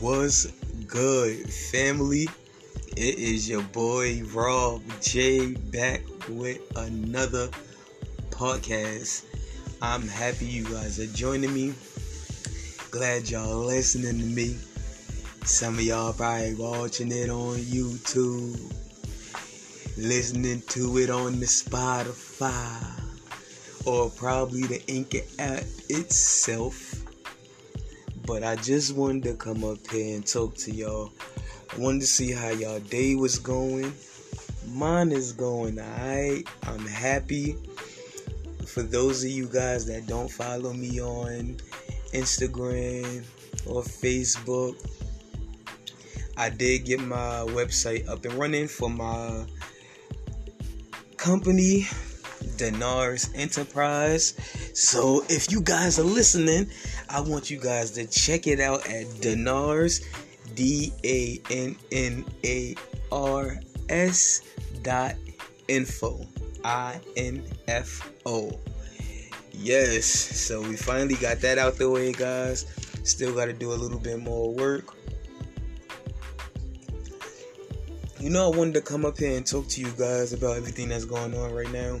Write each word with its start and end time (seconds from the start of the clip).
Was 0.00 0.52
good, 0.86 1.52
family? 1.52 2.28
It 2.96 3.18
is 3.18 3.48
your 3.48 3.62
boy 3.62 4.22
Rob 4.32 4.80
J 5.00 5.54
back 5.54 6.02
with 6.28 6.60
another 6.76 7.48
podcast. 8.30 9.24
I'm 9.82 10.06
happy 10.06 10.46
you 10.46 10.62
guys 10.70 11.00
are 11.00 11.06
joining 11.06 11.52
me. 11.52 11.74
Glad 12.92 13.28
y'all 13.28 13.64
listening 13.64 14.20
to 14.20 14.24
me. 14.24 14.56
Some 15.42 15.74
of 15.74 15.80
y'all 15.80 16.12
probably 16.12 16.54
watching 16.54 17.10
it 17.10 17.28
on 17.28 17.56
YouTube, 17.56 18.72
listening 19.96 20.62
to 20.68 20.98
it 20.98 21.10
on 21.10 21.40
the 21.40 21.46
Spotify, 21.46 23.02
or 23.84 24.10
probably 24.10 24.62
the 24.62 24.80
Anchor 24.88 25.26
app 25.40 25.64
itself 25.88 26.97
but 28.28 28.44
I 28.44 28.56
just 28.56 28.94
wanted 28.94 29.22
to 29.22 29.34
come 29.36 29.64
up 29.64 29.78
here 29.90 30.14
and 30.14 30.24
talk 30.24 30.54
to 30.56 30.70
y'all. 30.70 31.10
I 31.72 31.78
wanted 31.80 32.02
to 32.02 32.06
see 32.06 32.30
how 32.30 32.50
y'all 32.50 32.78
day 32.78 33.14
was 33.14 33.38
going. 33.38 33.90
Mine 34.70 35.12
is 35.12 35.32
going 35.32 35.80
alright. 35.80 36.46
I'm 36.64 36.84
happy. 36.86 37.56
For 38.66 38.82
those 38.82 39.24
of 39.24 39.30
you 39.30 39.46
guys 39.46 39.86
that 39.86 40.06
don't 40.06 40.30
follow 40.30 40.74
me 40.74 41.00
on 41.00 41.56
Instagram 42.12 43.24
or 43.66 43.80
Facebook, 43.80 44.76
I 46.36 46.50
did 46.50 46.84
get 46.84 47.00
my 47.00 47.46
website 47.48 48.06
up 48.10 48.26
and 48.26 48.34
running 48.34 48.68
for 48.68 48.90
my 48.90 49.46
company, 51.16 51.86
Dannars 52.58 53.30
Enterprise. 53.34 54.34
So 54.74 55.24
if 55.30 55.50
you 55.50 55.62
guys 55.62 55.98
are 55.98 56.04
listening, 56.04 56.68
I 57.10 57.20
want 57.20 57.50
you 57.50 57.58
guys 57.58 57.92
to 57.92 58.06
check 58.06 58.46
it 58.46 58.60
out 58.60 58.86
at 58.88 59.06
Dannars, 59.06 60.04
D 60.54 60.92
A 61.04 61.40
N 61.50 61.76
N 61.90 62.24
A 62.44 62.74
R 63.10 63.58
S 63.88 64.42
dot 64.82 65.14
info. 65.68 66.26
I 66.64 67.00
N 67.16 67.42
F 67.66 68.10
O. 68.26 68.50
Yes, 69.52 70.04
so 70.04 70.60
we 70.60 70.76
finally 70.76 71.14
got 71.16 71.40
that 71.40 71.56
out 71.58 71.76
the 71.76 71.88
way, 71.88 72.12
guys. 72.12 72.66
Still 73.04 73.34
got 73.34 73.46
to 73.46 73.52
do 73.52 73.72
a 73.72 73.74
little 73.74 73.98
bit 73.98 74.20
more 74.20 74.52
work. 74.52 74.94
You 78.20 78.30
know, 78.30 78.52
I 78.52 78.56
wanted 78.56 78.74
to 78.74 78.80
come 78.80 79.04
up 79.04 79.18
here 79.18 79.36
and 79.36 79.46
talk 79.46 79.68
to 79.68 79.80
you 79.80 79.90
guys 79.92 80.32
about 80.32 80.56
everything 80.56 80.88
that's 80.90 81.04
going 81.04 81.34
on 81.34 81.52
right 81.54 81.70
now. 81.72 82.00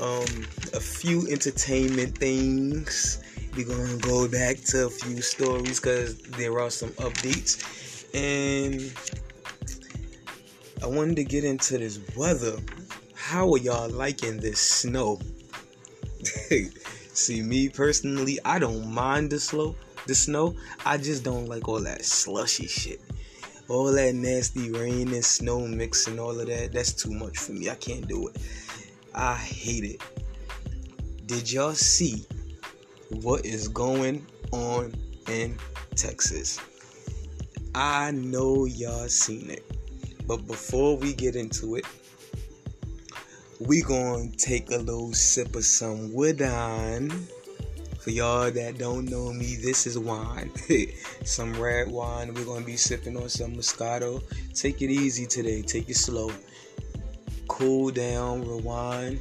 Um, 0.00 0.46
a 0.74 0.80
few 0.80 1.26
entertainment 1.28 2.18
things 2.18 3.22
we're 3.56 3.64
gonna 3.64 3.96
go 3.98 4.28
back 4.28 4.56
to 4.56 4.86
a 4.86 4.90
few 4.90 5.22
stories 5.22 5.80
because 5.80 6.18
there 6.36 6.60
are 6.60 6.68
some 6.68 6.90
updates, 6.90 8.04
and 8.12 8.92
I 10.82 10.86
wanted 10.86 11.16
to 11.16 11.24
get 11.24 11.42
into 11.42 11.78
this 11.78 11.98
weather. 12.14 12.58
How 13.14 13.50
are 13.50 13.58
y'all 13.58 13.88
liking 13.88 14.36
this 14.36 14.60
snow? 14.60 15.20
See, 17.14 17.40
me 17.40 17.70
personally, 17.70 18.38
I 18.44 18.58
don't 18.58 18.92
mind 18.92 19.30
the 19.30 19.40
slow, 19.40 19.74
the 20.06 20.14
snow. 20.14 20.54
I 20.84 20.98
just 20.98 21.24
don't 21.24 21.46
like 21.46 21.66
all 21.66 21.80
that 21.80 22.04
slushy 22.04 22.66
shit. 22.66 23.00
All 23.68 23.90
that 23.90 24.14
nasty 24.14 24.70
rain 24.70 25.14
and 25.14 25.24
snow 25.24 25.66
mixing, 25.66 26.18
all 26.18 26.38
of 26.38 26.46
that. 26.46 26.74
That's 26.74 26.92
too 26.92 27.10
much 27.10 27.38
for 27.38 27.52
me. 27.52 27.70
I 27.70 27.74
can't 27.76 28.06
do 28.06 28.28
it. 28.28 28.36
I 29.14 29.34
hate 29.34 29.84
it. 29.84 30.02
Did 31.24 31.50
y'all 31.50 31.72
see 31.72 32.26
what 33.10 33.44
is 33.44 33.68
going 33.68 34.26
on 34.52 34.94
in 35.28 35.58
Texas. 35.94 36.60
I 37.74 38.10
know 38.12 38.64
y'all 38.64 39.08
seen 39.08 39.50
it. 39.50 39.64
But 40.26 40.46
before 40.46 40.96
we 40.96 41.12
get 41.14 41.36
into 41.36 41.76
it, 41.76 41.84
we 43.60 43.82
gonna 43.82 44.30
take 44.36 44.70
a 44.70 44.78
little 44.78 45.12
sip 45.12 45.54
of 45.54 45.64
some 45.64 46.12
wine. 46.12 47.10
For 47.98 48.10
y'all 48.10 48.50
that 48.50 48.78
don't 48.78 49.08
know 49.10 49.32
me, 49.32 49.56
this 49.56 49.86
is 49.86 49.98
wine. 49.98 50.50
some 51.24 51.60
red 51.60 51.90
wine. 51.90 52.34
We're 52.34 52.44
gonna 52.44 52.64
be 52.64 52.76
sipping 52.76 53.16
on 53.16 53.28
some 53.28 53.54
Moscato. 53.54 54.22
Take 54.54 54.82
it 54.82 54.90
easy 54.90 55.26
today. 55.26 55.62
Take 55.62 55.88
it 55.88 55.96
slow. 55.96 56.30
Cool 57.48 57.90
down, 57.90 58.46
rewind. 58.46 59.20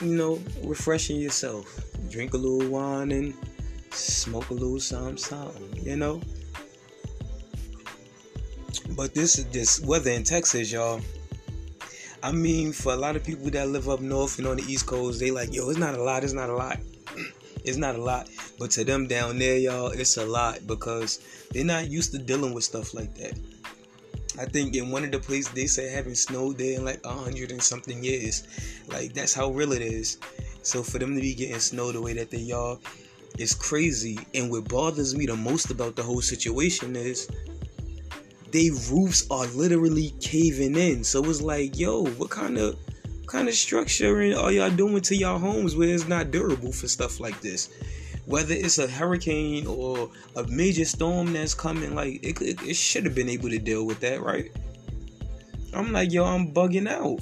You 0.00 0.14
know, 0.14 0.42
refreshing 0.62 1.20
yourself 1.20 1.90
drink 2.10 2.34
a 2.34 2.36
little 2.36 2.68
wine 2.70 3.12
and 3.12 3.34
smoke 3.90 4.50
a 4.50 4.54
little 4.54 4.80
something, 4.80 5.16
something, 5.16 5.84
you 5.84 5.96
know. 5.96 6.20
But 8.90 9.14
this 9.14 9.36
this 9.52 9.80
weather 9.80 10.10
in 10.10 10.24
Texas, 10.24 10.72
y'all. 10.72 11.00
I 12.22 12.32
mean, 12.32 12.72
for 12.72 12.92
a 12.92 12.96
lot 12.96 13.16
of 13.16 13.24
people 13.24 13.48
that 13.50 13.68
live 13.68 13.88
up 13.88 14.00
north 14.00 14.38
and 14.38 14.46
on 14.46 14.56
the 14.56 14.62
East 14.64 14.86
Coast, 14.86 15.20
they 15.20 15.30
like, 15.30 15.54
yo, 15.54 15.70
it's 15.70 15.78
not 15.78 15.94
a 15.94 16.02
lot, 16.02 16.22
it's 16.22 16.34
not 16.34 16.50
a 16.50 16.54
lot. 16.54 16.78
it's 17.64 17.78
not 17.78 17.94
a 17.94 18.02
lot. 18.02 18.28
But 18.58 18.70
to 18.72 18.84
them 18.84 19.06
down 19.06 19.38
there, 19.38 19.56
y'all, 19.56 19.88
it's 19.88 20.18
a 20.18 20.26
lot 20.26 20.66
because 20.66 21.20
they're 21.52 21.64
not 21.64 21.88
used 21.88 22.12
to 22.12 22.18
dealing 22.18 22.52
with 22.52 22.64
stuff 22.64 22.92
like 22.92 23.14
that. 23.14 23.38
I 24.40 24.46
think 24.46 24.74
in 24.74 24.90
one 24.90 25.04
of 25.04 25.12
the 25.12 25.18
places 25.18 25.52
they 25.52 25.66
say 25.66 25.90
having 25.90 26.14
snowed 26.14 26.56
there 26.56 26.78
in 26.78 26.84
like 26.84 27.04
a 27.04 27.12
hundred 27.12 27.50
and 27.50 27.62
something 27.62 28.02
years. 28.02 28.44
Like 28.88 29.12
that's 29.12 29.34
how 29.34 29.50
real 29.50 29.72
it 29.72 29.82
is. 29.82 30.16
So 30.62 30.82
for 30.82 30.98
them 30.98 31.14
to 31.14 31.20
be 31.20 31.34
getting 31.34 31.58
snow 31.58 31.92
the 31.92 32.00
way 32.00 32.14
that 32.14 32.30
they 32.30 32.50
are 32.50 32.78
is 33.38 33.54
crazy. 33.54 34.18
And 34.34 34.50
what 34.50 34.66
bothers 34.66 35.14
me 35.14 35.26
the 35.26 35.36
most 35.36 35.70
about 35.70 35.94
the 35.94 36.02
whole 36.02 36.22
situation 36.22 36.96
is 36.96 37.28
they 38.50 38.70
roofs 38.90 39.26
are 39.30 39.46
literally 39.48 40.14
caving 40.20 40.74
in. 40.74 41.04
So 41.04 41.22
it's 41.24 41.42
like, 41.42 41.78
yo, 41.78 42.06
what 42.06 42.30
kind 42.30 42.56
of 42.56 42.78
kind 43.26 43.46
of 43.46 43.54
structure 43.54 44.16
are 44.16 44.50
y'all 44.50 44.70
doing 44.70 45.02
to 45.02 45.14
y'all 45.14 45.38
homes 45.38 45.76
where 45.76 45.94
it's 45.94 46.08
not 46.08 46.30
durable 46.30 46.72
for 46.72 46.88
stuff 46.88 47.20
like 47.20 47.38
this? 47.42 47.68
Whether 48.30 48.54
it's 48.54 48.78
a 48.78 48.86
hurricane 48.86 49.66
or 49.66 50.08
a 50.36 50.44
major 50.44 50.84
storm 50.84 51.32
that's 51.32 51.52
coming, 51.52 51.94
like 51.94 52.22
it, 52.22 52.40
it, 52.40 52.62
it 52.62 52.76
should 52.76 53.04
have 53.04 53.14
been 53.14 53.28
able 53.28 53.50
to 53.50 53.58
deal 53.58 53.84
with 53.84 54.00
that, 54.00 54.22
right? 54.22 54.50
I'm 55.74 55.92
like, 55.92 56.12
yo, 56.12 56.24
I'm 56.24 56.52
bugging 56.52 56.88
out. 56.88 57.20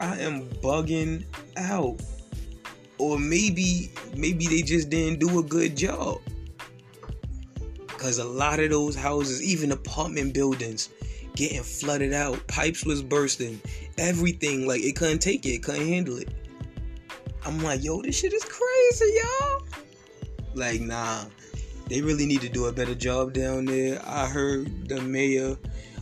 I 0.00 0.18
am 0.20 0.48
bugging 0.62 1.24
out 1.56 2.00
or 2.98 3.18
maybe 3.18 3.90
maybe 4.16 4.46
they 4.46 4.62
just 4.62 4.90
didn't 4.90 5.20
do 5.20 5.38
a 5.38 5.42
good 5.42 5.76
job 5.76 6.18
because 7.86 8.18
a 8.18 8.24
lot 8.24 8.60
of 8.60 8.70
those 8.70 8.94
houses 8.94 9.42
even 9.42 9.72
apartment 9.72 10.34
buildings 10.34 10.90
getting 11.34 11.62
flooded 11.62 12.12
out 12.12 12.44
pipes 12.48 12.84
was 12.84 13.02
bursting 13.02 13.60
everything 13.96 14.66
like 14.66 14.82
it 14.82 14.96
couldn't 14.96 15.20
take 15.20 15.46
it, 15.46 15.50
it 15.50 15.62
couldn't 15.62 15.86
handle 15.86 16.16
it 16.16 16.28
i'm 17.46 17.58
like 17.60 17.82
yo 17.82 18.02
this 18.02 18.18
shit 18.18 18.32
is 18.32 18.44
crazy 18.44 19.20
y'all 19.22 19.62
like 20.58 20.80
nah 20.80 21.24
they 21.88 22.02
really 22.02 22.26
need 22.26 22.40
to 22.40 22.48
do 22.48 22.66
a 22.66 22.72
better 22.72 22.94
job 22.94 23.32
down 23.32 23.64
there 23.64 24.00
i 24.06 24.26
heard 24.26 24.88
the 24.88 25.00
mayor 25.00 25.56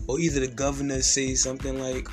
or 0.09 0.19
either 0.19 0.41
the 0.41 0.49
governor 0.49 1.01
say 1.03 1.35
something 1.35 1.81
like 1.81 2.09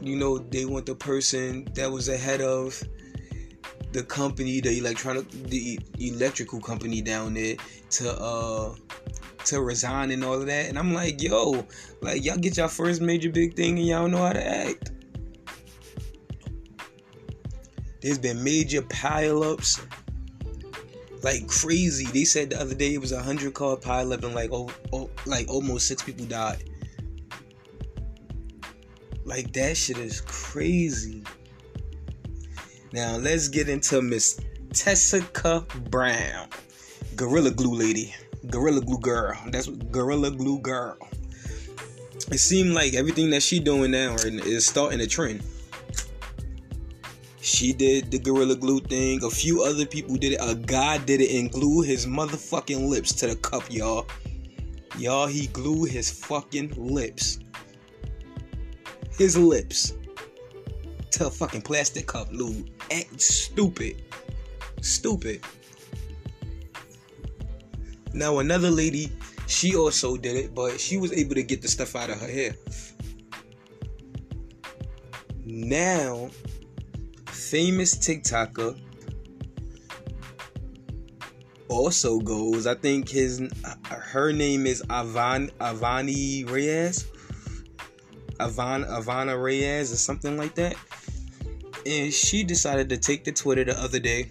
you 0.00 0.16
know 0.16 0.38
they 0.38 0.64
want 0.64 0.86
the 0.86 0.94
person 0.94 1.66
that 1.74 1.90
was 1.90 2.08
ahead 2.08 2.40
of 2.40 2.82
the 3.94 4.02
company, 4.02 4.60
the 4.60 4.76
electronic, 4.76 5.30
the 5.30 5.78
electrical 6.00 6.60
company 6.60 7.00
down 7.00 7.32
there 7.32 7.54
to 7.90 8.12
uh 8.20 8.74
to 9.46 9.62
resign 9.62 10.10
and 10.10 10.24
all 10.24 10.34
of 10.34 10.46
that. 10.46 10.68
And 10.68 10.78
I'm 10.78 10.92
like, 10.92 11.22
yo, 11.22 11.64
like 12.02 12.24
y'all 12.24 12.36
get 12.36 12.56
your 12.56 12.68
first 12.68 13.00
major 13.00 13.30
big 13.30 13.54
thing 13.54 13.78
and 13.78 13.86
y'all 13.86 14.08
know 14.08 14.18
how 14.18 14.32
to 14.32 14.46
act. 14.46 14.90
There's 18.02 18.18
been 18.18 18.42
major 18.42 18.82
pileups, 18.82 19.80
like 21.24 21.48
crazy. 21.48 22.04
They 22.04 22.24
said 22.24 22.50
the 22.50 22.60
other 22.60 22.74
day 22.74 22.94
it 22.94 23.00
was 23.00 23.12
a 23.12 23.22
hundred 23.22 23.54
car 23.54 23.76
pileup 23.76 24.22
and 24.22 24.34
like 24.34 24.50
oh, 24.52 24.70
oh 24.92 25.10
like 25.24 25.48
almost 25.48 25.88
six 25.88 26.02
people 26.02 26.26
died. 26.26 26.62
Like 29.24 29.52
that 29.54 29.76
shit 29.76 29.96
is 29.96 30.20
crazy. 30.20 31.24
Now 32.92 33.16
let's 33.16 33.48
get 33.48 33.68
into 33.70 34.02
Miss 34.02 34.38
Tessica 34.74 35.66
Brown, 35.88 36.48
Gorilla 37.16 37.50
Glue 37.50 37.74
lady, 37.74 38.14
Gorilla 38.50 38.82
Glue 38.82 39.00
girl. 39.00 39.36
That's 39.48 39.68
Gorilla 39.68 40.30
Glue 40.30 40.60
girl. 40.60 40.98
It 42.30 42.38
seemed 42.38 42.72
like 42.72 42.94
everything 42.94 43.30
that 43.30 43.42
she 43.42 43.60
doing 43.60 43.90
now 43.90 44.14
is 44.14 44.66
starting 44.66 45.00
a 45.00 45.06
trend. 45.06 45.42
She 47.44 47.74
did 47.74 48.10
the 48.10 48.18
Gorilla 48.18 48.56
Glue 48.56 48.80
thing. 48.80 49.22
A 49.22 49.28
few 49.28 49.62
other 49.64 49.84
people 49.84 50.16
did 50.16 50.32
it. 50.32 50.40
A 50.40 50.54
guy 50.54 50.96
did 50.96 51.20
it 51.20 51.38
and 51.38 51.52
glued 51.52 51.82
his 51.82 52.06
motherfucking 52.06 52.88
lips 52.88 53.12
to 53.16 53.26
the 53.26 53.36
cup, 53.36 53.70
y'all. 53.70 54.06
Y'all, 54.96 55.26
he 55.26 55.48
glued 55.48 55.90
his 55.90 56.10
fucking 56.10 56.72
lips. 56.74 57.40
His 59.18 59.36
lips 59.36 59.92
to 61.10 61.26
a 61.26 61.30
fucking 61.30 61.60
plastic 61.60 62.06
cup, 62.06 62.28
Lou. 62.32 62.64
Act 62.90 63.20
stupid. 63.20 64.02
Stupid. 64.80 65.42
Now 68.14 68.38
another 68.38 68.70
lady 68.70 69.12
She 69.46 69.76
also 69.76 70.16
did 70.16 70.36
it, 70.36 70.54
but 70.54 70.80
she 70.80 70.96
was 70.96 71.12
able 71.12 71.34
to 71.34 71.42
get 71.42 71.60
the 71.60 71.68
stuff 71.68 71.94
out 71.94 72.10
of 72.10 72.18
her 72.20 72.26
hair. 72.26 72.54
Now, 75.44 76.30
famous 77.50 77.94
TikToker 77.94 78.78
also 81.68 82.18
goes. 82.20 82.66
I 82.66 82.74
think 82.74 83.08
his 83.08 83.40
uh, 83.40 83.94
her 83.94 84.32
name 84.32 84.66
is 84.66 84.82
Avan 84.88 85.50
Avani 85.58 86.48
Reyes. 86.50 87.06
Avan 88.40 88.88
Avana 88.88 89.40
Reyes 89.40 89.92
or 89.92 89.96
something 89.96 90.36
like 90.36 90.54
that. 90.54 90.76
And 91.86 92.12
she 92.12 92.44
decided 92.44 92.88
to 92.88 92.96
take 92.96 93.24
the 93.24 93.32
Twitter 93.32 93.64
the 93.64 93.78
other 93.80 94.00
day 94.00 94.30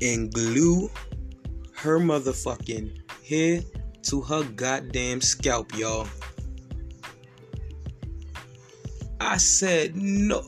and 0.00 0.32
glue 0.32 0.90
her 1.74 1.98
motherfucking 1.98 3.00
hair 3.28 3.62
to 4.02 4.20
her 4.22 4.44
goddamn 4.44 5.20
scalp, 5.20 5.76
y'all. 5.76 6.06
I 9.20 9.36
said 9.38 9.96
no. 9.96 10.44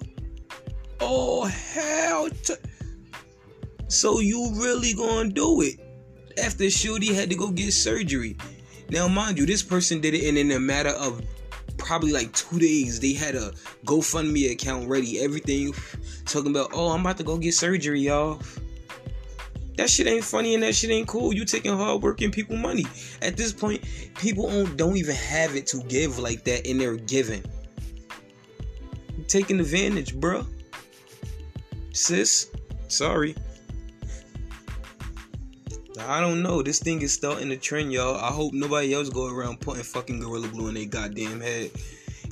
Oh 1.07 1.45
hell! 1.45 2.31
So 3.89 4.21
you 4.21 4.53
really 4.55 4.95
gonna 4.95 5.29
do 5.29 5.61
it? 5.61 5.79
After 6.43 6.71
Shorty 6.71 7.13
had 7.13 7.29
to 7.29 7.37
go 7.37 7.51
get 7.51 7.73
surgery. 7.75 8.39
Now, 8.89 9.07
mind 9.07 9.37
you, 9.37 9.45
this 9.45 9.63
person 9.63 10.01
did 10.01 10.15
it 10.15 10.25
in, 10.25 10.39
in 10.39 10.51
a 10.51 10.59
matter 10.59 10.91
of 10.91 11.23
probably 11.77 12.11
like 12.11 12.33
two 12.33 12.59
days. 12.59 13.01
They 13.01 13.13
had 13.13 13.35
a 13.35 13.53
GoFundMe 13.85 14.51
account 14.51 14.89
ready, 14.89 15.21
everything 15.21 15.75
talking 16.25 16.51
about, 16.51 16.71
oh, 16.73 16.91
I'm 16.91 17.03
about 17.03 17.19
to 17.19 17.23
go 17.23 17.37
get 17.37 17.53
surgery, 17.53 18.01
y'all. 18.01 18.41
That 19.77 19.91
shit 19.91 20.07
ain't 20.07 20.25
funny 20.25 20.55
and 20.55 20.63
that 20.63 20.75
shit 20.75 20.91
ain't 20.91 21.07
cool. 21.07 21.35
You 21.35 21.45
taking 21.45 21.77
hardworking 21.77 22.31
people 22.31 22.57
money. 22.57 22.87
At 23.21 23.37
this 23.37 23.53
point, 23.53 23.85
people 24.17 24.49
don't, 24.49 24.77
don't 24.77 24.97
even 24.97 25.17
have 25.17 25.55
it 25.55 25.67
to 25.69 25.83
give 25.83 26.19
like 26.19 26.45
that, 26.45 26.67
and 26.67 26.81
they're 26.81 26.97
giving. 26.97 27.45
Taking 29.29 29.61
advantage, 29.61 30.19
bro. 30.19 30.47
Sis, 31.95 32.51
sorry. 32.89 33.37
I 36.01 36.21
don't 36.21 36.43
know. 36.43 36.61
This 36.61 36.81
thing 36.81 37.03
is 37.03 37.13
starting 37.13 37.49
to 37.51 37.57
trend, 37.57 37.93
y'all. 37.93 38.17
I 38.17 38.33
hope 38.33 38.53
nobody 38.53 38.93
else 38.93 39.09
go 39.09 39.33
around 39.33 39.61
putting 39.61 39.85
fucking 39.85 40.19
Gorilla 40.19 40.49
Glue 40.49 40.67
in 40.69 40.75
their 40.75 40.87
goddamn 40.87 41.41
head. 41.41 41.71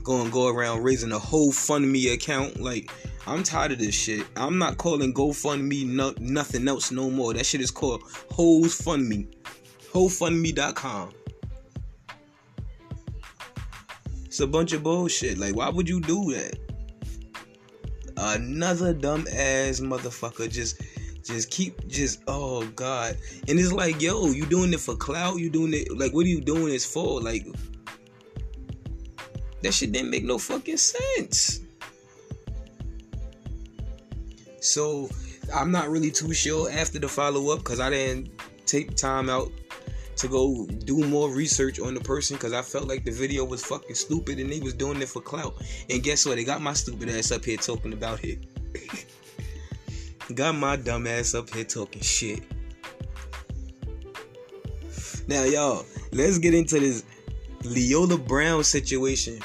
Going 0.02 0.30
go 0.30 0.48
around 0.48 0.82
raising 0.82 1.12
a 1.12 1.18
whole 1.18 1.52
fund 1.52 1.90
me 1.90 2.12
account. 2.12 2.60
Like, 2.60 2.90
I'm 3.24 3.44
tired 3.44 3.70
of 3.70 3.78
this 3.78 3.94
shit. 3.94 4.26
I'm 4.36 4.58
not 4.58 4.78
calling 4.78 5.14
GoFundMe 5.14 5.86
no, 5.86 6.12
nothing 6.18 6.66
else 6.66 6.90
no 6.90 7.08
more. 7.08 7.32
That 7.32 7.46
shit 7.46 7.60
is 7.60 7.70
called 7.70 8.02
Hoes 8.32 8.74
Fund 8.74 9.08
Me. 9.08 9.28
HoFundMe.com. 9.92 11.12
It's 14.24 14.40
a 14.40 14.46
bunch 14.46 14.72
of 14.72 14.82
bullshit. 14.82 15.38
Like, 15.38 15.54
why 15.54 15.68
would 15.68 15.88
you 15.88 16.00
do 16.00 16.32
that? 16.32 16.58
Another 18.16 18.92
dumb 18.92 19.26
ass 19.32 19.80
motherfucker 19.80 20.50
just 20.50 20.80
just 21.22 21.50
keep 21.50 21.86
just 21.86 22.22
oh 22.26 22.66
god. 22.76 23.16
And 23.48 23.58
it's 23.58 23.72
like, 23.72 24.00
yo, 24.00 24.26
you 24.26 24.46
doing 24.46 24.72
it 24.72 24.80
for 24.80 24.96
clout? 24.96 25.38
You 25.38 25.50
doing 25.50 25.74
it 25.74 25.96
like 25.96 26.12
what 26.12 26.24
are 26.24 26.28
you 26.28 26.40
doing 26.40 26.66
this 26.66 26.84
for? 26.84 27.20
Like 27.20 27.46
that 29.62 29.72
shit 29.72 29.92
didn't 29.92 30.10
make 30.10 30.24
no 30.24 30.38
fucking 30.38 30.76
sense. 30.76 31.60
So 34.60 35.08
I'm 35.54 35.70
not 35.70 35.90
really 35.90 36.10
too 36.10 36.32
sure 36.32 36.70
after 36.70 36.98
the 36.98 37.08
follow 37.08 37.52
up 37.52 37.60
because 37.60 37.80
I 37.80 37.90
didn't 37.90 38.30
take 38.66 38.96
time 38.96 39.28
out 39.28 39.50
to 40.16 40.28
go 40.28 40.66
do 40.66 41.04
more 41.08 41.30
research 41.30 41.80
on 41.80 41.94
the 41.94 42.00
person 42.00 42.36
because 42.36 42.52
I 42.52 42.62
felt 42.62 42.86
like 42.86 43.04
the 43.04 43.10
video 43.10 43.44
was 43.44 43.64
fucking 43.64 43.94
stupid 43.94 44.38
and 44.38 44.50
they 44.50 44.60
was 44.60 44.74
doing 44.74 45.00
it 45.00 45.08
for 45.08 45.20
clout. 45.20 45.54
And 45.90 46.02
guess 46.02 46.26
what? 46.26 46.36
They 46.36 46.44
got 46.44 46.60
my 46.60 46.74
stupid 46.74 47.08
ass 47.08 47.32
up 47.32 47.44
here 47.44 47.56
talking 47.56 47.92
about 47.92 48.24
it. 48.24 48.38
got 50.34 50.54
my 50.54 50.76
dumb 50.76 51.06
ass 51.06 51.34
up 51.34 51.50
here 51.50 51.64
talking 51.64 52.02
shit. 52.02 52.42
Now, 55.28 55.44
y'all, 55.44 55.84
let's 56.12 56.38
get 56.38 56.54
into 56.54 56.80
this 56.80 57.04
Leolah 57.62 58.26
Brown 58.26 58.64
situation. 58.64 59.38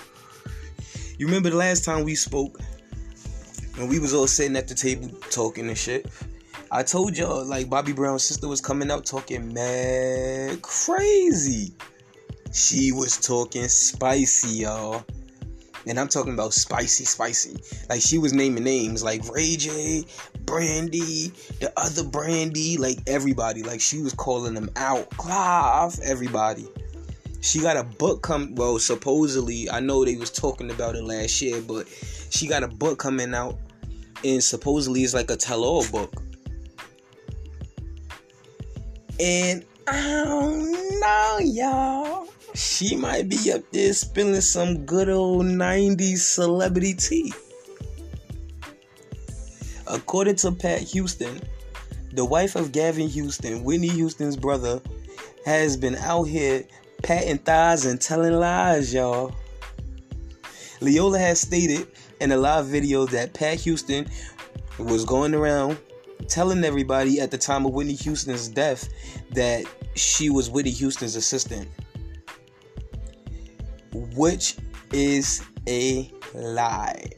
You 1.17 1.25
remember 1.27 1.49
the 1.49 1.55
last 1.55 1.85
time 1.85 2.03
we 2.03 2.15
spoke 2.15 2.59
when 3.75 3.87
we 3.87 3.99
was 3.99 4.13
all 4.13 4.27
sitting 4.27 4.57
at 4.57 4.67
the 4.67 4.75
table 4.75 5.09
talking 5.29 5.67
and 5.67 5.77
shit? 5.77 6.07
I 6.69 6.83
told 6.83 7.17
y'all 7.17 7.45
like 7.45 7.69
Bobby 7.69 7.93
Brown's 7.93 8.25
sister 8.25 8.47
was 8.47 8.59
coming 8.59 8.91
out 8.91 9.05
talking 9.05 9.53
mad 9.53 10.61
crazy. 10.61 11.71
She 12.51 12.91
was 12.91 13.17
talking 13.17 13.69
spicy, 13.69 14.63
y'all. 14.63 15.05
And 15.85 15.97
I'm 15.97 16.09
talking 16.09 16.33
about 16.33 16.53
spicy, 16.53 17.05
spicy. 17.05 17.55
Like 17.89 18.01
she 18.01 18.17
was 18.17 18.33
naming 18.33 18.65
names 18.65 19.01
like 19.01 19.23
Ray 19.29 19.55
J, 19.55 20.03
Brandy, 20.41 21.31
the 21.61 21.71
other 21.77 22.03
Brandy, 22.03 22.75
like 22.75 22.97
everybody. 23.07 23.63
Like 23.63 23.79
she 23.79 24.01
was 24.01 24.13
calling 24.13 24.53
them 24.53 24.69
out. 24.75 25.09
Clive, 25.11 25.97
everybody. 26.03 26.67
She 27.39 27.61
got 27.61 27.77
a 27.77 27.83
book 27.83 28.23
come 28.23 28.55
well, 28.55 28.77
supposedly, 28.77 29.69
I 29.69 29.79
know 29.79 30.03
they 30.03 30.17
was 30.17 30.31
talking 30.31 30.69
about 30.69 30.95
it 30.95 31.03
last 31.05 31.41
year, 31.41 31.61
but 31.61 31.87
she 32.29 32.45
got 32.45 32.63
a 32.63 32.67
book 32.67 32.99
coming 32.99 33.33
out 33.33 33.57
and 34.25 34.43
supposedly 34.43 35.03
it's 35.03 35.13
like 35.13 35.31
a 35.31 35.37
tell-all 35.37 35.87
book. 35.89 36.26
And 39.19 39.65
I 39.87 40.23
don't 40.25 40.99
know, 40.99 41.39
y'all. 41.41 42.27
She 42.53 42.95
might 42.95 43.29
be 43.29 43.51
up 43.51 43.61
there 43.71 43.93
spilling 43.93 44.41
some 44.41 44.85
good 44.85 45.09
old 45.09 45.45
90s 45.45 46.17
celebrity 46.17 46.93
tea. 46.93 47.33
According 49.87 50.35
to 50.37 50.51
Pat 50.51 50.81
Houston, 50.81 51.39
the 52.11 52.25
wife 52.25 52.55
of 52.55 52.71
Gavin 52.71 53.07
Houston, 53.07 53.63
Whitney 53.63 53.89
Houston's 53.89 54.35
brother, 54.35 54.81
has 55.45 55.77
been 55.77 55.95
out 55.95 56.23
here 56.23 56.63
patting 57.03 57.37
thighs 57.37 57.85
and 57.85 58.01
telling 58.01 58.33
lies, 58.33 58.93
y'all. 58.93 59.33
Leolah 60.81 61.19
has 61.19 61.39
stated 61.39 61.87
in 62.19 62.31
a 62.31 62.37
live 62.37 62.67
video 62.67 63.05
that 63.05 63.33
Pat 63.33 63.59
Houston 63.61 64.07
was 64.77 65.05
going 65.05 65.33
around 65.33 65.77
telling 66.27 66.63
everybody 66.63 67.19
at 67.19 67.31
the 67.31 67.37
time 67.37 67.65
of 67.65 67.73
Whitney 67.73 67.93
Houston's 67.95 68.47
death 68.47 68.89
that 69.31 69.65
she 69.95 70.29
was 70.29 70.49
Whitney 70.49 70.71
Houston's 70.71 71.15
assistant, 71.15 71.67
which 73.93 74.55
is 74.91 75.43
a 75.67 76.11
lie. 76.33 77.09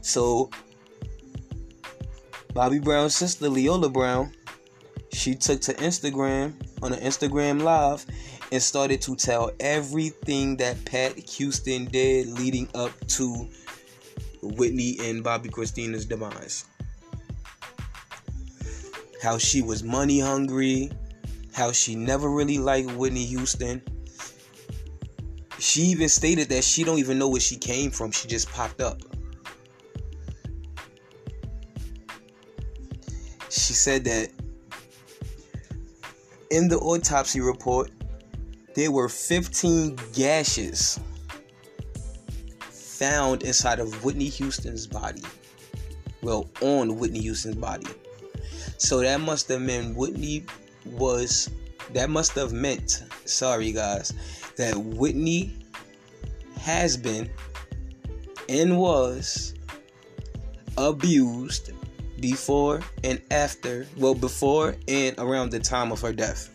So, 0.00 0.50
Bobby 2.52 2.78
Brown's 2.78 3.16
sister, 3.16 3.48
Leolah 3.48 3.92
Brown, 3.92 4.32
she 5.12 5.34
took 5.34 5.60
to 5.62 5.74
Instagram 5.74 6.54
on 6.82 6.92
an 6.92 7.00
Instagram 7.00 7.62
Live 7.62 8.04
and 8.52 8.62
started 8.62 9.00
to 9.02 9.16
tell 9.16 9.50
everything 9.58 10.56
that 10.58 10.84
Pat 10.84 11.18
Houston 11.18 11.86
did 11.86 12.28
leading 12.28 12.68
up 12.74 12.92
to 13.08 13.48
Whitney 14.42 14.98
and 15.00 15.24
Bobbi 15.24 15.50
Kristina's 15.50 16.04
demise. 16.04 16.66
How 19.24 19.38
she 19.38 19.62
was 19.62 19.82
money 19.82 20.20
hungry, 20.20 20.90
how 21.54 21.72
she 21.72 21.94
never 21.94 22.28
really 22.28 22.58
liked 22.58 22.90
Whitney 22.92 23.24
Houston. 23.24 23.80
She 25.58 25.80
even 25.80 26.10
stated 26.10 26.50
that 26.50 26.62
she 26.62 26.84
don't 26.84 26.98
even 26.98 27.18
know 27.18 27.30
where 27.30 27.40
she 27.40 27.56
came 27.56 27.90
from. 27.90 28.10
She 28.10 28.28
just 28.28 28.50
popped 28.50 28.82
up. 28.82 29.00
She 33.48 33.72
said 33.72 34.04
that 34.04 34.28
in 36.50 36.68
the 36.68 36.76
autopsy 36.76 37.40
report, 37.40 37.92
there 38.74 38.92
were 38.92 39.08
15 39.08 39.98
gashes 40.12 41.00
found 42.60 43.42
inside 43.42 43.80
of 43.80 44.04
Whitney 44.04 44.28
Houston's 44.28 44.86
body. 44.86 45.22
Well, 46.20 46.50
on 46.60 46.98
Whitney 46.98 47.20
Houston's 47.20 47.56
body. 47.56 47.86
So 48.78 49.00
that 49.00 49.20
must 49.20 49.48
have 49.48 49.60
meant 49.60 49.96
Whitney 49.96 50.44
was 50.84 51.50
that 51.92 52.10
must 52.10 52.32
have 52.32 52.52
meant, 52.52 53.04
sorry 53.24 53.72
guys, 53.72 54.12
that 54.56 54.76
Whitney 54.76 55.54
has 56.58 56.96
been 56.96 57.30
and 58.48 58.78
was 58.78 59.54
abused 60.76 61.72
before 62.20 62.80
and 63.02 63.20
after, 63.30 63.86
well, 63.96 64.14
before 64.14 64.76
and 64.88 65.14
around 65.18 65.50
the 65.50 65.60
time 65.60 65.92
of 65.92 66.00
her 66.00 66.12
death. 66.12 66.50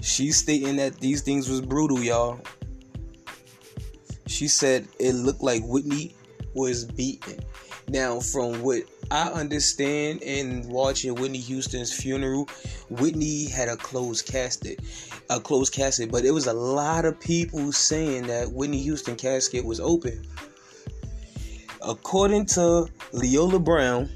She's 0.00 0.36
stating 0.38 0.76
that 0.76 0.98
these 0.98 1.20
things 1.20 1.48
was 1.48 1.60
brutal, 1.60 2.02
y'all. 2.02 2.40
She 4.26 4.48
said 4.48 4.88
it 4.98 5.12
looked 5.12 5.42
like 5.42 5.62
Whitney 5.64 6.14
was 6.54 6.84
beaten. 6.84 7.38
Now, 7.88 8.18
from 8.18 8.62
what 8.62 8.82
I 9.10 9.28
understand 9.28 10.22
in 10.22 10.68
watching 10.68 11.14
Whitney 11.14 11.38
Houston's 11.38 11.92
funeral, 11.92 12.48
Whitney 12.90 13.48
had 13.48 13.68
a 13.68 13.76
closed 13.76 14.26
casket, 14.26 14.80
a 15.30 15.38
closed 15.38 15.72
casket, 15.72 16.10
but 16.10 16.24
it 16.24 16.32
was 16.32 16.48
a 16.48 16.52
lot 16.52 17.04
of 17.04 17.18
people 17.20 17.70
saying 17.70 18.26
that 18.26 18.50
Whitney 18.50 18.82
Houston 18.82 19.14
casket 19.14 19.64
was 19.64 19.78
open. 19.78 20.26
According 21.80 22.46
to 22.46 22.88
Leolah 23.12 23.62
Brown, 23.62 24.10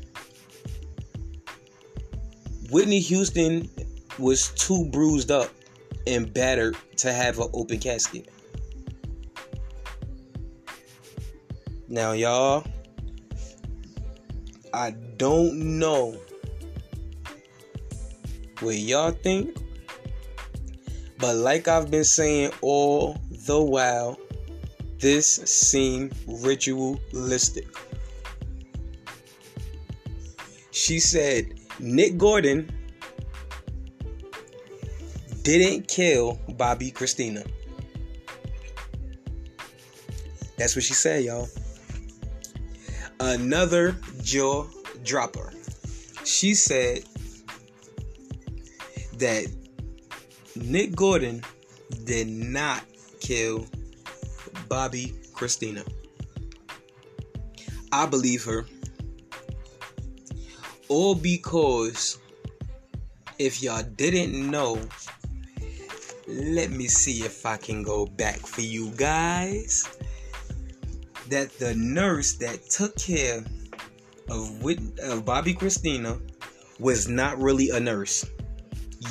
Whitney 2.70 3.00
Houston 3.00 3.70
was 4.18 4.48
too 4.50 4.88
bruised 4.90 5.30
up 5.30 5.50
and 6.06 6.32
battered 6.34 6.76
to 6.96 7.12
have 7.12 7.38
an 7.38 7.48
open 7.52 7.78
casket. 7.78 8.28
Now, 11.88 12.12
y'all, 12.12 12.64
I 14.72 14.92
don't 15.16 15.78
know 15.78 16.16
what 18.60 18.76
y'all 18.76 19.10
think, 19.10 19.56
but 21.18 21.36
like 21.36 21.66
I've 21.66 21.90
been 21.90 22.04
saying 22.04 22.52
all 22.60 23.16
the 23.46 23.60
while, 23.60 24.18
this 24.98 25.26
seemed 25.26 26.14
ritualistic. 26.26 27.66
She 30.70 31.00
said 31.00 31.54
Nick 31.78 32.16
Gordon 32.16 32.70
didn't 35.42 35.88
kill 35.88 36.38
Bobbi 36.50 36.92
Kristina. 36.92 37.46
That's 40.56 40.76
what 40.76 40.84
she 40.84 40.94
said, 40.94 41.24
y'all. 41.24 41.48
Another 43.20 43.96
jaw 44.22 44.64
dropper. 45.04 45.52
She 46.24 46.54
said 46.54 47.04
that 49.18 49.46
Nick 50.56 50.96
Gordon 50.96 51.42
did 52.04 52.28
not 52.28 52.82
kill 53.20 53.66
Bobbi 54.68 55.12
Kristina. 55.32 55.86
I 57.92 58.06
believe 58.06 58.44
her. 58.44 58.64
All 60.88 61.14
because 61.14 62.18
if 63.38 63.62
y'all 63.62 63.82
didn't 63.82 64.50
know, 64.50 64.80
let 66.26 66.70
me 66.70 66.88
see 66.88 67.22
if 67.22 67.44
I 67.44 67.58
can 67.58 67.82
go 67.82 68.06
back 68.06 68.38
for 68.38 68.62
you 68.62 68.90
guys. 68.92 69.86
That 71.30 71.56
the 71.58 71.74
nurse 71.74 72.34
that 72.34 72.68
took 72.68 72.96
care 72.96 73.38
of, 74.28 74.50
of 74.64 75.24
Bobbi 75.24 75.56
Kristina 75.56 76.20
was 76.78 77.08
not 77.08 77.38
really 77.38 77.70
a 77.70 77.78
nurse. 77.78 78.26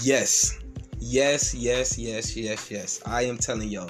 Yes. 0.01 0.59
Yes, 0.99 1.55
yes, 1.55 1.97
yes, 1.97 2.35
yes, 2.35 2.69
yes. 2.69 3.01
I 3.05 3.23
am 3.23 3.37
telling 3.37 3.69
y'all. 3.69 3.89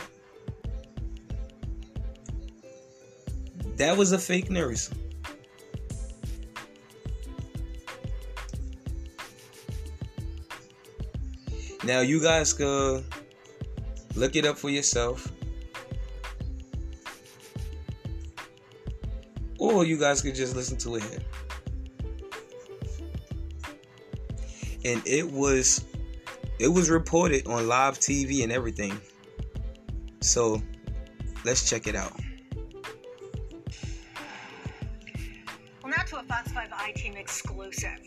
That 3.78 3.98
was 3.98 4.12
a 4.12 4.20
fake 4.20 4.52
nurse. 4.52 4.92
Now 11.84 12.02
you 12.02 12.22
guys 12.22 12.54
can 12.54 13.04
look 14.16 14.36
it 14.36 14.46
up 14.46 14.58
for 14.58 14.70
yourself. 14.70 15.32
Or 19.70 19.86
you 19.86 19.98
guys 19.98 20.22
could 20.22 20.34
just 20.34 20.56
listen 20.56 20.78
to 20.78 20.96
it 20.96 21.04
here. 21.04 21.20
And 24.84 25.06
it 25.06 25.30
was 25.32 25.86
it 26.58 26.68
was 26.68 26.90
reported 26.90 27.48
on 27.48 27.68
live 27.68 28.00
TV 28.00 28.42
and 28.44 28.52
everything. 28.52 29.00
So 30.22 30.62
let's 31.46 31.70
check 31.70 31.86
it 31.86 31.96
out. 31.96 32.20
Well, 35.84 35.94
now 35.96 36.04
to 36.04 36.20
a 36.20 36.24
Fox 36.24 36.52
5 36.52 36.70
I 36.74 36.92
Team 36.94 37.16
exclusive. 37.16 38.00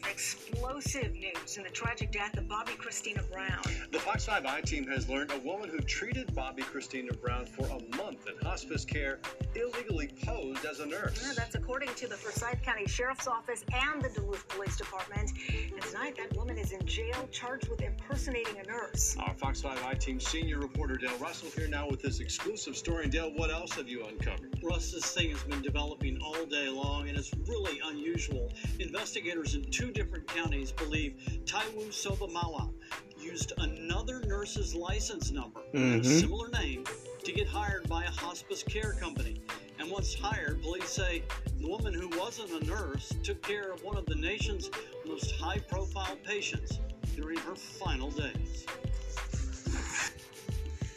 Explosive 0.63 1.13
news 1.15 1.57
in 1.57 1.65
the 1.65 1.71
tragic 1.71 2.13
death 2.13 2.37
of 2.37 2.45
Bobbi 2.45 2.77
Kristina 2.77 3.21
Brown. 3.33 3.61
The 3.91 3.99
Fox 3.99 4.27
5 4.27 4.47
I 4.47 4.61
team 4.61 4.87
has 4.87 5.09
learned 5.09 5.33
a 5.33 5.39
woman 5.41 5.69
who 5.69 5.81
treated 5.81 6.29
Bobbi 6.37 6.61
Kristina 6.61 7.21
Brown 7.21 7.47
for 7.47 7.67
a 7.67 7.97
month 7.97 8.29
in 8.29 8.47
hospice 8.47 8.85
care 8.85 9.19
illegally 9.57 10.09
posed 10.25 10.65
as 10.65 10.79
a 10.79 10.87
nurse. 10.87 11.21
Yeah, 11.27 11.33
that's 11.37 11.57
according 11.57 11.93
to 11.97 12.07
the 12.07 12.15
Forsyth 12.15 12.63
County 12.63 12.87
Sheriff's 12.87 13.27
Office 13.27 13.65
and 13.75 14.01
the 14.03 14.11
Duluth 14.11 14.47
Police 14.51 14.77
Department. 14.77 15.33
And 15.51 15.83
tonight, 15.83 16.17
that 16.19 16.37
woman 16.37 16.57
is 16.57 16.71
in 16.71 16.87
jail 16.87 17.29
charged 17.33 17.69
with 17.69 17.83
impersonating 17.83 18.57
a 18.65 18.67
nurse. 18.69 19.17
Our 19.19 19.35
Fox 19.35 19.61
5 19.63 19.85
I 19.85 19.95
team 19.95 20.21
senior 20.21 20.61
reporter 20.61 20.97
Dale 20.97 21.19
Russell 21.19 21.49
here 21.57 21.67
now 21.67 21.89
with 21.89 22.01
this 22.01 22.21
exclusive 22.21 22.77
story. 22.77 23.03
And 23.03 23.13
Dale, 23.13 23.33
what 23.35 23.51
else 23.51 23.73
have 23.73 23.89
you 23.89 24.07
uncovered? 24.07 24.57
Russ, 24.63 24.93
this 24.93 25.13
thing 25.13 25.31
has 25.31 25.43
been 25.43 25.61
developing 25.61 26.21
all 26.23 26.47
day 26.47 26.69
long 26.69 27.09
and 27.09 27.19
it's 27.19 27.33
really 27.49 27.81
unusual. 27.85 28.49
Investigators 28.79 29.57
in 29.57 29.65
two 29.65 29.91
different 29.91 30.29
counties 30.29 30.52
believe 30.53 31.15
Taiwu 31.47 31.89
Sobamawa 31.89 32.71
used 33.19 33.53
another 33.57 34.21
nurse's 34.27 34.75
license 34.75 35.31
number, 35.31 35.63
Mhm. 35.73 36.01
a 36.01 36.05
similar 36.05 36.49
name, 36.49 36.85
to 37.25 37.33
get 37.33 37.47
hired 37.47 37.89
by 37.89 38.05
a 38.05 38.11
hospice 38.11 38.63
care 38.63 38.93
company. 39.01 39.41
And 39.79 39.91
once 39.91 40.15
hired, 40.15 40.63
police 40.63 40.91
say 40.91 41.23
the 41.59 41.67
woman 41.67 41.95
who 41.95 42.09
wasn't 42.19 42.51
a 42.51 42.67
nurse 42.67 43.15
took 43.23 43.41
care 43.43 43.73
of 43.73 43.83
one 43.83 43.97
of 43.97 44.05
the 44.07 44.15
nation's 44.15 44.71
most 45.07 45.33
high 45.33 45.59
profile 45.59 46.17
patients 46.25 46.79
during 47.17 47.39
her 47.39 47.57
final 47.57 48.11
days. 48.11 48.67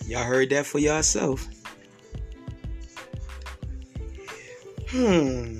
Y'all 0.05 0.23
heard 0.23 0.49
that 0.49 0.65
for 0.65 0.79
yourself. 0.79 1.47
Hmm. 4.89 5.59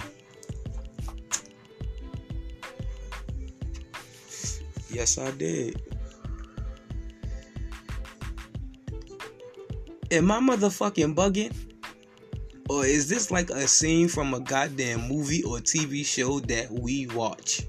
Yes, 4.95 5.17
I 5.17 5.29
did. 5.31 5.81
Am 10.09 10.31
I 10.31 10.39
motherfucking 10.39 11.13
bugging? 11.13 11.53
Or 12.69 12.85
is 12.85 13.09
this 13.09 13.29
like 13.29 13.49
a 13.49 13.67
scene 13.67 14.07
from 14.07 14.33
a 14.33 14.39
goddamn 14.39 15.09
movie 15.09 15.43
or 15.43 15.57
TV 15.57 16.05
show 16.05 16.39
that 16.39 16.71
we 16.71 17.07
watch? 17.07 17.63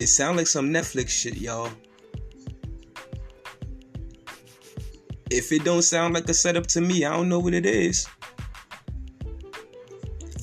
It 0.00 0.06
sounds 0.06 0.38
like 0.38 0.46
some 0.46 0.70
Netflix 0.70 1.10
shit, 1.10 1.36
y'all. 1.36 1.68
If 5.30 5.52
it 5.52 5.64
don't 5.64 5.82
sound 5.82 6.14
like 6.14 6.30
a 6.30 6.34
setup 6.34 6.66
to 6.68 6.80
me, 6.80 7.04
I 7.04 7.14
don't 7.14 7.28
know 7.28 7.40
what 7.40 7.52
it 7.52 7.66
is. 7.66 8.08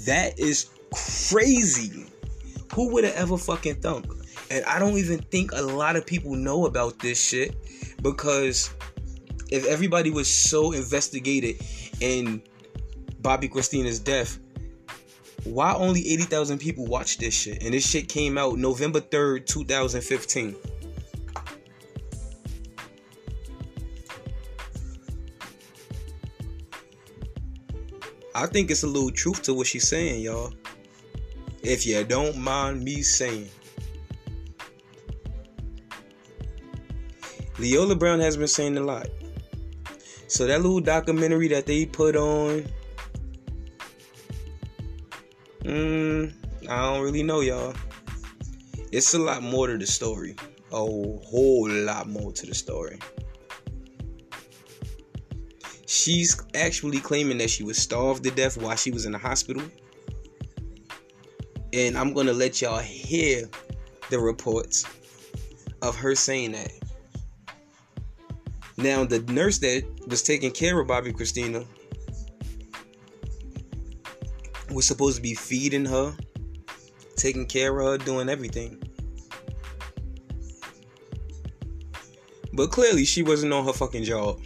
That 0.06 0.38
is 0.38 0.70
crazy. 0.94 2.11
Who 2.74 2.94
would 2.94 3.04
have 3.04 3.16
ever 3.16 3.38
fucking 3.38 3.76
thunk? 3.76 4.06
And 4.50 4.64
I 4.66 4.80
don't 4.80 4.98
even 4.98 5.20
think 5.20 5.52
a 5.54 5.62
lot 5.62 5.96
of 5.96 6.06
people 6.06 6.36
know 6.36 6.66
about 6.66 7.00
this 7.00 7.22
shit 7.22 7.56
because 8.02 8.70
if 9.50 9.66
everybody 9.66 10.10
was 10.10 10.34
so 10.34 10.72
investigated 10.72 11.62
in 12.00 12.42
Bobbi 13.22 13.52
Kristina's 13.52 14.00
death, 14.00 14.40
why 15.44 15.74
only 15.74 16.08
80,000 16.08 16.60
people 16.60 16.86
watched 16.86 17.20
this 17.20 17.34
shit? 17.34 17.64
And 17.64 17.74
this 17.74 17.88
shit 17.88 18.08
came 18.08 18.38
out 18.38 18.58
November 18.58 19.02
3rd, 19.02 19.46
2015. 19.48 20.56
I 28.34 28.48
think 28.48 28.72
it's 28.72 28.84
a 28.84 28.88
little 28.88 29.12
truth 29.12 29.42
to 29.44 29.54
what 29.54 29.68
she's 29.68 29.88
saying, 29.88 30.22
y'all. 30.22 30.54
If 31.64 31.86
you 31.86 32.04
don't 32.04 32.38
mind 32.38 32.84
me 32.84 33.02
saying. 33.02 33.50
Leolah 37.58 38.00
Brown 38.00 38.20
has 38.20 38.38
been 38.38 38.48
saying 38.48 38.78
a 38.78 38.82
lot. 38.82 39.08
So 40.28 40.48
that 40.48 40.62
little 40.62 40.80
documentary 40.80 41.50
that 41.50 41.66
they 41.66 41.86
put 41.86 42.16
on, 42.16 42.66
mm, 45.64 46.34
I 46.68 46.82
don't 46.82 47.04
really 47.04 47.22
know, 47.22 47.42
y'all. 47.42 47.76
It's 48.92 49.14
a 49.14 49.20
lot 49.20 49.44
more 49.44 49.68
to 49.68 49.78
the 49.78 49.86
story. 49.86 50.36
A 50.72 50.78
whole 50.78 51.70
lot 51.70 52.10
more 52.10 52.32
to 52.32 52.46
the 52.46 52.56
story. 52.56 52.98
She's 55.86 56.42
actually 56.56 57.00
claiming 57.00 57.38
that 57.40 57.50
she 57.50 57.64
was 57.64 57.78
starved 57.78 58.24
to 58.24 58.32
death 58.32 58.58
while 58.58 58.76
she 58.76 58.90
was 58.90 59.06
in 59.06 59.12
the 59.12 59.18
hospital. 59.18 59.64
And 61.74 61.98
I'm 61.98 62.14
gonna 62.14 62.34
let 62.34 62.62
y'all 62.62 62.80
hear 62.80 63.50
the 64.10 64.20
reports 64.20 64.86
of 65.82 65.96
her 65.96 66.16
saying 66.16 66.52
that. 66.52 66.72
Now, 68.78 69.06
the 69.06 69.20
nurse 69.32 69.60
that 69.60 69.84
was 70.08 70.24
taking 70.24 70.52
care 70.52 70.80
of 70.80 70.88
Bobbi 70.88 71.14
Kristina 71.14 71.66
was 74.72 74.86
supposed 74.86 75.18
to 75.18 75.22
be 75.22 75.36
feeding 75.36 75.86
her, 75.86 76.16
taking 77.16 77.46
care 77.46 77.80
of 77.80 77.86
her, 77.86 78.06
doing 78.06 78.28
everything. 78.30 78.82
But 82.54 82.72
clearly, 82.72 83.06
she 83.06 83.24
wasn't 83.24 83.54
on 83.54 83.66
her 83.66 83.74
fucking 83.74 84.04
job. 84.04 84.42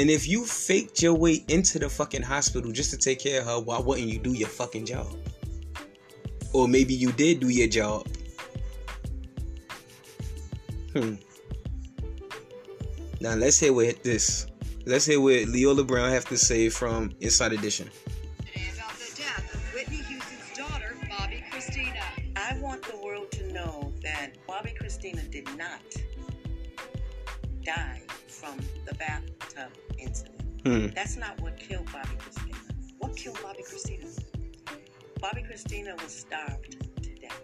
And 0.00 0.08
if 0.08 0.26
you 0.26 0.46
faked 0.46 1.02
your 1.02 1.12
way 1.12 1.44
into 1.48 1.78
the 1.78 1.90
fucking 1.90 2.22
hospital 2.22 2.72
just 2.72 2.90
to 2.92 2.96
take 2.96 3.18
care 3.18 3.42
of 3.42 3.46
her, 3.46 3.60
why 3.60 3.78
wouldn't 3.78 4.08
you 4.08 4.18
do 4.18 4.32
your 4.32 4.48
fucking 4.48 4.86
job? 4.86 5.14
Or 6.54 6.66
maybe 6.66 6.94
you 6.94 7.12
did 7.12 7.40
do 7.40 7.50
your 7.50 7.68
job. 7.68 8.06
Hmm. 10.94 11.16
Now 13.20 13.34
let's 13.34 13.58
hear 13.58 13.74
what 13.74 14.02
this. 14.02 14.46
Let's 14.86 15.04
hear 15.04 15.20
what 15.20 15.34
Leolah 15.34 15.86
Brown 15.86 16.08
have 16.08 16.24
to 16.30 16.38
say 16.38 16.70
from 16.70 17.12
Inside 17.20 17.52
Edition. 17.52 17.90
about 18.74 18.94
the 18.94 19.14
death 19.14 19.54
of 19.54 19.74
Whitney 19.74 19.96
Houston's 19.96 20.56
daughter, 20.56 20.96
Bobbi 21.10 21.44
Kristina. 21.50 22.00
I 22.36 22.58
want 22.58 22.82
the 22.90 22.96
world 22.96 23.30
to 23.32 23.52
know 23.52 23.92
that 24.02 24.30
Bobbi 24.48 24.74
Kristina 24.78 25.30
did 25.30 25.46
not 25.58 25.82
die 27.62 28.00
from 28.28 28.58
the 28.86 28.94
bathtub 28.94 29.70
incident. 30.02 30.42
Hmm. 30.64 30.86
That's 30.94 31.16
not 31.16 31.40
what 31.40 31.56
killed 31.58 31.86
Bobbi 31.86 32.16
Kristina. 32.18 32.56
What 32.98 33.16
killed 33.16 33.36
Bobbi 33.38 33.62
Kristina? 33.66 34.06
Bobbi 35.20 35.46
Kristina 35.50 36.00
was 36.02 36.12
starved 36.14 36.76
to 37.02 37.14
death. 37.14 37.40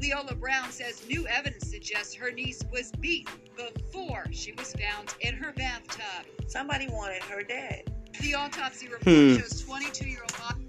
Leolah 0.00 0.38
Brown 0.38 0.70
says 0.70 1.06
new 1.08 1.26
evidence 1.28 1.68
suggests 1.68 2.14
her 2.14 2.30
niece 2.30 2.62
was 2.72 2.90
beaten 2.92 3.34
before 3.56 4.24
she 4.32 4.52
was 4.52 4.74
found 4.74 5.14
in 5.20 5.34
her 5.34 5.52
bathtub. 5.52 6.26
Somebody 6.48 6.88
wanted 6.88 7.22
her 7.24 7.42
dead. 7.42 7.92
The 8.20 8.34
autopsy 8.34 8.88
report 8.88 9.04
Hmm. 9.04 9.36
shows 9.36 9.62
22 9.62 10.08
year 10.08 10.20
old 10.22 10.36
Bobby. 10.38 10.68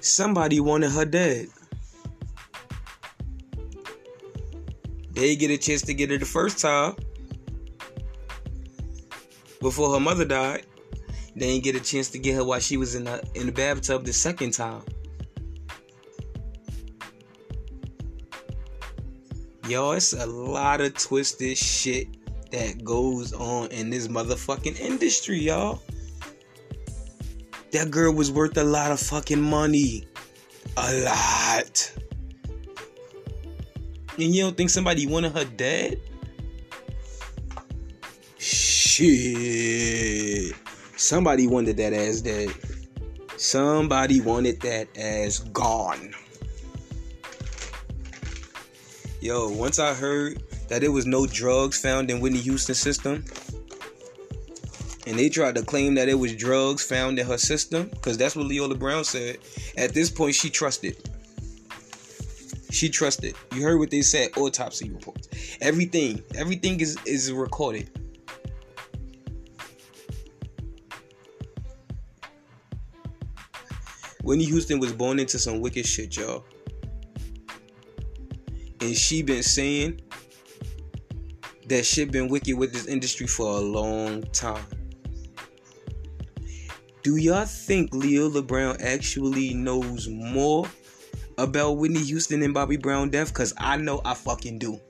Somebody 0.00 0.60
wanted 0.60 0.90
her 0.92 1.04
dead. 1.04 1.48
They 5.12 5.34
get 5.34 5.50
a 5.50 5.56
chance 5.56 5.82
to 5.82 5.94
get 5.94 6.10
her 6.10 6.18
the 6.18 6.26
first 6.26 6.58
time 6.58 6.94
before 9.66 9.92
her 9.92 9.98
mother 9.98 10.24
died. 10.24 10.64
They 11.34 11.48
didn't 11.48 11.64
get 11.64 11.74
a 11.74 11.80
chance 11.80 12.08
to 12.10 12.18
get 12.20 12.36
her 12.36 12.44
while 12.44 12.60
she 12.60 12.76
was 12.76 12.94
in 12.94 13.02
the 13.02 13.20
in 13.34 13.46
the 13.46 13.52
bathtub 13.52 14.04
the 14.04 14.12
second 14.12 14.52
time. 14.52 14.82
Yo, 19.68 19.90
it's 19.90 20.12
a 20.12 20.24
lot 20.24 20.80
of 20.80 20.94
twisted 20.94 21.58
shit 21.58 22.06
that 22.52 22.84
goes 22.84 23.32
on 23.32 23.72
in 23.72 23.90
this 23.90 24.06
motherfucking 24.06 24.78
industry, 24.78 25.38
y'all. 25.38 25.82
That 27.72 27.90
girl 27.90 28.14
was 28.14 28.30
worth 28.30 28.56
a 28.56 28.64
lot 28.64 28.92
of 28.92 29.00
fucking 29.00 29.42
money. 29.42 30.06
A 30.76 30.94
lot. 31.02 31.92
And 34.16 34.32
you 34.32 34.42
don't 34.42 34.56
think 34.56 34.70
somebody 34.70 35.08
wanted 35.08 35.32
her 35.32 35.44
dead? 35.44 36.00
Shit. 38.96 40.54
Somebody 40.96 41.46
wanted 41.46 41.76
that 41.76 41.92
ass 41.92 42.22
dead. 42.22 42.50
Somebody 43.36 44.22
wanted 44.22 44.58
that 44.62 44.88
ass 44.96 45.40
gone. 45.52 46.14
Yo, 49.20 49.50
once 49.50 49.78
I 49.78 49.92
heard 49.92 50.42
that 50.70 50.80
there 50.80 50.92
was 50.92 51.04
no 51.04 51.26
drugs 51.26 51.78
found 51.78 52.10
in 52.10 52.20
Whitney 52.20 52.38
Houston's 52.38 52.78
system, 52.78 53.22
and 55.06 55.18
they 55.18 55.28
tried 55.28 55.56
to 55.56 55.62
claim 55.62 55.94
that 55.96 56.08
it 56.08 56.14
was 56.14 56.34
drugs 56.34 56.82
found 56.82 57.18
in 57.18 57.26
her 57.26 57.36
system, 57.36 57.88
because 57.88 58.16
that's 58.16 58.34
what 58.34 58.46
Leolah 58.46 58.76
Brown 58.78 59.04
said. 59.04 59.36
At 59.76 59.92
this 59.92 60.08
point, 60.10 60.34
she 60.36 60.48
trusted. 60.48 60.96
She 62.70 62.88
trusted. 62.88 63.34
You 63.54 63.60
heard 63.60 63.78
what 63.78 63.90
they 63.90 64.00
said, 64.00 64.30
autopsy 64.38 64.88
reports. 64.88 65.28
Everything, 65.60 66.22
everything 66.34 66.80
is, 66.80 66.96
is 67.04 67.30
recorded. 67.30 67.90
Whitney 74.26 74.46
Houston 74.46 74.80
was 74.80 74.92
born 74.92 75.20
into 75.20 75.38
some 75.38 75.60
wicked 75.60 75.86
shit, 75.86 76.16
y'all. 76.16 76.44
And 78.80 78.96
she 78.96 79.22
been 79.22 79.44
saying 79.44 80.00
that 81.68 81.86
shit 81.86 82.10
been 82.10 82.26
wicked 82.26 82.58
with 82.58 82.72
this 82.72 82.86
industry 82.86 83.28
for 83.28 83.46
a 83.46 83.60
long 83.60 84.24
time. 84.32 84.66
Do 87.04 87.14
y'all 87.14 87.44
think 87.44 87.92
Leolah 87.92 88.44
Brown 88.44 88.76
actually 88.80 89.54
knows 89.54 90.08
more 90.08 90.66
about 91.38 91.74
Whitney 91.74 92.02
Houston 92.02 92.42
and 92.42 92.52
Bobby 92.52 92.76
Brown 92.76 93.10
death? 93.10 93.32
Cause 93.32 93.54
I 93.56 93.76
know 93.76 94.00
I 94.04 94.14
fucking 94.14 94.58
do. 94.58 94.80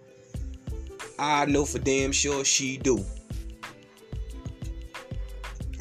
I 1.18 1.44
know 1.44 1.66
for 1.66 1.78
damn 1.78 2.10
sure 2.10 2.42
she 2.42 2.78
do. 2.78 3.04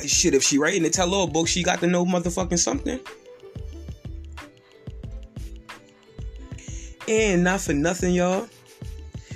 Shit, 0.06 0.34
if 0.34 0.44
she 0.44 0.58
writing 0.58 0.84
the 0.84 0.90
tell-all 0.90 1.28
book, 1.28 1.48
she 1.48 1.64
got 1.64 1.80
to 1.80 1.88
know 1.88 2.06
motherfucking 2.06 2.60
something. 2.60 3.00
And 7.08 7.44
not 7.44 7.62
for 7.62 7.74
nothing, 7.74 8.14
y'all. 8.16 8.48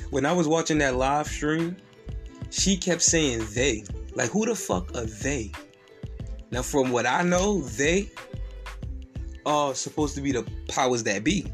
When 0.10 0.26
I 0.26 0.34
was 0.34 0.48
watching 0.48 0.80
that 0.80 0.96
live 0.96 1.28
stream, 1.28 1.78
she 2.50 2.78
kept 2.78 3.02
saying 3.02 3.46
they. 3.54 3.84
Like, 4.16 4.32
who 4.32 4.46
the 4.46 4.56
fuck 4.56 4.96
are 4.96 5.06
they? 5.06 5.52
Now, 6.52 6.64
from 6.64 6.92
what 6.92 7.06
I 7.06 7.22
know, 7.22 7.62
they 7.62 8.10
are 9.46 9.76
supposed 9.76 10.16
to 10.16 10.22
be 10.22 10.32
the 10.32 10.50
powers 10.68 11.04
that 11.04 11.24
be. 11.24 11.46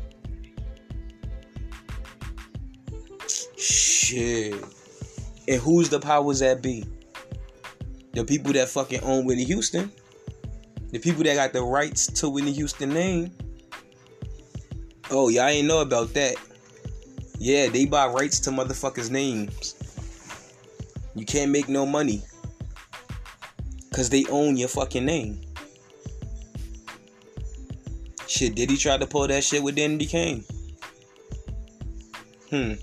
Shit. 3.58 4.54
And 5.47 5.62
who's 5.62 5.89
the 5.89 5.99
powers 5.99 6.39
that 6.39 6.62
be? 6.62 6.86
The 8.13 8.23
people 8.23 8.54
that 8.54 8.69
fucking 8.69 9.01
own 9.04 9.25
Whitney 9.25 9.43
Houston. 9.43 9.91
The 10.91 10.99
people 10.99 11.23
that 11.23 11.36
got 11.36 11.51
the 11.51 11.62
rights 11.62 12.08
to 12.08 12.30
Whitney 12.30 12.54
Houston 12.54 12.93
name. 12.93 13.32
Oh, 15.11 15.29
y'all 15.29 15.47
ain't 15.47 15.67
know 15.67 15.81
about 15.81 16.13
that. 16.13 16.35
Yeah, 17.37 17.69
they 17.69 17.85
buy 17.85 18.07
rights 18.07 18.39
to 18.41 18.49
motherfuckers' 18.49 19.11
names. 19.11 19.75
You 21.15 21.25
can't 21.25 21.51
make 21.51 21.69
no 21.69 21.85
money. 21.85 22.23
Cause 23.93 24.09
they 24.09 24.25
own 24.25 24.57
your 24.57 24.67
fucking 24.67 25.05
name. 25.05 25.39
Shit, 28.27 28.55
did 28.55 28.69
he 28.69 28.75
try 28.75 28.97
to 28.97 29.07
pull 29.07 29.27
that 29.27 29.43
shit 29.43 29.63
with 29.63 29.77
Danity 29.77 30.09
Kane? 30.09 30.43
Hmm. 32.49 32.73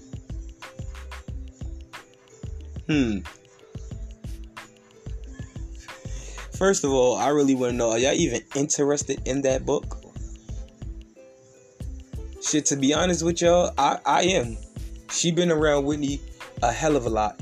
Hmm. 2.88 3.18
First 6.56 6.84
of 6.84 6.92
all, 6.92 7.16
I 7.16 7.28
really 7.28 7.54
want 7.54 7.72
to 7.72 7.76
know: 7.76 7.90
Are 7.90 7.98
y'all 7.98 8.14
even 8.14 8.40
interested 8.54 9.20
in 9.26 9.42
that 9.42 9.66
book? 9.66 10.01
Shit, 12.42 12.66
to 12.66 12.76
be 12.76 12.92
honest 12.92 13.22
with 13.22 13.40
y'all, 13.40 13.72
I, 13.78 13.98
I 14.04 14.22
am. 14.22 14.56
She 15.10 15.30
been 15.30 15.50
around 15.50 15.84
Whitney 15.84 16.20
a 16.62 16.72
hell 16.72 16.96
of 16.96 17.06
a 17.06 17.08
lot. 17.08 17.40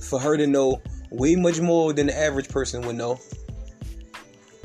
For 0.00 0.18
her 0.18 0.36
to 0.36 0.46
know 0.46 0.80
way 1.10 1.36
much 1.36 1.60
more 1.60 1.92
than 1.92 2.06
the 2.06 2.18
average 2.18 2.48
person 2.48 2.82
would 2.86 2.96
know. 2.96 3.20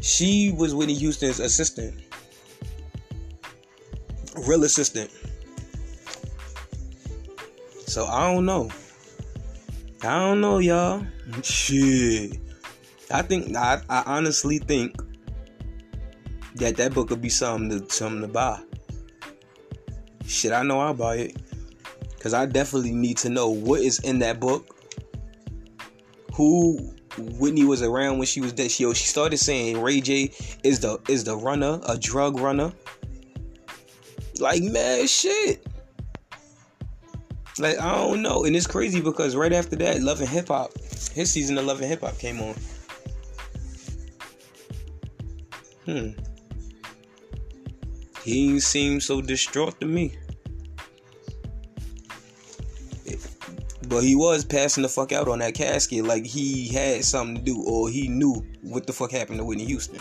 She 0.01 0.53
was 0.55 0.73
Whitney 0.73 0.93
Houston's 0.95 1.39
assistant. 1.39 2.01
Real 4.47 4.63
assistant. 4.63 5.12
So 7.88 8.05
I 8.05 8.34
don't 8.34 8.45
know. 8.45 8.69
I 10.03 10.19
don't 10.19 10.41
know, 10.41 10.60
y'all. 10.60 11.05
Shit. 11.43 12.38
I 13.12 13.21
think 13.23 13.55
I, 13.55 13.81
I 13.89 14.03
honestly 14.05 14.60
think 14.60 14.95
that 16.55 16.77
that 16.77 16.93
book 16.93 17.10
would 17.10 17.21
be 17.21 17.29
something 17.29 17.69
to 17.69 17.93
something 17.93 18.21
to 18.21 18.27
buy. 18.27 18.62
Shit, 20.27 20.51
I 20.51 20.63
know 20.63 20.79
I'll 20.79 20.93
buy 20.93 21.15
it. 21.17 21.38
Cause 22.19 22.33
I 22.33 22.47
definitely 22.47 22.91
need 22.91 23.17
to 23.17 23.29
know 23.29 23.49
what 23.49 23.81
is 23.81 23.99
in 23.99 24.17
that 24.19 24.39
book. 24.39 24.75
Who 26.33 26.95
Whitney 27.17 27.65
was 27.65 27.81
around 27.81 28.17
when 28.17 28.25
she 28.25 28.41
was 28.41 28.51
dead. 28.51 28.71
She, 28.71 28.91
she 28.93 29.05
started 29.05 29.38
saying 29.38 29.81
Ray 29.81 30.01
J 30.01 30.31
is 30.63 30.79
the 30.79 30.99
is 31.07 31.23
the 31.23 31.38
runner, 31.38 31.79
a 31.88 31.97
drug 31.97 32.39
runner. 32.39 32.73
Like 34.39 34.63
man, 34.63 35.07
shit. 35.07 35.65
Like 37.57 37.79
I 37.79 37.95
don't 37.95 38.21
know, 38.21 38.43
and 38.43 38.55
it's 38.55 38.67
crazy 38.67 39.01
because 39.01 39.35
right 39.35 39.53
after 39.53 39.75
that, 39.77 40.01
Love 40.01 40.19
and 40.19 40.29
Hip 40.29 40.49
Hop, 40.49 40.77
his 41.13 41.31
season 41.31 41.57
of 41.57 41.65
Love 41.65 41.79
and 41.79 41.89
Hip 41.89 42.01
Hop 42.01 42.17
came 42.17 42.41
on. 42.41 42.55
Hmm. 45.85 46.09
He 48.25 48.49
ain't 48.49 48.63
seem 48.63 48.99
so 48.99 49.21
distraught 49.21 49.79
to 49.81 49.85
me. 49.85 50.17
But 53.88 54.03
he 54.03 54.15
was 54.15 54.43
passing 54.43 54.81
the 54.81 54.89
fuck 54.89 55.11
out 55.11 55.27
on 55.27 55.38
that 55.39 55.53
casket 55.53 56.05
like 56.05 56.25
he 56.25 56.67
had 56.69 57.05
something 57.05 57.35
to 57.35 57.41
do 57.43 57.63
or 57.67 57.88
he 57.88 58.07
knew 58.07 58.43
what 58.63 58.88
the 58.88 58.93
fuck 58.93 59.11
happened 59.11 59.38
to 59.38 59.45
Whitney 59.45 59.65
Houston. 59.65 59.99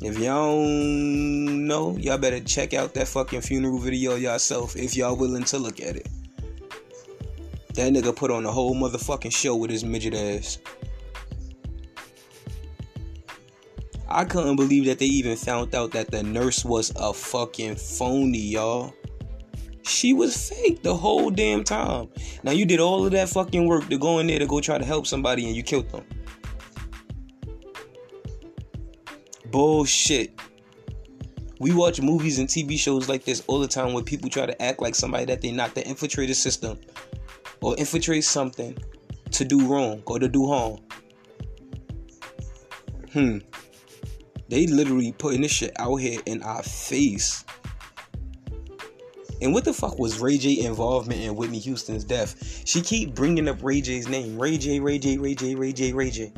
If 0.00 0.20
y'all 0.20 0.54
don't 0.54 1.66
know, 1.66 1.96
y'all 1.96 2.16
better 2.16 2.38
check 2.38 2.74
out 2.74 2.94
that 2.94 3.08
fucking 3.08 3.40
funeral 3.40 3.80
video 3.80 4.14
yourself 4.14 4.76
if 4.76 4.96
y'all 4.96 5.16
willing 5.16 5.42
to 5.44 5.58
look 5.58 5.80
at 5.80 5.96
it. 5.96 6.08
That 7.74 7.92
nigga 7.92 8.14
put 8.14 8.30
on 8.30 8.46
a 8.46 8.52
whole 8.52 8.76
motherfucking 8.76 9.34
show 9.34 9.56
with 9.56 9.72
his 9.72 9.82
midget 9.84 10.14
ass. 10.14 10.58
I 14.10 14.24
couldn't 14.24 14.56
believe 14.56 14.86
that 14.86 14.98
they 14.98 15.06
even 15.06 15.36
found 15.36 15.72
out 15.74 15.92
that 15.92 16.10
the 16.10 16.22
nurse 16.22 16.64
was 16.64 16.92
a 16.96 17.12
fucking 17.12 17.76
phony, 17.76 18.38
y'all. 18.38 18.92
She 19.82 20.12
was 20.12 20.50
fake 20.50 20.82
the 20.82 20.96
whole 20.96 21.30
damn 21.30 21.62
time. 21.62 22.08
Now 22.42 22.50
you 22.50 22.64
did 22.64 22.80
all 22.80 23.04
of 23.04 23.12
that 23.12 23.28
fucking 23.28 23.66
work 23.66 23.88
to 23.88 23.98
go 23.98 24.18
in 24.18 24.26
there 24.26 24.40
to 24.40 24.46
go 24.46 24.60
try 24.60 24.78
to 24.78 24.84
help 24.84 25.06
somebody 25.06 25.46
and 25.46 25.54
you 25.54 25.62
killed 25.62 25.88
them. 25.90 26.04
Bullshit. 29.46 30.38
We 31.60 31.72
watch 31.72 32.00
movies 32.00 32.38
and 32.38 32.48
TV 32.48 32.78
shows 32.78 33.08
like 33.08 33.24
this 33.24 33.44
all 33.46 33.60
the 33.60 33.68
time 33.68 33.92
where 33.92 34.02
people 34.02 34.28
try 34.28 34.46
to 34.46 34.62
act 34.62 34.80
like 34.80 34.94
somebody 34.94 35.26
that 35.26 35.40
they 35.40 35.52
not 35.52 35.74
the 35.74 36.34
system 36.34 36.78
or 37.60 37.76
infiltrate 37.76 38.24
something 38.24 38.76
to 39.30 39.44
do 39.44 39.66
wrong 39.66 40.02
or 40.06 40.18
to 40.18 40.28
do 40.28 40.48
harm. 40.48 40.78
Hmm. 43.12 43.38
They 44.50 44.66
literally 44.66 45.12
putting 45.12 45.42
this 45.42 45.52
shit 45.52 45.72
out 45.78 45.96
here 45.96 46.20
in 46.26 46.42
our 46.42 46.64
face. 46.64 47.44
And 49.40 49.54
what 49.54 49.64
the 49.64 49.72
fuck 49.72 49.96
was 49.96 50.18
Ray 50.18 50.38
J 50.38 50.64
involvement 50.64 51.20
in 51.20 51.36
Whitney 51.36 51.60
Houston's 51.60 52.02
death? 52.02 52.62
She 52.66 52.82
keep 52.82 53.14
bringing 53.14 53.46
up 53.48 53.62
Ray 53.62 53.80
J's 53.80 54.08
name. 54.08 54.36
Ray 54.36 54.58
J, 54.58 54.80
Ray 54.80 54.98
J, 54.98 55.18
Ray 55.18 55.36
J, 55.36 55.54
Ray 55.54 55.72
J, 55.72 55.92
Ray 55.92 56.10
J. 56.10 56.32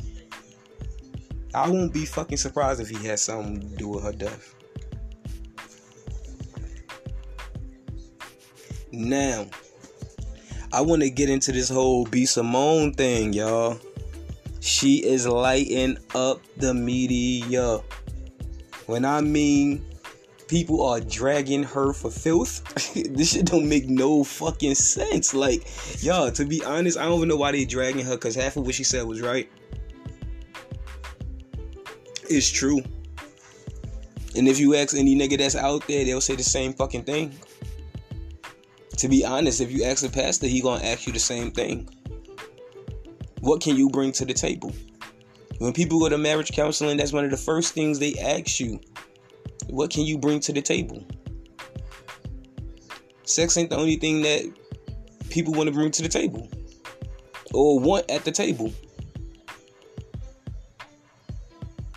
I 1.55 1.67
won't 1.67 1.91
be 1.91 2.05
fucking 2.05 2.37
surprised 2.37 2.79
if 2.79 2.89
he 2.89 3.03
has 3.07 3.19
something 3.19 3.59
to 3.59 3.75
do 3.77 3.87
with 3.87 4.03
her 4.03 4.11
death. 4.11 4.53
Now, 8.91 9.47
I 10.71 10.81
want 10.81 11.01
to 11.01 11.09
get 11.09 11.31
into 11.31 11.51
this 11.51 11.67
whole 11.67 12.05
B 12.05 12.27
Simone 12.27 12.93
thing, 12.93 13.33
y'all. 13.33 13.79
She 14.59 15.03
is 15.03 15.27
lighting 15.27 15.97
up 16.13 16.41
the 16.57 16.75
media. 16.75 17.79
When 18.85 19.05
I 19.05 19.21
mean 19.21 19.85
people 20.47 20.85
are 20.85 20.99
dragging 20.99 21.63
her 21.63 21.93
for 21.93 22.11
filth, 22.11 22.63
this 22.93 23.33
shit 23.33 23.45
don't 23.45 23.67
make 23.67 23.87
no 23.87 24.23
fucking 24.23 24.75
sense. 24.75 25.33
Like, 25.33 25.67
y'all, 26.03 26.31
to 26.31 26.45
be 26.45 26.63
honest, 26.63 26.97
I 26.97 27.05
don't 27.05 27.17
even 27.17 27.29
know 27.29 27.37
why 27.37 27.51
they 27.51 27.65
dragging 27.65 28.05
her 28.05 28.15
because 28.15 28.35
half 28.35 28.57
of 28.57 28.65
what 28.65 28.75
she 28.75 28.83
said 28.83 29.05
was 29.05 29.21
right. 29.21 29.49
It's 32.29 32.49
true. 32.49 32.81
And 34.35 34.47
if 34.47 34.59
you 34.59 34.75
ask 34.75 34.95
any 34.95 35.15
nigga 35.15 35.37
that's 35.37 35.55
out 35.55 35.87
there, 35.87 36.03
they'll 36.03 36.21
say 36.21 36.35
the 36.35 36.43
same 36.43 36.73
fucking 36.73 37.03
thing. 37.03 37.37
To 38.97 39.07
be 39.07 39.25
honest, 39.25 39.61
if 39.61 39.71
you 39.71 39.83
ask 39.83 40.05
a 40.05 40.09
pastor, 40.09 40.47
he 40.47 40.61
gonna 40.61 40.83
ask 40.83 41.05
you 41.05 41.13
the 41.13 41.19
same 41.19 41.51
thing. 41.51 41.89
What 43.41 43.61
can 43.61 43.75
you 43.75 43.89
bring 43.89 44.11
to 44.13 44.25
the 44.25 44.33
table? 44.33 44.71
When 45.59 45.73
people 45.73 45.99
go 45.99 46.09
to 46.09 46.17
marriage 46.17 46.51
counseling, 46.51 46.97
that's 46.97 47.13
one 47.13 47.25
of 47.25 47.31
the 47.31 47.37
first 47.37 47.73
things 47.73 47.99
they 47.99 48.15
ask 48.15 48.59
you. 48.59 48.79
What 49.67 49.91
can 49.91 50.03
you 50.03 50.17
bring 50.17 50.39
to 50.41 50.53
the 50.53 50.61
table? 50.61 51.05
Sex 53.23 53.55
ain't 53.57 53.69
the 53.69 53.77
only 53.77 53.95
thing 53.95 54.21
that 54.23 54.51
people 55.29 55.53
want 55.53 55.67
to 55.67 55.73
bring 55.73 55.91
to 55.91 56.01
the 56.01 56.09
table 56.09 56.49
or 57.53 57.79
want 57.79 58.09
at 58.09 58.25
the 58.25 58.31
table. 58.31 58.73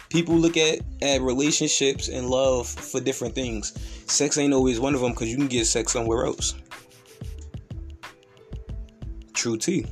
People 0.09 0.37
look 0.37 0.57
at, 0.57 0.81
at 1.03 1.21
relationships 1.21 2.09
and 2.09 2.31
love 2.31 2.69
for 2.69 3.01
different 3.01 3.35
things. 3.35 3.73
Sex 4.07 4.39
ain't 4.39 4.55
always 4.55 4.79
one 4.79 4.95
of 4.95 5.01
them 5.01 5.11
because 5.11 5.29
you 5.29 5.37
can 5.37 5.49
get 5.49 5.67
sex 5.67 5.93
somewhere 5.93 6.25
else. 6.25 6.55
True 9.35 9.59
T. 9.59 9.85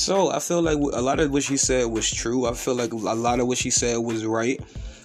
So 0.00 0.30
I 0.30 0.38
feel 0.38 0.62
like 0.62 0.78
a 0.78 1.02
lot 1.02 1.20
of 1.20 1.30
what 1.30 1.42
she 1.42 1.58
said 1.58 1.84
was 1.84 2.10
true. 2.10 2.46
I 2.46 2.54
feel 2.54 2.74
like 2.74 2.94
a 2.94 2.96
lot 2.96 3.38
of 3.38 3.46
what 3.46 3.58
she 3.58 3.68
said 3.68 3.98
was 3.98 4.24
right. 4.24 4.58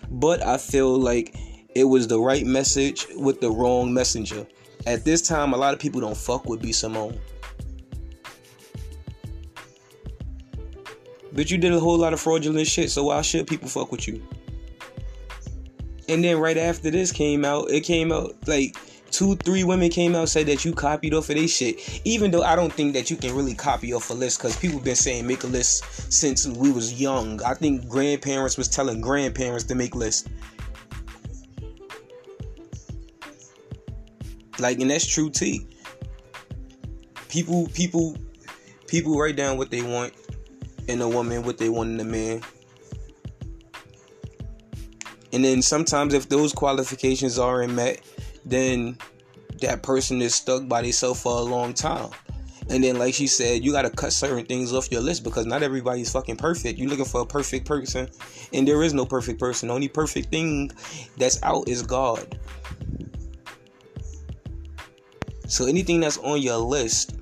But 0.09 0.41
I 0.41 0.55
feel 0.55 0.97
like 0.97 1.35
it 1.75 1.83
was 1.83 2.07
the 2.07 2.17
right 2.17 2.45
message 2.45 3.05
with 3.13 3.41
the 3.41 3.51
wrong 3.51 3.93
messenger. 3.93 4.47
At 4.87 5.03
this 5.03 5.21
time, 5.21 5.51
a 5.51 5.57
lot 5.57 5.73
of 5.73 5.81
people 5.81 5.99
don't 5.99 6.15
fuck 6.15 6.45
with 6.45 6.61
B 6.61 6.71
Simone. 6.71 7.19
But 11.33 11.51
you 11.51 11.57
did 11.57 11.73
a 11.73 11.79
whole 11.81 11.97
lot 11.97 12.13
of 12.13 12.21
fraudulent 12.21 12.65
shit, 12.65 12.89
so 12.89 13.03
why 13.03 13.21
should 13.21 13.47
people 13.47 13.67
fuck 13.67 13.91
with 13.91 14.07
you? 14.07 14.25
And 16.07 16.23
then 16.23 16.39
right 16.39 16.57
after 16.57 16.89
this 16.89 17.11
came 17.11 17.43
out, 17.43 17.69
it 17.69 17.81
came 17.81 18.13
out 18.13 18.33
like 18.47 18.77
two, 19.15 19.35
three 19.37 19.63
women 19.63 19.89
came 19.89 20.13
out 20.13 20.27
said 20.27 20.45
that 20.47 20.65
you 20.65 20.73
copied 20.73 21.13
off 21.13 21.29
of 21.29 21.37
their 21.37 21.47
shit. 21.47 22.01
Even 22.03 22.31
though 22.31 22.43
I 22.43 22.55
don't 22.55 22.71
think 22.71 22.93
that 22.93 23.09
you 23.09 23.15
can 23.15 23.33
really 23.33 23.53
copy 23.53 23.93
off 23.93 24.09
a 24.09 24.13
list 24.13 24.39
because 24.39 24.57
people 24.57 24.79
been 24.79 24.95
saying 24.95 25.25
make 25.25 25.43
a 25.43 25.47
list 25.47 26.11
since 26.11 26.45
we 26.45 26.69
was 26.69 26.99
young. 26.99 27.41
I 27.43 27.53
think 27.53 27.87
grandparents 27.87 28.57
was 28.57 28.67
telling 28.67 28.99
grandparents 28.99 29.63
to 29.65 29.75
make 29.75 29.95
lists. 29.95 30.27
Like, 34.59 34.79
and 34.79 34.91
that's 34.91 35.05
true 35.05 35.29
T. 35.29 35.65
People, 37.29 37.67
people, 37.73 38.17
people 38.87 39.17
write 39.17 39.37
down 39.37 39.57
what 39.57 39.71
they 39.71 39.81
want 39.81 40.13
in 40.87 41.01
a 41.01 41.07
woman, 41.07 41.43
what 41.43 41.57
they 41.57 41.69
want 41.69 41.89
in 41.89 41.99
a 42.01 42.03
man. 42.03 42.41
And 45.31 45.43
then 45.43 45.61
sometimes 45.61 46.13
if 46.13 46.29
those 46.29 46.53
qualifications 46.53 47.39
aren't 47.39 47.73
met, 47.73 48.01
then 48.45 48.97
that 49.61 49.83
person 49.83 50.21
is 50.21 50.35
stuck 50.35 50.67
by 50.67 50.81
themselves 50.81 51.21
for 51.21 51.39
a 51.39 51.41
long 51.41 51.73
time. 51.73 52.09
And 52.69 52.83
then, 52.83 52.97
like 52.97 53.13
she 53.13 53.27
said, 53.27 53.63
you 53.63 53.71
gotta 53.71 53.91
cut 53.91 54.11
certain 54.11 54.45
things 54.45 54.73
off 54.73 54.91
your 54.91 55.01
list 55.01 55.23
because 55.23 55.45
not 55.45 55.61
everybody's 55.61 56.11
fucking 56.11 56.37
perfect. 56.37 56.79
You're 56.79 56.89
looking 56.89 57.05
for 57.05 57.21
a 57.21 57.25
perfect 57.25 57.67
person, 57.67 58.09
and 58.53 58.67
there 58.67 58.81
is 58.81 58.93
no 58.93 59.05
perfect 59.05 59.39
person. 59.39 59.67
The 59.67 59.75
only 59.75 59.87
perfect 59.87 60.29
thing 60.29 60.71
that's 61.17 61.41
out 61.43 61.69
is 61.69 61.83
God. 61.83 62.39
So 65.47 65.67
anything 65.67 65.99
that's 65.99 66.17
on 66.17 66.41
your 66.41 66.57
list 66.57 67.17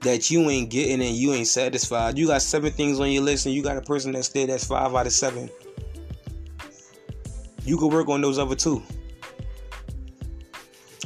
that 0.00 0.28
you 0.28 0.50
ain't 0.50 0.70
getting 0.70 1.00
and 1.00 1.14
you 1.14 1.32
ain't 1.32 1.46
satisfied, 1.46 2.18
you 2.18 2.26
got 2.26 2.42
seven 2.42 2.72
things 2.72 2.98
on 2.98 3.12
your 3.12 3.22
list, 3.22 3.46
and 3.46 3.54
you 3.54 3.62
got 3.62 3.76
a 3.76 3.82
person 3.82 4.10
that's 4.10 4.28
there 4.28 4.48
that's 4.48 4.66
five 4.66 4.92
out 4.92 5.06
of 5.06 5.12
seven. 5.12 5.48
You 7.64 7.78
can 7.78 7.90
work 7.90 8.08
on 8.08 8.20
those 8.20 8.40
other 8.40 8.56
two 8.56 8.82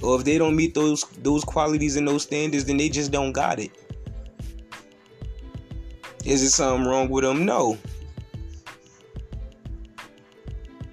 or 0.03 0.19
if 0.19 0.25
they 0.25 0.39
don't 0.39 0.57
meet 0.57 0.75
those 0.75 1.03
those 1.23 1.45
qualities 1.45 1.97
and 1.97 2.07
those 2.07 2.23
standards, 2.23 2.65
then 2.65 2.77
they 2.77 2.89
just 2.89 3.11
don't 3.11 3.33
got 3.33 3.59
it. 3.59 3.71
Is 6.25 6.43
it 6.43 6.51
something 6.51 6.87
wrong 6.87 7.09
with 7.09 7.25
them? 7.25 7.45
No. 7.45 7.79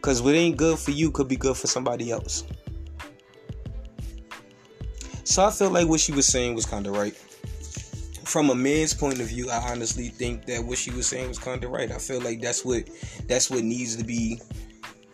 Cause 0.02 0.22
what 0.22 0.36
ain't 0.36 0.56
good 0.56 0.78
for 0.78 0.92
you 0.92 1.12
could 1.12 1.28
be 1.28 1.36
good 1.36 1.58
for 1.58 1.68
somebody 1.68 2.12
else. 2.12 2.44
So 5.24 5.44
I 5.44 5.50
felt 5.50 5.74
like 5.74 5.88
what 5.88 6.00
she 6.00 6.12
was 6.12 6.28
saying 6.28 6.54
was 6.54 6.66
kind 6.66 6.86
of 6.86 6.96
right. 6.96 7.16
From 8.24 8.52
a 8.52 8.56
man's 8.56 8.94
point 8.94 9.20
of 9.20 9.28
view, 9.28 9.50
I 9.50 9.58
honestly 9.72 10.10
think 10.10 10.46
that 10.46 10.64
what 10.64 10.78
she 10.78 10.92
was 10.92 11.08
saying 11.08 11.28
was 11.28 11.40
kind 11.40 11.64
of 11.64 11.72
right. 11.72 11.92
I 11.92 11.98
feel 11.98 12.22
like 12.22 12.42
that's 12.42 12.64
what 12.64 12.88
that's 13.28 13.50
what 13.50 13.64
needs 13.64 13.96
to 13.96 14.04
be 14.04 14.40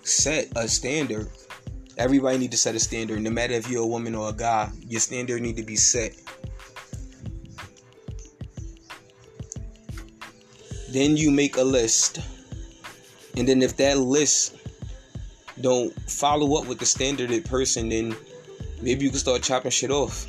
set 0.04 0.49
a 0.56 0.67
standard 0.67 1.30
Everybody 2.02 2.40
need 2.40 2.50
to 2.50 2.58
set 2.58 2.74
a 2.74 2.80
standard. 2.80 3.22
No 3.22 3.30
matter 3.30 3.54
if 3.54 3.70
you're 3.70 3.84
a 3.84 3.88
woman 3.88 4.16
or 4.16 4.30
a 4.30 4.34
guy, 4.34 4.72
your 4.88 5.00
standard 5.00 5.40
need 5.40 5.56
to 5.58 5.62
be 5.62 5.76
set. 5.76 6.16
Then 10.90 11.16
you 11.16 11.30
make 11.30 11.58
a 11.58 11.64
list. 11.64 12.18
And 13.38 13.48
then 13.48 13.62
if 13.62 13.78
that 13.78 14.00
list 14.00 14.58
don't 15.62 15.94
follow 16.10 16.60
up 16.60 16.68
with 16.68 16.80
the 16.80 16.88
standarded 16.88 17.46
person, 17.46 17.90
then 17.90 18.16
maybe 18.82 19.04
you 19.04 19.12
can 19.12 19.20
start 19.20 19.44
chopping 19.44 19.70
shit 19.70 19.92
off. 19.92 20.26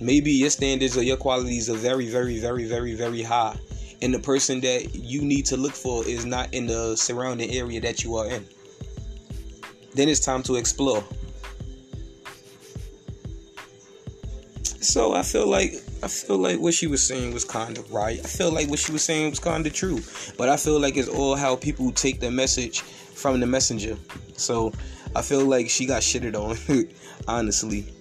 Maybe 0.00 0.30
your 0.30 0.50
standards 0.50 0.96
or 0.96 1.02
your 1.02 1.16
qualities 1.16 1.68
are 1.68 1.76
very, 1.76 2.06
very, 2.06 2.38
very, 2.38 2.64
very, 2.64 2.94
very 2.94 3.22
high. 3.22 3.58
And 4.02 4.14
the 4.14 4.20
person 4.20 4.60
that 4.60 4.94
you 4.94 5.20
need 5.20 5.46
to 5.46 5.56
look 5.56 5.72
for 5.72 6.06
is 6.06 6.24
not 6.24 6.54
in 6.54 6.68
the 6.68 6.94
surrounding 6.94 7.50
area 7.50 7.80
that 7.80 8.04
you 8.04 8.14
are 8.14 8.30
in 8.30 8.46
then 9.98 10.08
it's 10.08 10.20
time 10.20 10.42
to 10.44 10.54
explore. 10.54 11.02
So 14.80 15.12
I 15.12 15.22
feel 15.22 15.46
like 15.46 15.74
I 16.02 16.08
feel 16.08 16.38
like 16.38 16.60
what 16.60 16.72
she 16.72 16.86
was 16.86 17.04
saying 17.04 17.34
was 17.34 17.44
kind 17.44 17.76
of 17.76 17.92
right. 17.92 18.20
I 18.20 18.28
feel 18.28 18.52
like 18.52 18.68
what 18.68 18.78
she 18.78 18.92
was 18.92 19.02
saying 19.02 19.30
was 19.30 19.40
kind 19.40 19.66
of 19.66 19.72
true. 19.72 20.00
But 20.36 20.48
I 20.48 20.56
feel 20.56 20.78
like 20.78 20.96
it's 20.96 21.08
all 21.08 21.34
how 21.34 21.56
people 21.56 21.90
take 21.90 22.20
the 22.20 22.30
message 22.30 22.82
from 22.82 23.40
the 23.40 23.46
messenger. 23.46 23.96
So 24.36 24.72
I 25.16 25.22
feel 25.22 25.44
like 25.44 25.68
she 25.68 25.84
got 25.84 26.02
shitted 26.02 26.36
on, 26.36 26.88
honestly. 27.28 27.92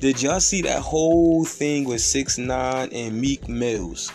Did 0.00 0.22
y'all 0.22 0.38
see 0.38 0.62
that 0.62 0.80
whole 0.80 1.44
thing 1.44 1.84
with 1.84 2.00
Six 2.00 2.38
Nine 2.38 2.90
and 2.92 3.20
Meek 3.20 3.48
Mills? 3.48 4.12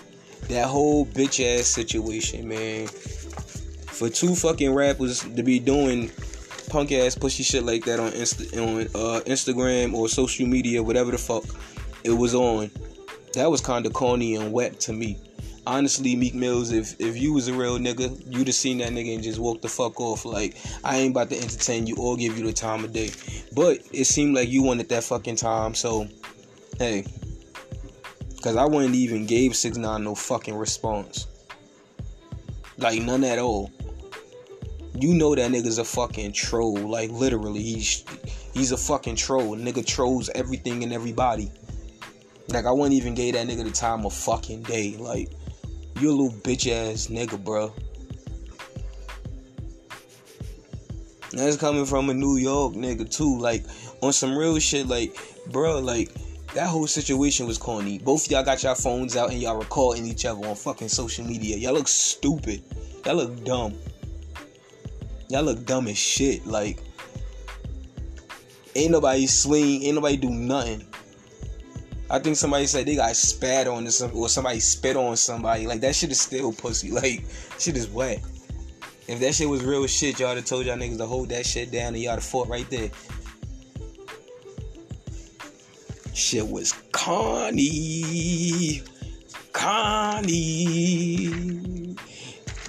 That 0.47 0.67
whole 0.67 1.05
bitch 1.05 1.43
ass 1.43 1.67
situation, 1.67 2.47
man. 2.47 2.87
For 2.87 4.09
two 4.09 4.33
fucking 4.33 4.73
rappers 4.73 5.19
to 5.19 5.43
be 5.43 5.59
doing 5.59 6.09
punk 6.69 6.91
ass 6.91 7.15
pushy 7.15 7.45
shit 7.45 7.63
like 7.63 7.85
that 7.85 7.99
on 7.99 8.11
Insta- 8.11 8.53
on 8.57 8.81
uh, 8.81 9.21
Instagram 9.21 9.93
or 9.93 10.09
social 10.09 10.47
media, 10.47 10.81
whatever 10.81 11.11
the 11.11 11.17
fuck 11.17 11.43
it 12.03 12.11
was 12.11 12.35
on, 12.35 12.69
that 13.33 13.49
was 13.49 13.61
kind 13.61 13.85
of 13.85 13.93
corny 13.93 14.35
and 14.35 14.51
wet 14.51 14.79
to 14.81 14.93
me. 14.93 15.17
Honestly, 15.65 16.15
Meek 16.15 16.35
Mills, 16.35 16.71
if 16.71 16.99
if 16.99 17.15
you 17.17 17.33
was 17.33 17.47
a 17.47 17.53
real 17.53 17.77
nigga, 17.77 18.21
you'd 18.33 18.47
have 18.47 18.55
seen 18.55 18.79
that 18.79 18.89
nigga 18.89 19.15
and 19.15 19.23
just 19.23 19.39
walked 19.39 19.61
the 19.61 19.69
fuck 19.69 19.99
off. 19.99 20.25
Like 20.25 20.57
I 20.83 20.97
ain't 20.97 21.11
about 21.11 21.29
to 21.29 21.37
entertain 21.37 21.87
you 21.87 21.95
or 21.97 22.17
give 22.17 22.37
you 22.37 22.45
the 22.45 22.53
time 22.53 22.83
of 22.83 22.91
day. 22.91 23.11
But 23.55 23.79
it 23.91 24.05
seemed 24.05 24.35
like 24.35 24.49
you 24.49 24.61
wanted 24.63 24.89
that 24.89 25.03
fucking 25.03 25.37
time, 25.37 25.73
so 25.73 26.07
hey, 26.79 27.05
cause 28.41 28.57
I 28.57 28.65
wouldn't 28.65 28.95
even 28.95 29.25
gave 29.25 29.55
Six 29.55 29.77
Nine 29.77 30.03
no 30.03 30.15
fucking 30.15 30.55
response. 30.55 31.27
Like 32.77 33.01
none 33.01 33.23
at 33.23 33.39
all 33.39 33.71
you 35.03 35.13
know 35.13 35.35
that 35.35 35.51
nigga's 35.51 35.79
a 35.79 35.83
fucking 35.83 36.31
troll. 36.31 36.77
Like 36.77 37.11
literally, 37.11 37.61
he's 37.61 38.05
he's 38.53 38.71
a 38.71 38.77
fucking 38.77 39.17
troll. 39.17 39.57
Nigga 39.57 39.85
trolls 39.85 40.29
everything 40.33 40.81
and 40.81 40.93
everybody. 40.93 41.51
Like 42.47 42.65
I 42.65 42.71
wouldn't 42.71 42.93
even 42.93 43.13
give 43.13 43.35
that 43.35 43.45
nigga 43.45 43.65
the 43.65 43.71
time 43.71 44.05
of 44.05 44.13
fucking 44.13 44.63
day. 44.63 44.95
Like 44.97 45.29
you 45.99 46.09
a 46.09 46.13
little 46.13 46.31
bitch 46.39 46.71
ass 46.71 47.07
nigga, 47.07 47.43
bro. 47.43 47.73
That's 51.33 51.57
coming 51.57 51.85
from 51.85 52.09
a 52.09 52.13
New 52.13 52.37
York 52.37 52.73
nigga 52.73 53.09
too. 53.13 53.37
Like 53.39 53.65
on 54.01 54.13
some 54.13 54.37
real 54.37 54.57
shit. 54.59 54.87
Like 54.87 55.17
bro, 55.51 55.79
like 55.79 56.13
that 56.53 56.67
whole 56.67 56.87
situation 56.87 57.45
was 57.45 57.57
corny. 57.57 57.99
Both 57.99 58.31
y'all 58.31 58.45
got 58.45 58.63
y'all 58.63 58.75
phones 58.75 59.17
out 59.17 59.31
and 59.31 59.41
y'all 59.41 59.57
recording 59.57 60.05
each 60.05 60.23
other 60.23 60.47
on 60.47 60.55
fucking 60.55 60.87
social 60.87 61.25
media. 61.25 61.57
Y'all 61.57 61.73
look 61.73 61.89
stupid. 61.89 62.63
Y'all 63.05 63.15
look 63.15 63.43
dumb. 63.43 63.73
Y'all 65.33 65.41
look 65.41 65.65
dumb 65.65 65.87
as 65.87 65.97
shit. 65.97 66.45
Like, 66.45 66.77
ain't 68.75 68.91
nobody 68.91 69.25
swing, 69.25 69.81
ain't 69.81 69.95
nobody 69.95 70.15
do 70.15 70.29
nothing. 70.29 70.85
I 72.07 72.19
think 72.19 72.35
somebody 72.35 72.67
said 72.67 72.85
they 72.85 72.95
got 72.95 73.15
spat 73.15 73.65
on 73.65 73.87
or 73.87 74.29
somebody 74.29 74.59
spit 74.59 74.95
on 74.95 75.17
somebody. 75.17 75.65
Like 75.65 75.81
that 75.81 75.95
shit 75.95 76.11
is 76.11 76.21
still 76.21 76.53
pussy. 76.53 76.91
Like 76.93 77.23
shit 77.57 77.75
is 77.75 77.87
wet. 77.87 78.21
If 79.07 79.21
that 79.21 79.33
shit 79.33 79.49
was 79.49 79.63
real 79.63 79.87
shit, 79.87 80.19
y'all 80.19 80.35
have 80.35 80.45
told 80.45 80.67
y'all 80.67 80.77
niggas 80.77 80.99
to 80.99 81.07
hold 81.07 81.29
that 81.29 81.47
shit 81.47 81.71
down 81.71 81.95
and 81.95 82.03
y'all 82.03 82.13
have 82.13 82.23
fought 82.23 82.47
right 82.47 82.69
there. 82.69 82.91
Shit 86.13 86.47
was 86.47 86.73
Connie. 86.91 88.83
Connie. 89.51 91.03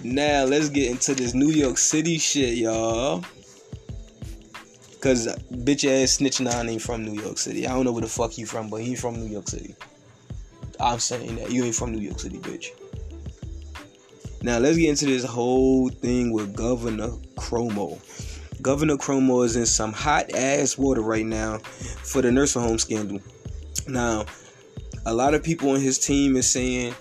Now 0.05 0.45
let's 0.45 0.69
get 0.69 0.91
into 0.91 1.15
this 1.15 1.33
New 1.33 1.49
York 1.49 1.79
City 1.79 2.19
shit, 2.19 2.59
y'all. 2.59 3.25
Cause 5.01 5.35
bitch 5.51 5.89
ass 5.91 6.13
snitch 6.13 6.43
nine 6.43 6.69
ain't 6.69 6.83
from 6.83 7.07
New 7.07 7.19
York 7.19 7.39
City. 7.39 7.67
I 7.67 7.73
don't 7.73 7.87
know 7.87 7.93
where 7.93 8.03
the 8.03 8.07
fuck 8.07 8.37
you 8.37 8.45
from, 8.45 8.69
but 8.69 8.83
he 8.83 8.97
from 8.97 9.15
New 9.15 9.33
York 9.33 9.49
City. 9.49 9.75
I'm 10.79 10.99
saying 10.99 11.37
that 11.37 11.51
you 11.51 11.65
ain't 11.65 11.75
from 11.75 11.93
New 11.93 12.03
York 12.03 12.21
City, 12.21 12.37
bitch. 12.37 12.69
Now 14.43 14.59
let's 14.59 14.77
get 14.77 14.91
into 14.91 15.07
this 15.07 15.25
whole 15.25 15.89
thing 15.89 16.33
with 16.33 16.55
Governor 16.55 17.09
Cuomo. 17.37 17.99
Governor 18.61 18.97
Cuomo 18.97 19.43
is 19.47 19.57
in 19.57 19.65
some 19.65 19.95
hot 19.95 20.35
ass 20.35 20.77
water 20.77 21.01
right 21.01 21.25
now 21.25 21.59
for 22.03 22.21
the 22.21 22.31
nursing 22.31 22.61
home 22.61 22.79
scandal. 22.79 23.21
Now, 23.89 24.27
a 25.07 25.15
lot 25.15 25.33
of 25.33 25.43
people 25.43 25.71
on 25.71 25.81
his 25.81 25.99
team 25.99 26.37
is 26.37 26.51
saying, 26.51 26.95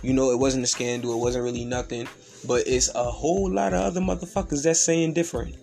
you 0.00 0.14
know, 0.14 0.30
it 0.30 0.38
wasn't 0.38 0.64
a 0.64 0.66
scandal, 0.66 1.12
it 1.12 1.18
wasn't 1.18 1.44
really 1.44 1.66
nothing, 1.66 2.08
but 2.46 2.66
it's 2.66 2.94
a 2.94 3.04
whole 3.04 3.50
lot 3.50 3.72
of 3.72 3.80
other 3.80 4.00
motherfuckers 4.00 4.62
that's 4.62 4.80
saying 4.80 5.12
different. 5.14 5.56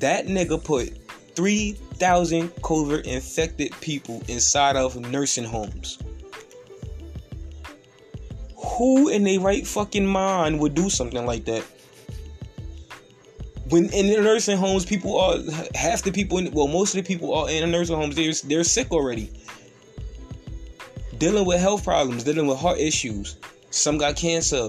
That 0.00 0.26
nigga 0.26 0.62
put 0.62 0.96
3,000 1.34 2.48
COVID 2.56 3.04
infected 3.04 3.72
people 3.80 4.22
inside 4.28 4.76
of 4.76 4.98
nursing 5.00 5.44
homes. 5.44 5.98
Who 8.56 9.08
in 9.08 9.24
their 9.24 9.40
right 9.40 9.66
fucking 9.66 10.06
mind 10.06 10.58
would 10.60 10.74
do 10.74 10.90
something 10.90 11.24
like 11.24 11.44
that? 11.44 11.64
When 13.68 13.88
in 13.90 14.08
the 14.08 14.20
nursing 14.20 14.58
homes, 14.58 14.84
people 14.84 15.18
are 15.18 15.38
half 15.74 16.02
the 16.02 16.12
people, 16.12 16.38
in, 16.38 16.50
well, 16.52 16.68
most 16.68 16.94
of 16.94 17.02
the 17.02 17.06
people 17.06 17.34
are 17.34 17.48
in 17.48 17.62
the 17.62 17.66
nursing 17.66 17.96
homes. 17.96 18.16
They're 18.16 18.32
they're 18.48 18.64
sick 18.64 18.90
already, 18.90 19.30
dealing 21.16 21.46
with 21.46 21.60
health 21.60 21.84
problems, 21.84 22.24
dealing 22.24 22.46
with 22.46 22.58
heart 22.58 22.78
issues. 22.78 23.36
Some 23.72 23.96
got 23.96 24.16
cancer, 24.16 24.68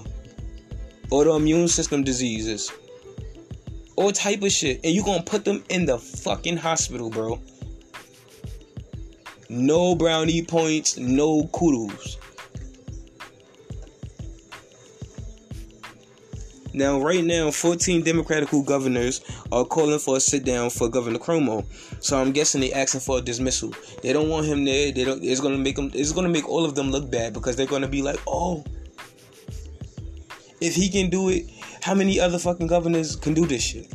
autoimmune 1.09 1.67
system 1.67 2.05
diseases, 2.05 2.71
all 3.97 4.13
type 4.13 4.41
of 4.41 4.51
shit, 4.51 4.79
and 4.81 4.95
you 4.95 5.03
gonna 5.03 5.21
put 5.21 5.43
them 5.43 5.61
in 5.67 5.85
the 5.85 5.99
fucking 5.99 6.55
hospital, 6.55 7.09
bro. 7.09 7.37
No 9.49 9.93
brownie 9.93 10.41
points, 10.41 10.97
no 10.97 11.47
kudos. 11.47 12.17
Now, 16.73 17.01
right 17.01 17.23
now, 17.23 17.51
14 17.51 18.03
Democratic 18.03 18.49
governors 18.65 19.19
are 19.51 19.65
calling 19.65 19.99
for 19.99 20.15
a 20.15 20.19
sit 20.21 20.45
down 20.45 20.69
for 20.69 20.87
Governor 20.87 21.19
Cuomo. 21.19 21.65
So 21.99 22.17
I'm 22.19 22.31
guessing 22.31 22.61
they're 22.61 22.75
asking 22.75 23.01
for 23.01 23.19
a 23.19 23.21
dismissal. 23.21 23.73
They 24.01 24.13
don't 24.13 24.29
want 24.29 24.47
him 24.47 24.63
there. 24.63 24.93
They 24.93 25.03
don't. 25.03 25.21
It's 25.23 25.41
gonna 25.41 25.59
make 25.59 25.75
them. 25.75 25.91
It's 25.93 26.13
gonna 26.13 26.29
make 26.29 26.49
all 26.49 26.65
of 26.65 26.73
them 26.73 26.89
look 26.89 27.11
bad 27.11 27.33
because 27.33 27.57
they're 27.57 27.67
gonna 27.67 27.87
be 27.87 28.01
like, 28.01 28.19
oh, 28.25 28.63
if 30.63 30.75
he 30.75 30.87
can 30.87 31.09
do 31.09 31.27
it, 31.27 31.45
how 31.81 31.93
many 31.93 32.21
other 32.21 32.39
fucking 32.39 32.67
governors 32.67 33.17
can 33.17 33.33
do 33.33 33.45
this 33.45 33.61
shit? 33.61 33.93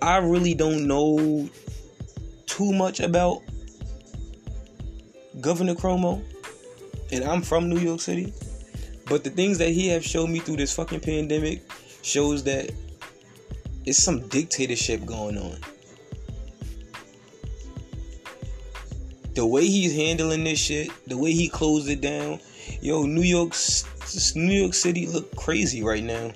I 0.00 0.18
really 0.18 0.54
don't 0.54 0.86
know 0.86 1.50
too 2.46 2.72
much 2.72 3.00
about 3.00 3.42
Governor 5.40 5.74
Cuomo 5.74 6.22
and 7.10 7.24
I'm 7.24 7.42
from 7.42 7.68
New 7.68 7.78
York 7.78 8.00
City. 8.00 8.32
But 9.06 9.24
the 9.24 9.30
things 9.30 9.58
that 9.58 9.70
he 9.70 9.88
have 9.88 10.04
shown 10.04 10.32
me 10.32 10.38
through 10.38 10.56
this 10.56 10.72
fucking 10.72 11.00
pandemic 11.00 11.68
shows 12.02 12.44
that 12.44 12.70
it's 13.84 14.00
some 14.00 14.28
dictatorship 14.28 15.04
going 15.04 15.36
on. 15.36 15.58
The 19.34 19.46
way 19.46 19.66
he's 19.66 19.94
handling 19.94 20.44
this 20.44 20.58
shit, 20.58 20.90
the 21.06 21.16
way 21.16 21.32
he 21.32 21.48
closed 21.48 21.88
it 21.88 22.00
down, 22.00 22.40
yo, 22.80 23.04
New 23.04 23.22
York, 23.22 23.54
New 24.34 24.60
York 24.60 24.74
City 24.74 25.06
look 25.06 25.34
crazy 25.36 25.82
right 25.82 26.02
now. 26.02 26.32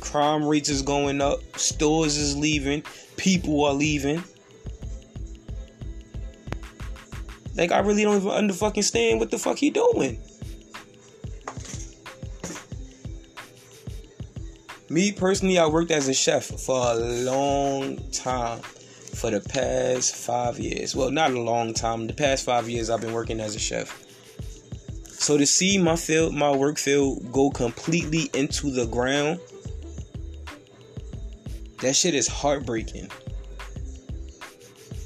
Crime 0.00 0.46
rates 0.46 0.68
is 0.68 0.82
going 0.82 1.20
up, 1.20 1.40
stores 1.58 2.16
is 2.16 2.36
leaving, 2.36 2.82
people 3.16 3.64
are 3.64 3.74
leaving. 3.74 4.22
Like 7.56 7.72
I 7.72 7.78
really 7.80 8.04
don't 8.04 8.16
even 8.16 8.30
under 8.30 8.54
fucking 8.54 8.82
stand 8.82 9.18
what 9.18 9.30
the 9.30 9.38
fuck 9.38 9.56
he 9.56 9.70
doing. 9.70 10.20
Me 14.88 15.10
personally, 15.10 15.58
I 15.58 15.66
worked 15.66 15.90
as 15.90 16.06
a 16.06 16.14
chef 16.14 16.44
for 16.44 16.92
a 16.92 16.94
long 16.94 17.98
time. 18.10 18.60
For 19.16 19.30
the 19.30 19.40
past 19.40 20.14
five 20.14 20.58
years. 20.58 20.94
Well, 20.94 21.10
not 21.10 21.30
a 21.30 21.40
long 21.40 21.72
time. 21.72 22.06
The 22.06 22.12
past 22.12 22.44
five 22.44 22.68
years 22.68 22.90
I've 22.90 23.00
been 23.00 23.14
working 23.14 23.40
as 23.40 23.56
a 23.56 23.58
chef. 23.58 24.04
So 25.08 25.38
to 25.38 25.46
see 25.46 25.78
my 25.78 25.96
field, 25.96 26.34
my 26.34 26.54
work 26.54 26.76
field 26.76 27.32
go 27.32 27.50
completely 27.50 28.30
into 28.34 28.70
the 28.70 28.86
ground, 28.86 29.40
that 31.80 31.96
shit 31.96 32.14
is 32.14 32.28
heartbreaking. 32.28 33.10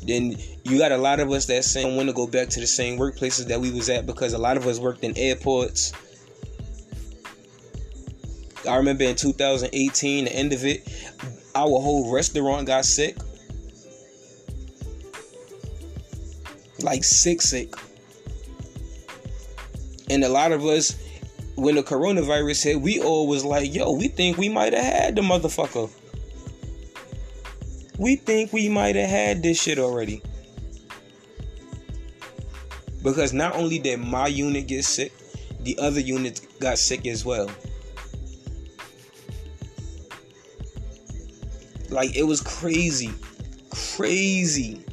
Then 0.04 0.36
you 0.64 0.78
got 0.78 0.90
a 0.90 0.96
lot 0.96 1.20
of 1.20 1.30
us 1.30 1.46
that 1.46 1.64
saying 1.64 1.96
want 1.96 2.08
to 2.08 2.12
go 2.12 2.26
back 2.26 2.48
to 2.48 2.60
the 2.60 2.66
same 2.66 2.98
workplaces 2.98 3.46
that 3.46 3.60
we 3.60 3.70
was 3.70 3.88
at 3.88 4.06
because 4.06 4.32
a 4.32 4.38
lot 4.38 4.56
of 4.56 4.66
us 4.66 4.80
worked 4.80 5.04
in 5.04 5.16
airports. 5.16 5.92
I 8.68 8.76
remember 8.76 9.04
in 9.04 9.14
2018, 9.14 10.24
the 10.24 10.32
end 10.32 10.52
of 10.52 10.64
it, 10.64 10.86
our 11.54 11.80
whole 11.80 12.12
restaurant 12.12 12.66
got 12.66 12.84
sick. 12.84 13.16
Like 16.82 17.04
sick, 17.04 17.42
sick. 17.42 17.74
And 20.08 20.24
a 20.24 20.28
lot 20.28 20.52
of 20.52 20.64
us, 20.64 20.96
when 21.54 21.76
the 21.76 21.82
coronavirus 21.82 22.64
hit, 22.64 22.80
we 22.80 23.00
all 23.00 23.28
was 23.28 23.44
like, 23.44 23.72
yo, 23.72 23.92
we 23.92 24.08
think 24.08 24.38
we 24.38 24.48
might 24.48 24.72
have 24.72 24.84
had 24.84 25.16
the 25.16 25.22
motherfucker. 25.22 25.90
We 27.98 28.16
think 28.16 28.52
we 28.52 28.68
might 28.68 28.96
have 28.96 29.10
had 29.10 29.42
this 29.42 29.62
shit 29.62 29.78
already. 29.78 30.22
Because 33.02 33.32
not 33.32 33.54
only 33.54 33.78
did 33.78 34.00
my 34.00 34.26
unit 34.26 34.66
get 34.66 34.84
sick, 34.84 35.12
the 35.60 35.78
other 35.78 36.00
units 36.00 36.40
got 36.60 36.78
sick 36.78 37.06
as 37.06 37.24
well. 37.24 37.50
Like 41.90 42.16
it 42.16 42.22
was 42.22 42.40
crazy. 42.40 43.12
Crazy. 43.70 44.84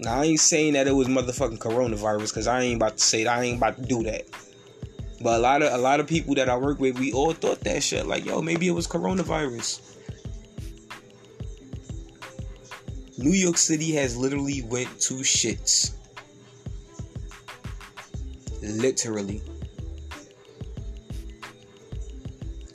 Now 0.00 0.20
I 0.20 0.24
ain't 0.24 0.40
saying 0.40 0.72
that 0.72 0.88
it 0.88 0.92
was 0.92 1.08
motherfucking 1.08 1.58
coronavirus 1.58 2.30
because 2.30 2.46
I 2.46 2.62
ain't 2.62 2.76
about 2.76 2.96
to 2.96 3.04
say 3.04 3.24
that. 3.24 3.38
I 3.38 3.42
ain't 3.44 3.58
about 3.58 3.76
to 3.76 3.82
do 3.82 4.02
that. 4.04 4.24
But 5.20 5.38
a 5.38 5.42
lot 5.42 5.60
of 5.60 5.72
a 5.74 5.76
lot 5.76 6.00
of 6.00 6.06
people 6.06 6.34
that 6.36 6.48
I 6.48 6.56
work 6.56 6.80
with, 6.80 6.98
we 6.98 7.12
all 7.12 7.34
thought 7.34 7.60
that 7.60 7.82
shit. 7.82 8.06
Like, 8.06 8.24
yo, 8.24 8.40
maybe 8.40 8.66
it 8.66 8.70
was 8.70 8.88
coronavirus. 8.88 9.98
New 13.18 13.32
York 13.32 13.58
City 13.58 13.92
has 13.92 14.16
literally 14.16 14.62
went 14.62 14.88
to 15.00 15.16
shits. 15.16 15.92
Literally. 18.62 19.42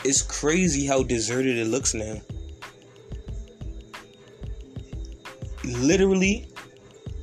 It's 0.03 0.21
crazy 0.21 0.85
how 0.85 1.01
deserted 1.01 1.57
it 1.57 1.65
looks 1.65 1.95
now. 1.95 2.21
Literally, 5.63 6.47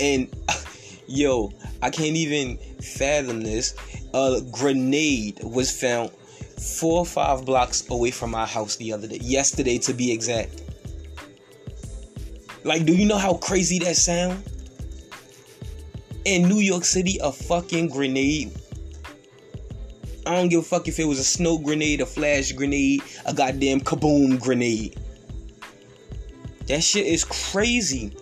and 0.03 0.29
yo, 1.07 1.53
I 1.81 1.89
can't 1.91 2.17
even 2.17 2.59
fathom 2.83 3.41
this. 3.41 3.75
A 4.13 4.43
grenade 4.51 5.41
was 5.43 5.71
found 5.71 6.11
four 6.11 6.99
or 6.99 7.07
five 7.07 7.47
blocks 7.47 7.89
away 7.89 8.11
from 8.11 8.33
my 8.33 8.45
house 8.45 8.77
the 8.77 8.93
other 8.93 9.07
day. 9.07 9.21
Yesterday, 9.23 9.79
to 9.79 9.95
be 9.95 10.13
exact. 10.13 10.63
Like, 12.65 12.85
do 12.85 12.95
you 12.95 13.07
know 13.07 13.17
how 13.17 13.35
crazy 13.35 13.79
that 13.81 13.97
sound? 13.97 14.43
In 16.25 16.49
New 16.49 16.61
York 16.61 16.85
City, 16.85 17.19
a 17.23 17.33
fucking 17.33 17.89
grenade. 17.89 18.53
I 20.25 20.37
don't 20.37 20.49
give 20.49 20.61
a 20.61 20.63
fuck 20.63 20.87
if 20.87 21.01
it 21.01 21.05
was 21.05 21.19
a 21.19 21.25
snow 21.25 21.59
grenade, 21.59 22.01
a 22.01 22.07
flash 22.07 22.53
grenade, 22.53 23.03
a 23.27 23.35
goddamn 23.35 23.81
kaboom 23.81 24.41
grenade. 24.41 25.01
That 26.67 26.85
shit 26.85 27.07
is 27.07 27.25
crazy. 27.25 28.13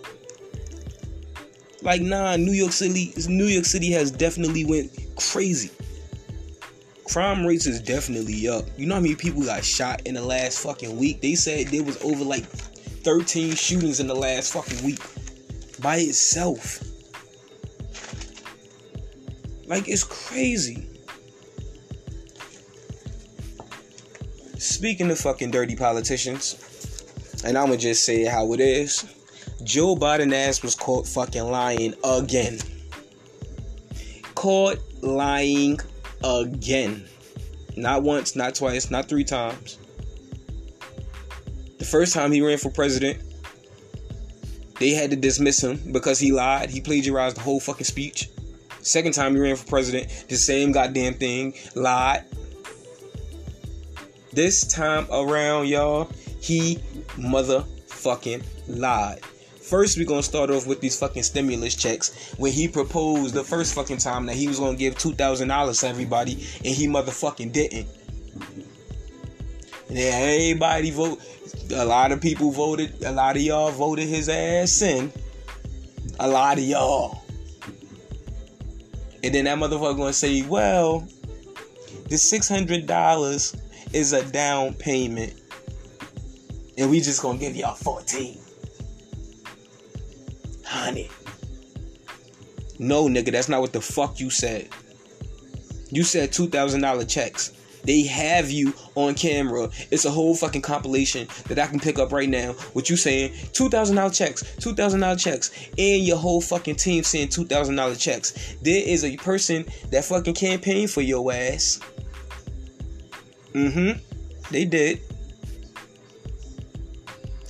Like, 1.81 2.01
nah, 2.01 2.35
New 2.37 2.51
York 2.51 2.71
City, 2.71 3.13
New 3.27 3.47
York 3.47 3.65
City 3.65 3.91
has 3.91 4.11
definitely 4.11 4.65
went 4.65 4.91
crazy. 5.15 5.71
Crime 7.05 7.45
rates 7.45 7.65
is 7.65 7.81
definitely 7.81 8.47
up. 8.47 8.65
You 8.77 8.85
know 8.85 8.95
how 8.95 9.01
many 9.01 9.15
people 9.15 9.43
got 9.43 9.65
shot 9.65 10.01
in 10.05 10.13
the 10.13 10.23
last 10.23 10.59
fucking 10.59 10.97
week? 10.97 11.21
They 11.21 11.35
said 11.35 11.67
there 11.67 11.83
was 11.83 12.01
over 12.03 12.23
like 12.23 12.45
13 12.45 13.55
shootings 13.55 13.99
in 13.99 14.07
the 14.07 14.15
last 14.15 14.53
fucking 14.53 14.83
week 14.85 14.99
by 15.81 15.97
itself. 15.97 16.83
Like 19.65 19.89
it's 19.89 20.03
crazy. 20.03 20.87
Speaking 24.57 25.09
of 25.09 25.17
fucking 25.19 25.49
dirty 25.49 25.75
politicians, 25.75 27.41
and 27.43 27.57
I'ma 27.57 27.75
just 27.75 28.03
say 28.05 28.25
how 28.25 28.53
it 28.53 28.59
is. 28.59 29.03
Joe 29.63 29.95
Biden 29.95 30.33
ass 30.33 30.63
was 30.63 30.75
caught 30.75 31.07
fucking 31.07 31.43
lying 31.43 31.93
again. 32.03 32.59
Caught 34.35 34.79
lying 35.01 35.79
again. 36.23 37.05
Not 37.77 38.03
once, 38.03 38.35
not 38.35 38.55
twice, 38.55 38.91
not 38.91 39.07
three 39.07 39.23
times. 39.23 39.77
The 41.77 41.85
first 41.85 42.13
time 42.13 42.31
he 42.31 42.41
ran 42.41 42.57
for 42.57 42.69
president, 42.69 43.21
they 44.79 44.91
had 44.91 45.11
to 45.11 45.15
dismiss 45.15 45.63
him 45.63 45.79
because 45.91 46.19
he 46.19 46.31
lied. 46.31 46.69
He 46.69 46.81
plagiarized 46.81 47.37
the 47.37 47.41
whole 47.41 47.59
fucking 47.59 47.85
speech. 47.85 48.29
Second 48.81 49.13
time 49.13 49.35
he 49.35 49.39
ran 49.39 49.55
for 49.55 49.67
president, 49.67 50.25
the 50.27 50.35
same 50.35 50.71
goddamn 50.71 51.13
thing, 51.13 51.53
lied. 51.75 52.23
This 54.33 54.65
time 54.65 55.05
around, 55.11 55.67
y'all, 55.67 56.09
he 56.39 56.77
motherfucking 57.17 58.43
lied. 58.67 59.21
First, 59.71 59.97
we're 59.97 60.05
gonna 60.05 60.21
start 60.21 60.49
off 60.49 60.67
with 60.67 60.81
these 60.81 60.99
fucking 60.99 61.23
stimulus 61.23 61.75
checks 61.75 62.33
when 62.37 62.51
he 62.51 62.67
proposed 62.67 63.33
the 63.33 63.41
first 63.41 63.73
fucking 63.73 63.99
time 63.99 64.25
that 64.25 64.35
he 64.35 64.49
was 64.49 64.59
gonna 64.59 64.75
give 64.75 64.97
two 64.97 65.13
thousand 65.13 65.47
dollars 65.47 65.79
to 65.79 65.87
everybody, 65.87 66.33
and 66.33 66.75
he 66.75 66.87
motherfucking 66.87 67.53
didn't. 67.53 67.87
And 69.87 69.97
then 69.97 70.23
everybody 70.23 70.91
vote. 70.91 71.21
A 71.73 71.85
lot 71.85 72.11
of 72.11 72.19
people 72.19 72.51
voted. 72.51 73.01
A 73.05 73.13
lot 73.13 73.37
of 73.37 73.43
y'all 73.43 73.71
voted 73.71 74.09
his 74.09 74.27
ass 74.27 74.81
in. 74.81 75.09
A 76.19 76.27
lot 76.27 76.57
of 76.57 76.65
y'all. 76.65 77.23
And 79.23 79.33
then 79.33 79.45
that 79.45 79.57
motherfucker 79.57 79.95
gonna 79.95 80.11
say, 80.11 80.41
well, 80.41 81.07
the 82.09 82.17
six 82.17 82.49
hundred 82.49 82.87
dollars 82.87 83.55
is 83.93 84.11
a 84.11 84.29
down 84.31 84.73
payment, 84.73 85.33
and 86.77 86.91
we 86.91 86.99
just 86.99 87.21
gonna 87.21 87.39
give 87.39 87.55
y'all 87.55 87.75
fourteen. 87.75 88.37
Honey. 90.71 91.09
No, 92.79 93.09
nigga, 93.09 93.33
that's 93.33 93.49
not 93.49 93.59
what 93.59 93.73
the 93.73 93.81
fuck 93.81 94.21
you 94.21 94.29
said. 94.29 94.69
You 95.89 96.03
said 96.03 96.31
two 96.31 96.47
thousand 96.47 96.79
dollar 96.79 97.03
checks. 97.03 97.51
They 97.83 98.03
have 98.03 98.49
you 98.49 98.73
on 98.95 99.15
camera. 99.15 99.69
It's 99.91 100.05
a 100.05 100.09
whole 100.09 100.33
fucking 100.33 100.61
compilation 100.61 101.27
that 101.47 101.59
I 101.59 101.67
can 101.67 101.81
pick 101.81 101.99
up 101.99 102.13
right 102.13 102.29
now. 102.29 102.53
What 102.71 102.89
you 102.89 102.95
saying? 102.95 103.33
Two 103.51 103.67
thousand 103.67 103.97
dollar 103.97 104.11
checks, 104.11 104.55
two 104.61 104.73
thousand 104.73 105.01
dollar 105.01 105.17
checks, 105.17 105.51
and 105.77 106.03
your 106.03 106.15
whole 106.15 106.39
fucking 106.39 106.77
team 106.77 107.03
saying 107.03 107.29
two 107.29 107.43
thousand 107.43 107.75
dollar 107.75 107.95
checks. 107.95 108.55
There 108.61 108.81
is 108.81 109.03
a 109.03 109.17
person 109.17 109.65
that 109.89 110.05
fucking 110.05 110.35
campaigned 110.35 110.89
for 110.89 111.01
your 111.01 111.33
ass. 111.33 111.81
Mm-hmm. 113.53 113.99
They 114.51 114.63
did. 114.63 115.01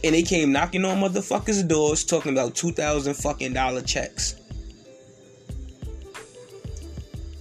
And 0.03 0.15
they 0.15 0.23
came 0.23 0.51
knocking 0.51 0.83
on 0.83 0.99
motherfuckers' 0.99 1.67
doors 1.67 2.03
talking 2.03 2.31
about 2.31 2.55
two 2.55 2.71
thousand 2.71 3.13
fucking 3.15 3.53
dollar 3.53 3.81
checks. 3.81 4.35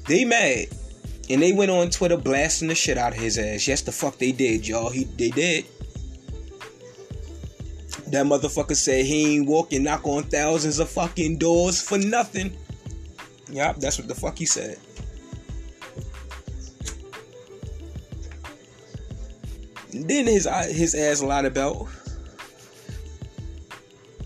They 0.07 0.25
mad. 0.25 0.67
And 1.31 1.41
they 1.41 1.53
went 1.53 1.71
on 1.71 1.91
Twitter 1.91 2.17
blasting 2.17 2.69
the 2.69 2.75
shit 2.75 2.99
out 2.99 3.13
of 3.13 3.19
his 3.19 3.39
ass. 3.39 3.67
Yes, 3.69 3.83
the 3.83 3.93
fuck 3.93 4.19
they 4.19 4.33
did, 4.33 4.67
y'all. 4.67 4.91
He 4.91 5.05
they 5.05 5.31
did. 5.31 5.65
That 8.09 8.27
motherfucker 8.27 8.75
said 8.75 9.07
he 9.07 9.37
ain't 9.37 9.47
walking 9.47 9.85
knock 9.85 10.05
on 10.05 10.25
thousands 10.25 10.81
of 10.81 10.91
fucking 10.91 11.39
doors 11.39 11.81
for 11.81 11.97
nothing. 11.97 12.57
Yup, 13.51 13.77
that's 13.77 13.99
what 13.99 14.09
the 14.09 14.15
fuck 14.15 14.37
he 14.37 14.47
said. 14.47 14.79
then 19.93 20.27
his 20.27 20.49
his 20.71 20.95
ass 20.95 21.23
lied 21.23 21.45
about 21.45 21.89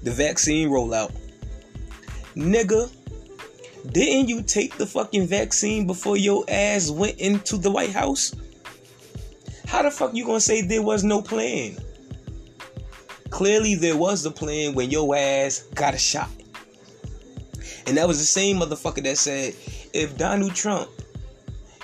the 0.05 0.11
vaccine 0.11 0.69
rollout. 0.69 1.13
Nigga, 2.37 2.91
didn't 3.91 4.29
you 4.29 4.43
take 4.43 4.77
the 4.77 4.87
fucking 4.87 5.27
vaccine 5.27 5.87
before 5.87 6.17
your 6.17 6.45
ass 6.49 6.91
went 6.91 7.19
into 7.19 7.57
the 7.57 7.71
White 7.71 7.91
House? 7.91 8.35
How 9.67 9.83
the 9.83 9.91
fuck 9.91 10.15
you 10.15 10.25
gonna 10.25 10.41
say 10.41 10.63
there 10.63 10.83
was 10.83 11.03
no 11.05 11.23
plan? 11.23 11.77
Clearly 13.31 13.75
there 13.75 13.97
was 13.97 14.25
a 14.25 14.31
plan 14.31 14.75
when 14.75 14.91
your 14.91 15.17
ass 15.17 15.65
got 15.75 15.95
a 15.95 15.99
shot. 15.99 16.31
And 17.87 17.97
that 17.97 18.07
was 18.07 18.19
the 18.19 18.25
same 18.25 18.61
motherfucker 18.61 19.03
that 19.03 19.19
said, 19.19 19.55
if 19.93 20.17
Donald 20.17 20.55
Trump 20.55 20.89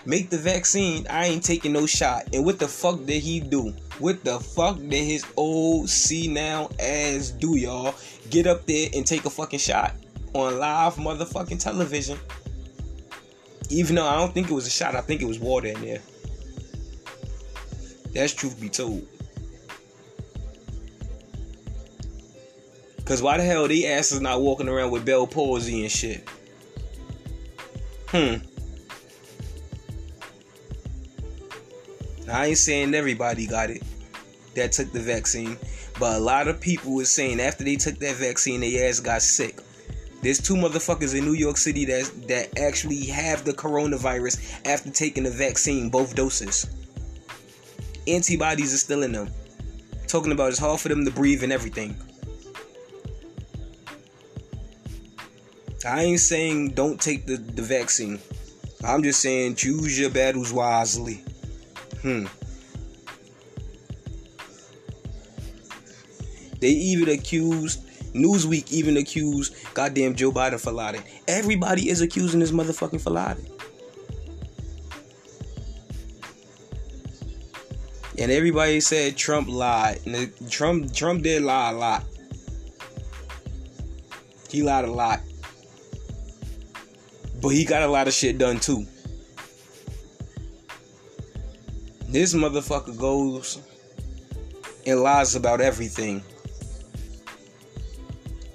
make 0.04 0.30
the 0.30 0.38
vaccine, 0.38 1.06
I 1.08 1.26
ain't 1.26 1.44
taking 1.44 1.72
no 1.72 1.86
shot. 1.86 2.28
And 2.32 2.44
what 2.44 2.58
the 2.58 2.68
fuck 2.68 3.04
did 3.04 3.22
he 3.22 3.40
do? 3.40 3.74
What 4.00 4.24
the 4.24 4.40
fuck 4.40 4.78
did 4.78 5.04
his 5.04 5.26
old 5.36 5.90
see 5.90 6.26
now 6.26 6.70
ass 6.80 7.28
do, 7.28 7.58
y'all? 7.58 7.94
Get 8.30 8.46
up 8.46 8.64
there 8.64 8.88
and 8.94 9.06
take 9.06 9.26
a 9.26 9.30
fucking 9.30 9.58
shot 9.58 9.94
on 10.32 10.58
live 10.58 10.94
motherfucking 10.94 11.62
television. 11.62 12.18
Even 13.68 13.96
though 13.96 14.06
I 14.06 14.16
don't 14.16 14.32
think 14.32 14.50
it 14.50 14.54
was 14.54 14.66
a 14.66 14.70
shot, 14.70 14.96
I 14.96 15.02
think 15.02 15.20
it 15.20 15.26
was 15.26 15.38
water 15.38 15.68
in 15.68 15.82
there. 15.82 16.00
That's 18.14 18.32
truth 18.32 18.58
be 18.58 18.70
told. 18.70 19.06
Cause 23.04 23.20
why 23.20 23.36
the 23.36 23.44
hell 23.44 23.68
they 23.68 23.86
asses 23.86 24.22
not 24.22 24.40
walking 24.40 24.68
around 24.68 24.92
with 24.92 25.04
Bell 25.04 25.26
palsy 25.26 25.82
and 25.82 25.90
shit? 25.92 26.26
Hmm. 28.08 28.36
I 32.30 32.46
ain't 32.46 32.58
saying 32.58 32.94
everybody 32.94 33.46
got 33.46 33.68
it 33.68 33.82
that 34.60 34.72
took 34.72 34.92
the 34.92 35.00
vaccine, 35.00 35.56
but 35.98 36.16
a 36.16 36.20
lot 36.20 36.46
of 36.48 36.60
people 36.60 36.94
was 36.94 37.10
saying 37.10 37.40
after 37.40 37.64
they 37.64 37.76
took 37.76 37.98
that 37.98 38.16
vaccine, 38.16 38.60
their 38.60 38.88
ass 38.88 39.00
got 39.00 39.22
sick. 39.22 39.58
There's 40.22 40.38
two 40.38 40.54
motherfuckers 40.54 41.16
in 41.16 41.24
New 41.24 41.32
York 41.32 41.56
City 41.56 41.86
that 41.86 42.28
that 42.28 42.58
actually 42.58 43.06
have 43.06 43.44
the 43.44 43.52
coronavirus 43.52 44.66
after 44.66 44.90
taking 44.90 45.24
the 45.24 45.30
vaccine, 45.30 45.88
both 45.88 46.14
doses. 46.14 46.66
Antibodies 48.06 48.74
are 48.74 48.78
still 48.78 49.02
in 49.02 49.12
them. 49.12 49.30
Talking 50.06 50.32
about 50.32 50.50
it's 50.50 50.58
hard 50.58 50.80
for 50.80 50.88
them 50.88 51.04
to 51.04 51.10
breathe 51.10 51.42
and 51.42 51.52
everything. 51.52 51.96
I 55.86 56.02
ain't 56.02 56.20
saying 56.20 56.72
don't 56.72 57.00
take 57.00 57.24
the, 57.26 57.36
the 57.36 57.62
vaccine. 57.62 58.18
I'm 58.84 59.02
just 59.02 59.20
saying 59.20 59.54
choose 59.54 59.98
your 59.98 60.10
battles 60.10 60.52
wisely. 60.52 61.24
Hmm. 62.02 62.26
They 66.60 66.68
even 66.68 67.08
accused 67.08 67.82
Newsweek 68.14 68.72
even 68.72 68.96
accused 68.96 69.54
goddamn 69.74 70.14
Joe 70.14 70.32
Biden 70.32 70.60
for 70.60 70.72
lying. 70.72 71.02
Everybody 71.28 71.88
is 71.88 72.00
accusing 72.00 72.40
this 72.40 72.50
motherfucking 72.50 73.00
for 73.00 73.10
lying. 73.10 73.46
And 78.18 78.30
everybody 78.30 78.80
said 78.80 79.16
Trump 79.16 79.48
lied. 79.48 80.00
And 80.06 80.32
Trump 80.50 80.92
Trump 80.92 81.22
did 81.22 81.42
lie 81.42 81.70
a 81.70 81.74
lot. 81.74 82.04
He 84.50 84.62
lied 84.62 84.84
a 84.84 84.90
lot. 84.90 85.20
But 87.40 87.50
he 87.50 87.64
got 87.64 87.82
a 87.82 87.86
lot 87.86 88.08
of 88.08 88.12
shit 88.12 88.36
done 88.36 88.58
too. 88.58 88.86
This 92.08 92.34
motherfucker 92.34 92.98
goes 92.98 93.60
and 94.84 95.00
lies 95.00 95.36
about 95.36 95.60
everything. 95.60 96.22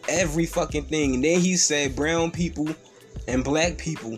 Every 0.07 0.45
fucking 0.45 0.85
thing. 0.85 1.15
And 1.15 1.23
then 1.23 1.39
he 1.39 1.55
said 1.57 1.95
brown 1.95 2.31
people 2.31 2.67
and 3.27 3.43
black 3.43 3.77
people 3.77 4.17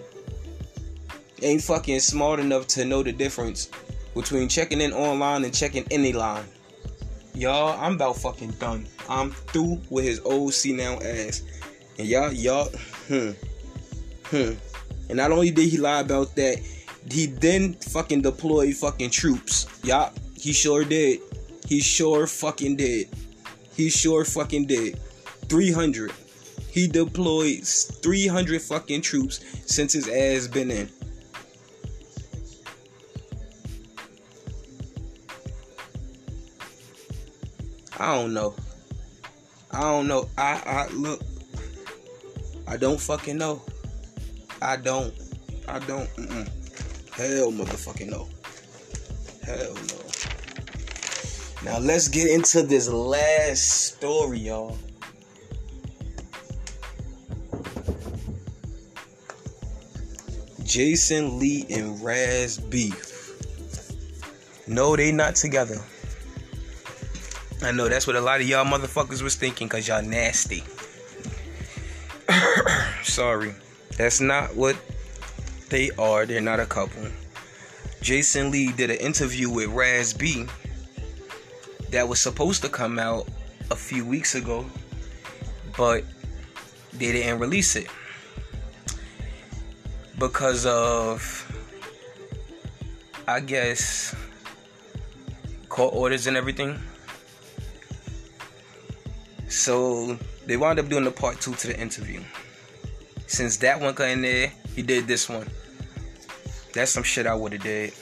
ain't 1.41 1.61
fucking 1.61 1.99
smart 1.99 2.39
enough 2.39 2.67
to 2.67 2.85
know 2.85 3.03
the 3.03 3.11
difference 3.11 3.69
between 4.13 4.49
checking 4.49 4.81
in 4.81 4.91
online 4.93 5.43
and 5.45 5.53
checking 5.53 5.85
any 5.91 6.13
line. 6.13 6.45
Y'all, 7.33 7.79
I'm 7.79 7.93
about 7.93 8.17
fucking 8.17 8.51
done. 8.51 8.87
I'm 9.07 9.31
through 9.31 9.79
with 9.89 10.05
his 10.05 10.19
old 10.21 10.53
senile 10.53 11.01
ass. 11.03 11.43
And 11.99 12.07
y'all, 12.07 12.31
y'all, 12.31 12.69
hmm, 13.07 13.31
hmm. 14.25 14.53
And 15.09 15.17
not 15.17 15.31
only 15.31 15.51
did 15.51 15.69
he 15.69 15.77
lie 15.77 15.99
about 15.99 16.35
that, 16.35 16.57
he 17.09 17.27
then 17.27 17.73
fucking 17.73 18.21
deployed 18.21 18.75
fucking 18.75 19.11
troops. 19.11 19.67
Yup, 19.83 20.17
he 20.35 20.51
sure 20.51 20.83
did. 20.83 21.19
He 21.67 21.79
sure 21.79 22.27
fucking 22.27 22.75
did. 22.75 23.09
He 23.75 23.89
sure 23.89 24.25
fucking 24.25 24.65
did. 24.65 24.99
300. 25.49 26.11
He 26.69 26.87
deployed 26.87 27.63
300 27.65 28.61
fucking 28.61 29.01
troops 29.01 29.39
since 29.65 29.93
his 29.93 30.07
ass 30.07 30.47
been 30.47 30.71
in. 30.71 30.89
I 37.99 38.15
don't 38.15 38.33
know. 38.33 38.53
I 39.71 39.81
don't 39.81 40.07
know. 40.07 40.29
I 40.37 40.61
I 40.65 40.87
look. 40.93 41.21
I 42.67 42.77
don't 42.77 43.01
fucking 43.01 43.37
know. 43.37 43.61
I 44.61 44.77
don't. 44.77 45.13
I 45.67 45.79
don't. 45.79 46.07
Mm-mm. 46.15 46.47
Hell, 47.13 47.51
motherfucking 47.51 48.09
no. 48.09 48.27
Hell 49.43 49.73
no. 49.73 50.07
Now 51.63 51.79
let's 51.79 52.07
get 52.07 52.29
into 52.29 52.61
this 52.61 52.87
last 52.87 53.95
story, 53.95 54.39
y'all. 54.39 54.77
Jason 60.67 61.39
Lee 61.39 61.65
and 61.69 62.03
Raz 62.03 62.57
beef. 62.57 63.31
No, 64.67 64.97
they 64.97 65.13
not 65.13 65.35
together. 65.35 65.77
I 67.63 67.71
know 67.71 67.87
that's 67.87 68.05
what 68.05 68.17
a 68.17 68.21
lot 68.21 68.41
of 68.41 68.47
y'all 68.49 68.65
motherfuckers 68.65 69.21
was 69.21 69.35
thinking 69.35 69.69
because 69.69 69.87
y'all 69.87 70.03
nasty. 70.03 70.65
Sorry. 73.03 73.55
That's 73.95 74.19
not 74.19 74.57
what 74.57 74.75
they 75.69 75.89
are. 75.91 76.25
They're 76.25 76.41
not 76.41 76.59
a 76.59 76.65
couple. 76.65 77.01
Jason 78.01 78.51
Lee 78.51 78.73
did 78.73 78.91
an 78.91 78.97
interview 78.97 79.49
with 79.49 79.69
Raz 79.69 80.13
B 80.13 80.45
that 81.91 82.09
was 82.09 82.19
supposed 82.19 82.61
to 82.63 82.69
come 82.69 82.99
out 82.99 83.25
a 83.71 83.75
few 83.75 84.05
weeks 84.05 84.35
ago, 84.35 84.65
but 85.77 86.03
they 86.91 87.13
didn't 87.13 87.39
release 87.39 87.77
it 87.77 87.87
because 90.17 90.65
of, 90.65 91.21
I 93.27 93.39
guess, 93.39 94.15
court 95.69 95.93
orders 95.93 96.27
and 96.27 96.35
everything. 96.35 96.79
So 99.47 100.17
they 100.45 100.57
wound 100.57 100.79
up 100.79 100.89
doing 100.89 101.03
the 101.03 101.11
part 101.11 101.39
two 101.39 101.53
to 101.55 101.67
the 101.67 101.79
interview. 101.79 102.21
Since 103.27 103.57
that 103.57 103.79
one 103.79 103.93
got 103.93 104.09
in 104.09 104.21
there, 104.21 104.51
he 104.75 104.81
did 104.81 105.07
this 105.07 105.29
one. 105.29 105.47
That's 106.73 106.91
some 106.91 107.03
shit 107.03 107.27
I 107.27 107.35
would 107.35 107.53
have 107.53 107.63
did. 107.63 107.93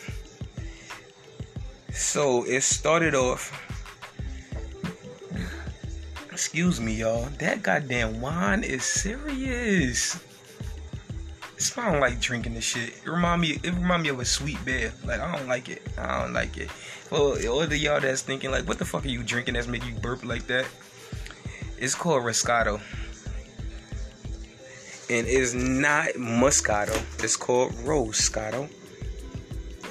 So 1.92 2.44
it 2.44 2.62
started 2.62 3.16
off. 3.16 3.62
Excuse 6.32 6.82
me, 6.82 6.96
y'all. 6.96 7.26
That 7.40 7.64
goddamn 7.64 8.22
wine 8.22 8.64
is 8.64 8.84
serious. 8.84 10.20
It's 11.56 11.78
I 11.78 11.92
don't 11.92 12.02
like 12.02 12.20
drinking 12.20 12.54
this 12.54 12.66
shit. 12.66 12.90
It 12.90 13.08
remind 13.10 13.42
me. 13.42 13.60
It 13.64 13.74
remind 13.74 14.04
me 14.04 14.10
of 14.10 14.20
a 14.20 14.26
sweet 14.26 14.64
beer. 14.66 14.94
Like 15.06 15.20
I 15.20 15.36
don't 15.38 15.48
like 15.48 15.70
it. 15.70 15.82
I 15.98 16.22
don't 16.22 16.34
like 16.34 16.58
it. 16.58 16.70
Well, 17.12 17.38
all 17.48 17.66
the 17.66 17.78
y'all 17.78 18.00
that's 18.00 18.22
thinking 18.22 18.52
like, 18.52 18.68
what 18.68 18.78
the 18.78 18.86
fuck 18.86 19.06
are 19.06 19.10
you 19.10 19.24
drinking 19.24 19.54
that's 19.54 19.68
making 19.68 19.96
you 19.96 20.00
burp 20.02 20.26
like 20.26 20.48
that? 20.48 20.66
It's 21.78 21.96
called 21.96 22.24
Roscato 22.24 22.82
and 25.10 25.28
it's 25.28 25.54
not 25.54 26.08
Moscato. 26.16 26.96
It's 27.24 27.36
called 27.36 27.74
Roscato, 27.74 28.70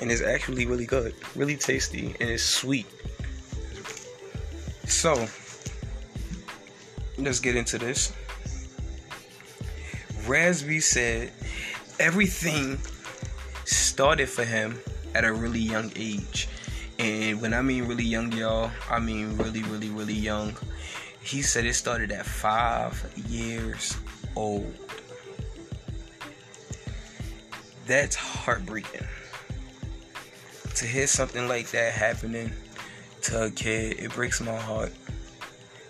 and 0.01 0.11
it's 0.11 0.23
actually 0.23 0.67
really 0.67 0.87
good, 0.87 1.15
really 1.37 1.57
tasty, 1.57 2.15
and 2.21 2.31
it's 2.31 2.43
sweet. 2.43 2.87
So 4.87 5.27
let's 7.19 7.41
get 7.41 7.57
into 7.57 7.79
this. 7.79 8.12
B 10.29 10.81
said 10.81 11.33
everything 11.99 12.79
started 13.64 14.29
for 14.29 14.45
him 14.45 14.79
at 15.14 15.25
a 15.25 15.33
really 15.33 15.61
young 15.61 15.93
age. 15.97 16.49
And 16.99 17.41
when 17.41 17.55
I 17.55 17.62
mean 17.62 17.87
really 17.87 18.05
young, 18.05 18.33
y'all, 18.33 18.70
I 18.91 19.01
mean 19.01 19.37
really, 19.37 19.62
really, 19.64 19.91
really 19.91 20.14
young. 20.14 20.57
He 21.22 21.43
said 21.43 21.64
it 21.64 21.75
started 21.75 22.12
at 22.12 22.27
five 22.27 23.12
years 23.29 23.97
old. 24.37 24.72
that's 27.87 28.16
heartbreaking. 28.16 29.07
To 30.77 30.87
hear 30.87 31.07
something 31.07 31.49
like 31.49 31.70
that 31.70 31.93
happening 31.93 32.53
to 33.22 33.45
a 33.45 33.51
kid, 33.51 33.99
it 33.99 34.12
breaks 34.12 34.41
my 34.41 34.57
heart. 34.57 34.93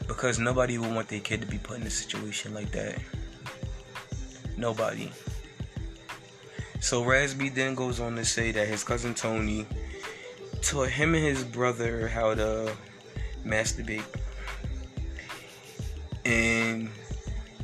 Because 0.07 0.39
nobody 0.39 0.77
would 0.77 0.95
want 0.95 1.09
their 1.09 1.21
kid 1.21 1.41
to 1.41 1.47
be 1.47 1.59
put 1.59 1.81
in 1.81 1.87
a 1.87 1.91
situation 1.91 2.53
like 2.53 2.71
that. 2.73 2.99
Nobody. 4.57 5.11
So 6.81 7.03
Raz 7.03 7.35
B 7.35 7.49
then 7.49 7.75
goes 7.75 7.99
on 7.99 8.17
to 8.17 8.25
say 8.25 8.53
that 8.53 8.69
his 8.69 8.85
cousin 8.85 9.15
Tony 9.15 9.67
taught 10.61 10.91
him 10.91 11.15
and 11.15 11.25
his 11.25 11.43
brother 11.43 12.09
how 12.09 12.35
to 12.35 12.77
masturbate. 13.45 14.05
And 16.25 16.91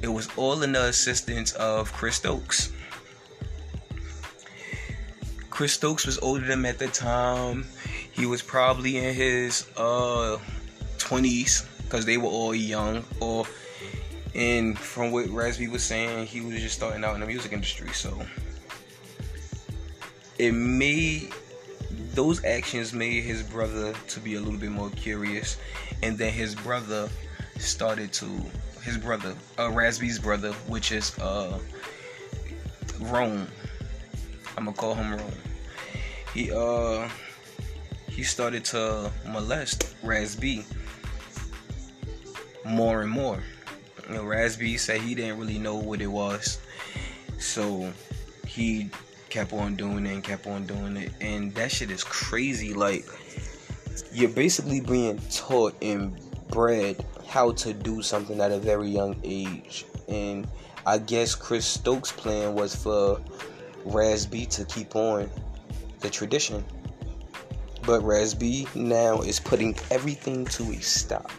it 0.03 0.09
was 0.09 0.29
all 0.37 0.63
in 0.63 0.73
the 0.73 0.85
assistance 0.85 1.53
of 1.53 1.93
Chris 1.93 2.17
Stokes. 2.17 2.73
Chris 5.51 5.75
Stokes 5.75 6.07
was 6.07 6.19
older 6.21 6.47
than 6.47 6.61
him 6.61 6.67
at 6.67 6.79
the 6.79 6.89
time. 6.89 7.67
He 8.13 8.25
was 8.27 8.41
probably 8.41 8.97
in 8.97 9.15
his 9.15 9.69
uh 9.77 10.39
20s 10.99 11.67
because 11.83 12.07
they 12.07 12.17
were 12.17 12.29
all 12.29 12.55
young. 12.55 13.05
Or 13.21 13.45
and 14.35 14.79
from 14.79 15.11
what 15.11 15.29
B 15.29 15.69
was 15.69 15.83
saying, 15.83 16.27
he 16.27 16.41
was 16.41 16.61
just 16.61 16.77
starting 16.77 17.05
out 17.05 17.15
in 17.15 17.21
the 17.21 17.27
music 17.27 17.53
industry. 17.53 17.91
So 17.93 18.21
it 20.39 20.53
made 20.53 21.33
those 22.15 22.45
actions 22.45 22.93
made 22.93 23.23
his 23.23 23.43
brother 23.43 23.93
to 24.09 24.21
be 24.21 24.35
a 24.35 24.41
little 24.41 24.59
bit 24.59 24.71
more 24.71 24.91
curious, 24.91 25.57
and 26.03 26.17
then 26.17 26.33
his 26.33 26.55
brother 26.55 27.09
started 27.59 28.13
to 28.15 28.27
his 28.83 28.97
brother, 28.97 29.35
uh, 29.59 29.71
brother, 30.19 30.53
which 30.67 30.93
is 30.93 31.19
uh 31.19 31.59
Rome. 32.99 33.47
I'm 34.57 34.65
gonna 34.65 34.77
call 34.77 34.95
him 34.95 35.15
Rome 35.15 35.33
he 36.35 36.53
uh 36.53 37.09
he 38.09 38.23
started 38.23 38.65
to 38.65 39.11
molest 39.27 39.95
B 40.37 40.65
more 42.65 43.03
and 43.03 43.11
more. 43.11 43.43
You 44.13 44.79
said 44.79 45.01
he 45.01 45.15
didn't 45.15 45.39
really 45.39 45.59
know 45.59 45.77
what 45.77 46.01
it 46.01 46.07
was, 46.07 46.59
so 47.39 47.93
he 48.47 48.91
kept 49.29 49.53
on 49.53 49.77
doing 49.77 50.07
it 50.07 50.13
and 50.13 50.25
kept 50.25 50.47
on 50.47 50.67
doing 50.67 50.97
it, 50.97 51.13
and 51.21 51.55
that 51.55 51.71
shit 51.71 51.91
is 51.91 52.03
crazy. 52.05 52.75
Like 52.75 53.07
you're 54.13 54.31
basically 54.31 54.81
being 54.81 55.19
taught 55.31 55.75
and 55.83 56.19
bred 56.49 57.05
how 57.27 57.53
to 57.53 57.73
do 57.73 58.03
something 58.03 58.41
at 58.41 58.51
a 58.51 58.59
very 58.59 58.89
young 58.89 59.21
age, 59.23 59.87
and 60.09 60.47
I 60.87 60.99
guess 60.99 61.35
Chris 61.35 61.67
Stokes' 61.67 62.13
plan 62.13 62.55
was 62.55 62.75
for 62.75 63.21
Raz 63.85 64.27
B 64.27 64.47
to 64.47 64.65
keep 64.65 64.97
on 64.97 65.31
the 66.01 66.11
tradition. 66.11 66.65
But 67.87 68.03
Raz 68.03 68.35
B 68.35 68.67
now 68.75 69.21
is 69.21 69.41
putting 69.41 69.77
everything 69.91 70.45
to 70.47 70.65
a 70.73 70.81
stop. 70.81 71.31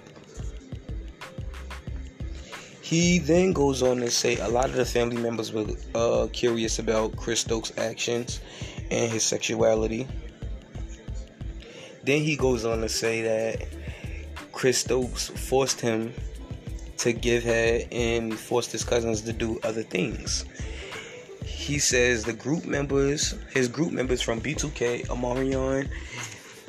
He 2.92 3.20
then 3.20 3.54
goes 3.54 3.82
on 3.82 4.02
to 4.02 4.12
say 4.12 4.36
a 4.36 4.50
lot 4.50 4.66
of 4.66 4.74
the 4.74 4.84
family 4.84 5.16
members 5.16 5.54
were 5.54 5.66
uh, 5.96 6.28
curious 6.34 6.78
about 6.78 7.16
Chris 7.16 7.40
Stokes' 7.40 7.72
actions 7.78 8.42
and 8.92 9.10
his 9.10 9.24
sexuality. 9.24 10.06
Then 12.04 12.22
he 12.22 12.36
goes 12.36 12.66
on 12.66 12.82
to 12.82 12.90
say 12.90 13.22
that 13.22 13.66
Chris 14.52 14.80
Stokes 14.80 15.30
forced 15.30 15.80
him 15.80 16.14
to 16.98 17.14
give 17.14 17.44
head 17.44 17.88
and 17.94 18.38
forced 18.38 18.74
his 18.74 18.84
cousins 18.84 19.22
to 19.22 19.32
do 19.32 19.58
other 19.64 19.84
things. 19.84 20.44
He 21.46 21.80
says 21.80 22.26
the 22.26 22.34
group 22.34 22.66
members, 22.66 23.36
his 23.54 23.70
group 23.70 23.94
members 23.94 24.22
from 24.22 24.42
B2K, 24.42 25.08
Omarion, 25.08 25.90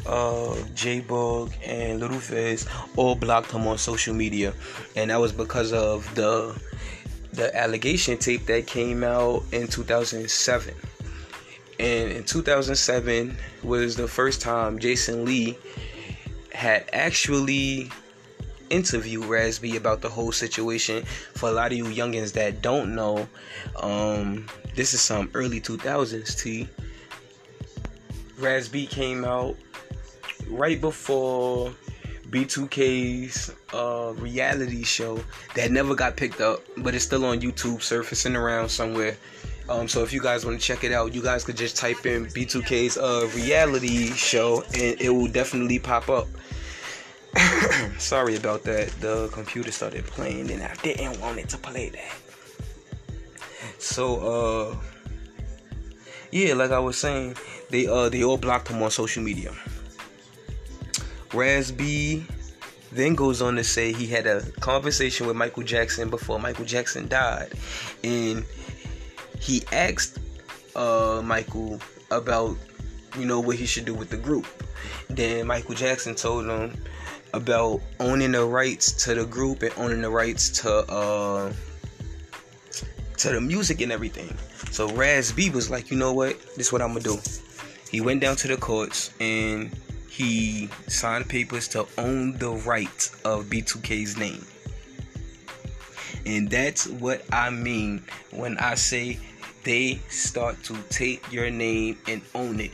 uh, 0.07 0.57
J-Boog, 0.74 1.53
and 1.64 2.00
Little 2.00 2.18
Fizz 2.18 2.68
all 2.96 3.14
blocked 3.14 3.53
him 3.53 3.66
on 3.66 3.78
social 3.78 4.14
media, 4.14 4.53
and 4.96 5.11
that 5.11 5.20
was 5.20 5.32
because 5.32 5.72
of 5.72 6.12
the 6.14 6.61
the 7.32 7.57
allegation 7.57 8.18
tape 8.18 8.44
that 8.46 8.66
came 8.66 9.03
out 9.03 9.42
in 9.53 9.66
2007. 9.66 10.74
And 11.80 12.12
in 12.12 12.24
2007 12.24 13.36
was 13.62 13.96
the 13.96 14.07
first 14.07 14.42
time 14.42 14.78
Jason 14.78 15.24
Lee 15.24 15.57
had 16.53 16.84
actually 16.92 17.90
interviewed 18.68 19.24
Raz 19.24 19.59
B 19.59 19.76
about 19.76 20.00
the 20.00 20.09
whole 20.09 20.32
situation. 20.32 21.05
For 21.34 21.48
a 21.48 21.53
lot 21.53 21.72
of 21.72 21.78
you 21.78 21.84
youngins 21.84 22.32
that 22.34 22.62
don't 22.62 22.94
know, 22.94 23.26
um, 23.80 24.46
this 24.74 24.94
is 24.94 25.00
some 25.00 25.30
early 25.34 25.61
2000s 25.61 26.40
T. 26.40 26.68
Raz 28.38 28.68
B 28.68 28.86
came 28.86 29.24
out 29.24 29.57
right 30.49 30.80
before 30.80 31.72
B2K's 32.30 33.55
uh, 33.74 34.14
reality 34.16 34.82
show 34.82 35.22
that 35.55 35.70
never 35.70 35.95
got 35.95 36.16
picked 36.16 36.40
up, 36.40 36.61
but 36.78 36.95
it's 36.95 37.05
still 37.05 37.24
on 37.26 37.40
YouTube, 37.40 37.82
surfacing 37.82 38.36
around 38.36 38.70
somewhere. 38.70 39.16
Um, 39.68 39.86
so 39.86 40.03
if 40.03 40.12
you 40.12 40.20
guys 40.20 40.45
want 40.45 40.61
to 40.61 40.66
check 40.66 40.82
it 40.82 40.93
out, 40.93 41.14
you 41.14 41.22
guys 41.22 41.45
could 41.45 41.57
just 41.57 41.76
type 41.76 42.05
in 42.07 42.26
B2K's 42.26 42.97
uh, 42.97 43.28
reality 43.34 44.11
show, 44.12 44.62
and 44.74 45.01
it 45.01 45.11
will 45.11 45.28
definitely 45.28 45.78
pop 45.78 46.09
up. 46.09 46.26
Sorry 47.99 48.36
about 48.36 48.62
that. 48.64 48.88
The 49.01 49.28
computer 49.28 49.70
started 49.70 50.05
playing, 50.07 50.51
and 50.51 50.62
I 50.62 50.74
didn't 50.82 51.20
want 51.20 51.38
it 51.38 51.49
to 51.51 51.59
play 51.59 51.90
that. 51.90 52.14
So, 53.78 54.72
uh, 54.72 54.76
yeah, 56.30 56.55
like 56.55 56.70
I 56.70 56.78
was 56.78 56.97
saying, 56.99 57.36
they 57.70 57.86
uh 57.86 58.09
they 58.09 58.24
all 58.24 58.38
blocked 58.38 58.68
him 58.68 58.82
on 58.82 58.90
social 58.90 59.22
media. 59.22 59.53
Raz 61.33 61.72
B 61.72 62.24
then 62.93 63.14
goes 63.14 63.41
on 63.41 63.57
to 63.57 63.64
say 63.64 63.93
he 63.93 64.07
had 64.07 64.26
a 64.26 64.43
conversation 64.61 65.26
with 65.26 65.37
Michael 65.37 65.62
Jackson 65.62 66.11
before 66.11 66.39
Michael 66.39 66.66
Jackson 66.66 67.09
died, 67.09 67.53
and 68.05 68.45
he 69.41 69.62
asked 69.72 70.18
uh, 70.76 71.22
Michael 71.24 71.80
about 72.11 72.57
you 73.18 73.24
know 73.24 73.41
what 73.41 73.57
he 73.57 73.66
should 73.66 73.85
do 73.85 73.95
with 73.95 74.11
the 74.11 74.16
group. 74.16 74.47
Then 75.09 75.47
Michael 75.47 75.74
Jackson 75.74 76.14
told 76.14 76.47
him 76.47 76.83
about 77.35 77.80
owning 77.99 78.33
the 78.33 78.45
rights 78.45 78.93
to 79.05 79.14
the 79.14 79.24
group 79.24 79.62
and 79.62 79.72
owning 79.76 80.03
the 80.03 80.11
rights 80.11 80.51
to 80.62 80.70
uh, 80.91 81.53
to 83.16 83.28
the 83.28 83.41
music 83.41 83.80
and 83.80 83.91
everything. 83.91 84.37
So 84.70 84.89
Raz 84.95 85.33
B 85.33 85.51
was 85.51 85.70
like, 85.70 85.91
you 85.91 85.97
know 85.97 86.12
what, 86.12 86.39
this 86.57 86.66
is 86.66 86.72
what 86.72 86.83
I'm 86.83 86.89
gonna 86.89 87.01
do. 87.01 87.18
He 87.91 88.01
went 88.01 88.20
down 88.20 88.37
to 88.37 88.49
the 88.49 88.57
courts 88.57 89.12
and 89.20 89.70
he 90.12 90.68
signed 90.88 91.26
papers 91.26 91.66
to 91.66 91.86
own 91.96 92.36
the 92.36 92.50
rights 92.50 93.18
of 93.24 93.46
B2K's 93.46 94.18
name. 94.18 94.44
And 96.26 96.50
that's 96.50 96.86
what 96.86 97.24
I 97.32 97.48
mean 97.48 98.04
when 98.30 98.58
I 98.58 98.74
say 98.74 99.18
they 99.64 100.00
start 100.10 100.62
to 100.64 100.76
take 100.90 101.32
your 101.32 101.50
name 101.50 101.96
and 102.06 102.20
own 102.34 102.60
it. 102.60 102.72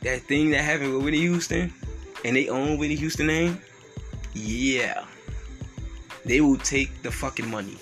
That 0.00 0.22
thing 0.22 0.48
that 0.52 0.62
happened 0.62 0.94
with 0.94 1.04
Whitney 1.04 1.20
Houston 1.20 1.74
and 2.24 2.34
they 2.34 2.48
own 2.48 2.78
Whitney 2.78 2.96
Houston 2.96 3.26
name, 3.26 3.60
yeah. 4.32 5.04
They 6.24 6.40
will 6.40 6.56
take 6.56 7.02
the 7.02 7.12
fucking 7.12 7.50
money. 7.50 7.76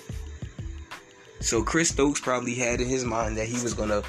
So 1.38 1.62
Chris 1.62 1.90
Stokes 1.90 2.20
probably 2.20 2.56
had 2.56 2.80
in 2.80 2.88
his 2.88 3.04
mind 3.04 3.36
that 3.36 3.46
he 3.46 3.62
was 3.62 3.72
gonna 3.72 4.02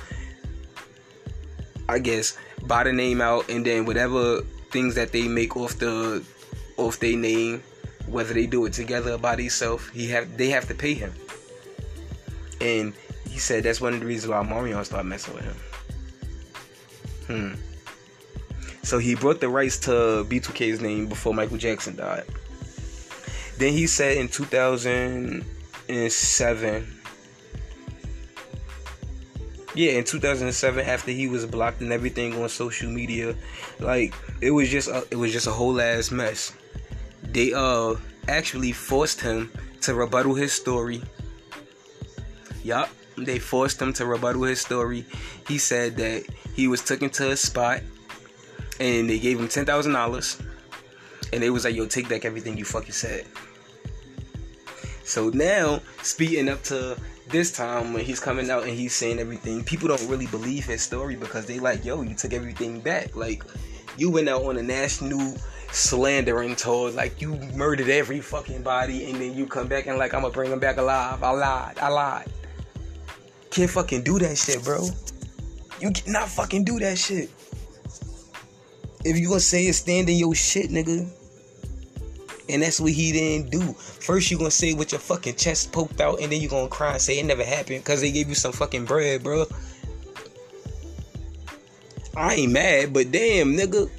I 1.88 1.99
guess 1.99 2.36
buy 2.64 2.84
the 2.84 2.93
name 2.93 3.22
out 3.22 3.49
and 3.49 3.66
then 3.66 3.86
whatever 3.86 4.41
things 4.72 4.95
that 4.95 5.12
they 5.12 5.28
make 5.28 5.56
off 5.56 5.78
the 5.78 6.24
off 6.78 6.99
their 6.99 7.18
name, 7.18 7.64
whether 8.08 8.34
they 8.34 8.45
do 8.45 8.66
it 8.66 8.74
together 8.74 9.18
by 9.18 9.36
themselves, 9.36 9.89
he 9.89 10.08
have 10.10 10.38
they 10.38 10.49
have 10.49 10.68
to 10.68 10.76
pay 10.76 10.93
him. 10.93 11.14
And 12.62 12.93
he 13.30 13.39
said 13.39 13.64
that's 13.64 13.82
one 13.82 13.93
of 13.93 13.99
the 13.99 14.06
reasons 14.06 14.32
why 14.32 14.41
Marion 14.43 14.86
started 14.86 15.08
messing 15.08 15.36
with 15.36 15.43
him. 15.43 15.56
Hmm. 17.28 17.56
So 18.84 18.99
he 18.99 19.16
brought 19.16 19.41
the 19.41 19.49
rights 19.49 19.80
to 19.80 20.26
B2K's 20.30 20.80
name 20.80 21.08
before 21.08 21.34
Michael 21.34 21.58
Jackson 21.58 21.95
died. 21.95 22.26
Then 23.58 23.74
he 23.74 23.88
said 23.88 24.18
in 24.18 24.28
2007 24.28 26.95
yeah, 29.76 29.92
in 29.92 30.06
2007, 30.06 30.86
after 30.86 31.12
he 31.12 31.28
was 31.28 31.46
blocked 31.46 31.82
and 31.82 31.92
everything 31.92 32.42
on 32.42 32.48
social 32.48 32.90
media, 32.90 33.36
like 33.80 34.14
it 34.42 34.52
was 34.52 34.70
just 34.70 34.88
a, 34.88 35.06
it 35.12 35.18
was 35.18 35.34
just 35.34 35.48
a 35.48 35.52
whole 35.52 35.80
ass 35.82 36.12
mess. 36.12 36.54
They 37.24 37.54
uh 37.54 37.96
actually 38.28 38.72
forced 38.72 39.20
him 39.20 39.52
to 39.82 39.94
rebuttal 39.94 40.34
his 40.34 40.54
story. 40.54 41.02
Yup, 42.64 42.90
they 43.18 43.38
forced 43.38 43.82
him 43.82 43.92
to 43.94 44.06
rebuttal 44.06 44.44
his 44.44 44.62
story. 44.62 45.06
He 45.48 45.58
said 45.58 45.98
that 45.98 46.24
he 46.56 46.68
was 46.68 46.82
taken 46.82 47.10
to 47.12 47.32
a 47.32 47.36
spot, 47.36 47.82
and 48.80 49.10
they 49.10 49.20
gave 49.20 49.40
him 49.40 49.50
ten 49.50 49.66
thousand 49.66 49.92
dollars, 49.92 50.42
and 51.34 51.44
they 51.44 51.50
was 51.50 51.66
like, 51.66 51.76
"Yo, 51.76 51.86
take 51.86 52.08
back 52.08 52.24
everything 52.24 52.58
you 52.58 52.64
fucking 52.64 52.94
said." 52.94 53.26
So 55.04 55.30
now, 55.30 55.82
speeding 56.02 56.50
up 56.50 56.64
to 56.64 56.98
this 57.30 57.52
time 57.52 57.94
when 57.94 58.04
he's 58.04 58.20
coming 58.20 58.50
out 58.50 58.64
and 58.64 58.72
he's 58.72 58.94
saying 58.94 59.20
everything, 59.20 59.64
people 59.64 59.88
don't 59.88 60.08
really 60.08 60.28
believe 60.28 60.66
his 60.66 60.82
story 60.82 61.16
because 61.16 61.46
they 61.46 61.60
like, 61.60 61.84
yo, 61.84 62.02
you 62.02 62.16
took 62.16 62.34
everything 62.34 62.80
back. 62.80 63.16
Like, 63.16 63.44
you 63.98 64.12
went 64.12 64.30
out 64.30 64.44
on 64.44 64.58
a 64.58 64.64
national 64.64 65.36
slandering 65.72 66.56
tour, 66.56 66.92
like 66.92 67.22
you 67.22 67.36
murdered 67.54 67.90
every 67.90 68.22
fucking 68.22 68.64
body, 68.64 69.10
and 69.10 69.20
then 69.20 69.34
you 69.36 69.46
come 69.46 69.68
back 69.68 69.88
and 69.88 69.98
like, 69.98 70.14
I'm 70.14 70.22
gonna 70.22 70.34
bring 70.34 70.52
him 70.52 70.60
back 70.60 70.78
alive. 70.78 71.24
I 71.24 71.32
lied. 71.32 71.80
I 71.80 71.90
lied. 71.90 72.32
Can't 73.50 73.70
fucking 73.70 74.04
do 74.04 74.20
that 74.20 74.38
shit, 74.38 74.64
bro. 74.64 74.88
You 75.80 75.92
cannot 75.92 76.30
fucking 76.30 76.64
do 76.64 76.80
that 76.80 76.98
shit. 76.98 77.30
If 79.04 79.18
you 79.18 79.28
gonna 79.28 79.40
say 79.40 79.68
it, 79.68 79.74
stand 79.74 80.10
in 80.10 80.18
your 80.18 80.36
shit, 80.36 80.70
nigga. 80.70 81.10
And 82.48 82.62
that's 82.62 82.80
what 82.80 82.91
he 82.91 83.12
didn't 83.12 83.50
do. 83.50 83.74
First, 83.74 84.30
you 84.30 84.38
gonna 84.38 84.52
say 84.52 84.74
with 84.74 84.91
your 84.91 85.00
fucking 85.00 85.36
chest 85.36 85.72
poked 85.72 86.00
out, 86.00 86.22
and 86.22 86.32
then 86.32 86.41
you 86.41 86.48
gonna 86.48 86.68
cry 86.68 86.93
and 86.93 87.02
say 87.02 87.20
it 87.20 87.26
never 87.26 87.43
happened 87.43 87.84
because 87.84 88.02
they 88.02 88.12
gave 88.12 88.30
you 88.30 88.36
some 88.36 88.52
fucking 88.52 88.86
bread, 88.86 89.24
bro. 89.24 89.46
I 92.16 92.36
ain't 92.36 92.52
mad, 92.52 92.93
but 92.93 93.12
damn, 93.12 93.54
nigga. 93.56 93.89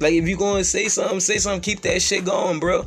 Like, 0.00 0.12
if 0.12 0.28
you 0.28 0.36
gonna 0.36 0.64
say 0.64 0.88
something, 0.88 1.20
say 1.20 1.38
something, 1.38 1.60
keep 1.60 1.80
that 1.82 2.00
shit 2.02 2.24
going, 2.24 2.60
bro. 2.60 2.84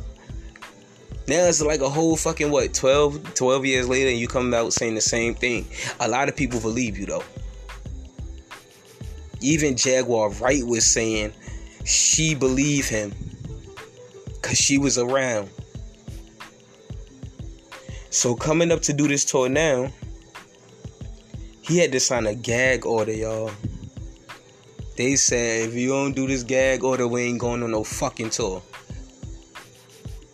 Now 1.28 1.44
it's 1.44 1.62
like 1.62 1.80
a 1.80 1.88
whole 1.88 2.16
fucking 2.16 2.50
what 2.50 2.74
12, 2.74 3.34
12 3.34 3.66
years 3.66 3.88
later, 3.88 4.10
and 4.10 4.18
you 4.18 4.26
come 4.28 4.52
out 4.54 4.72
saying 4.72 4.94
the 4.94 5.00
same 5.00 5.34
thing. 5.34 5.66
A 6.00 6.08
lot 6.08 6.28
of 6.28 6.36
people 6.36 6.60
believe 6.60 6.98
you 6.98 7.06
though. 7.06 7.24
Even 9.40 9.76
Jaguar 9.76 10.30
Wright 10.30 10.64
was 10.64 10.86
saying 10.90 11.32
she 11.84 12.34
believed 12.34 12.88
him 12.88 13.12
because 14.42 14.58
she 14.58 14.76
was 14.76 14.98
around. 14.98 15.48
So 18.10 18.34
coming 18.34 18.72
up 18.72 18.82
to 18.82 18.92
do 18.92 19.08
this 19.08 19.24
tour 19.24 19.48
now, 19.48 19.90
he 21.62 21.78
had 21.78 21.92
to 21.92 22.00
sign 22.00 22.26
a 22.26 22.34
gag 22.34 22.84
order, 22.84 23.12
y'all. 23.12 23.52
They 24.96 25.16
said 25.16 25.68
if 25.68 25.74
you 25.74 25.88
don't 25.88 26.12
do 26.12 26.26
this 26.26 26.42
gag 26.42 26.84
order, 26.84 27.08
we 27.08 27.22
ain't 27.22 27.38
going 27.38 27.62
on 27.62 27.70
no 27.70 27.84
fucking 27.84 28.30
tour. 28.30 28.62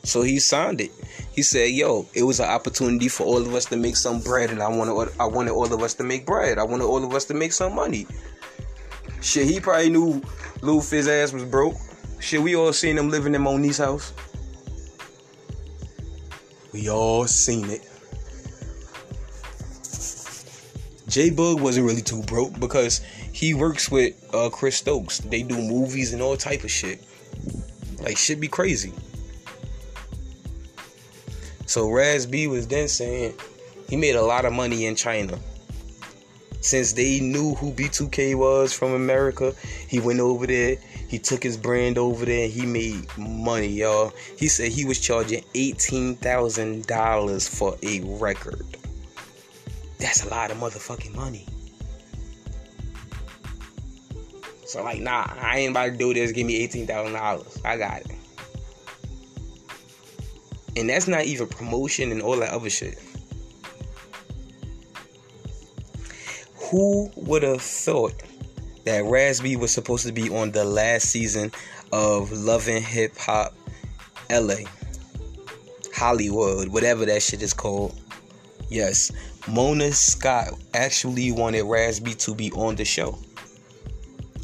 So 0.03 0.23
he 0.23 0.41
signed 0.41 0.81
it. 0.81 0.91
He 1.33 1.43
said, 1.43 1.71
"Yo, 1.71 2.09
it 2.15 2.25
was 2.25 2.41
an 2.41 2.49
opportunity 2.49 3.09
for 3.09 3.25
all 3.25 3.37
of 3.39 3.55
us 3.55 3.67
to 3.67 3.77
make 3.77 3.97
some 3.97 4.21
bread, 4.21 4.51
and 4.51 4.61
I 4.61 4.69
wanted, 4.69 5.13
I 5.21 5.27
wanted 5.27 5.53
all 5.53 5.73
of 5.73 5.83
us 5.83 5.95
to 5.95 6.03
make 6.03 6.27
bread. 6.27 6.59
I 6.59 6.65
wanted 6.65 6.87
all 6.87 7.05
of 7.05 7.15
us 7.15 7.27
to 7.27 7.35
make 7.35 7.53
some 7.53 7.75
money." 7.75 8.07
Shit, 9.21 9.47
he 9.47 9.61
probably 9.61 9.91
knew 9.91 10.23
Lil 10.63 10.81
Fizz 10.81 11.07
ass 11.07 11.33
was 11.33 11.45
broke. 11.45 11.77
Shit, 12.21 12.43
we 12.43 12.57
all 12.57 12.73
seen 12.73 12.99
him 12.99 13.11
living 13.11 13.35
in 13.35 13.43
Monique's 13.43 13.79
house. 13.79 14.13
We 16.73 16.91
all 16.91 17.27
seen 17.27 17.71
it. 17.71 17.89
J-Boog 21.09 21.61
wasn't 21.61 21.87
really 21.87 22.03
too 22.03 22.23
broke 22.25 22.61
because 22.61 23.01
he 23.33 23.55
works 23.55 23.91
with 23.91 24.15
uh, 24.35 24.51
Chris 24.51 24.77
Stokes. 24.77 25.19
They 25.19 25.43
do 25.43 25.57
movies 25.57 26.13
and 26.13 26.21
all 26.21 26.37
type 26.37 26.65
of 26.65 26.71
shit. 26.71 27.03
Like 28.01 28.19
shit 28.19 28.41
be 28.41 28.49
crazy. 28.49 28.93
So 31.67 31.91
Raz 31.91 32.27
B 32.27 32.47
was 32.47 32.67
then 32.67 32.89
saying 32.89 33.35
he 33.89 33.97
made 33.97 34.17
a 34.17 34.23
lot 34.23 34.45
of 34.45 34.53
money 34.53 34.87
in 34.87 34.95
China. 34.95 35.39
Since 36.61 36.93
they 36.93 37.21
knew 37.21 37.55
who 37.55 37.73
B2K 37.73 38.35
was 38.35 38.73
from 38.73 38.93
America, 38.93 39.55
he 39.89 40.01
went 40.01 40.21
over 40.21 40.47
there. 40.47 40.77
He 41.09 41.19
took 41.19 41.43
his 41.43 41.57
brand 41.57 41.97
over 41.97 42.27
there 42.27 42.47
he 42.49 42.67
made 42.67 43.09
money, 43.17 43.69
y'all. 43.69 44.13
He 44.39 44.47
said 44.47 44.71
he 44.71 44.85
was 44.85 45.01
charging 45.01 45.43
$18,000 45.55 47.49
for 47.49 47.77
a 47.83 48.01
record. 48.21 48.67
That's 49.99 50.25
a 50.25 50.29
lot 50.29 50.51
of 50.51 50.59
motherfucking 50.59 51.15
money. 51.15 51.47
So, 54.67 54.85
like, 54.85 55.01
nah, 55.01 55.27
I 55.41 55.61
ain't 55.61 55.71
about 55.71 55.87
to 55.87 55.97
do 55.97 56.13
this. 56.13 56.31
Give 56.31 56.47
me 56.47 56.69
$18,000. 56.69 57.65
I 57.65 57.79
got 57.79 58.03
it. 58.03 58.11
And 60.77 60.91
that's 60.91 61.09
not 61.09 61.25
even 61.25 61.49
promotion 61.49 62.13
and 62.13 62.21
all 62.21 62.37
that 62.37 62.51
other 62.51 62.69
shit. 62.69 62.99
Who 66.71 67.11
would 67.17 67.43
have 67.45 67.63
thought 67.63 68.23
that 68.89 69.41
B 69.43 69.57
was 69.57 69.71
supposed 69.71 70.07
to 70.07 70.13
be 70.13 70.31
on 70.31 70.51
the 70.51 70.65
last 70.65 71.11
season 71.11 71.53
of 71.93 72.33
Love 72.33 72.65
& 72.65 72.67
Hip 72.67 73.17
Hop 73.19 73.55
LA? 74.31 74.65
Hollywood, 75.95 76.69
whatever 76.69 77.05
that 77.07 77.23
shit 77.23 77.43
is 77.43 77.53
called. 77.53 77.95
Yes, 78.71 79.13
Mona 79.47 79.93
Scott 79.93 80.55
actually 80.73 81.33
wanted 81.33 81.65
B 82.03 82.15
to 82.15 82.35
be 82.35 82.51
on 82.53 82.77
the 82.77 82.85
show. 82.85 83.19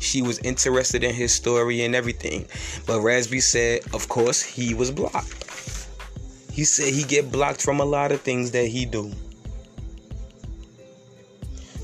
She 0.01 0.21
was 0.21 0.39
interested 0.41 1.03
in 1.05 1.15
his 1.15 1.33
story 1.33 1.83
and 1.83 1.95
everything. 1.95 2.47
But 2.87 3.03
B 3.03 3.41
said, 3.41 3.81
of 3.95 4.09
course, 4.09 4.43
he 4.43 4.75
was 4.75 4.91
blocked. 4.91 5.89
He 6.53 6.65
said 6.65 6.93
he 6.93 7.05
get 7.05 7.33
blocked 7.33 7.63
from 7.63 7.81
a 7.81 7.85
lot 7.85 8.13
of 8.13 8.21
things 8.21 8.51
that 8.51 8.67
he 8.67 8.85
do. 8.85 9.11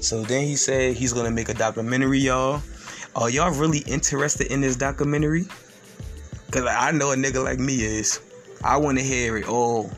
So 0.01 0.23
then 0.23 0.47
he 0.47 0.57
said 0.57 0.97
he's 0.97 1.13
gonna 1.13 1.31
make 1.31 1.51
a 1.51 1.55
documentary, 1.55 2.21
y'all. 2.21 2.63
Are 3.15 3.29
y'all 3.29 3.53
really 3.53 3.81
interested 3.81 4.51
in 4.51 4.63
this 4.63 4.77
documentary? 4.77 5.45
Cause 6.51 6.65
I 6.67 6.91
know 6.91 7.13
a 7.13 7.17
nigga 7.17 7.45
like 7.45 7.59
me 7.59 7.75
is. 7.75 8.21
I 8.65 8.79
want 8.79 8.99
to 8.99 9.05
hear 9.05 9.37
it 9.37 9.47
all. 9.49 9.91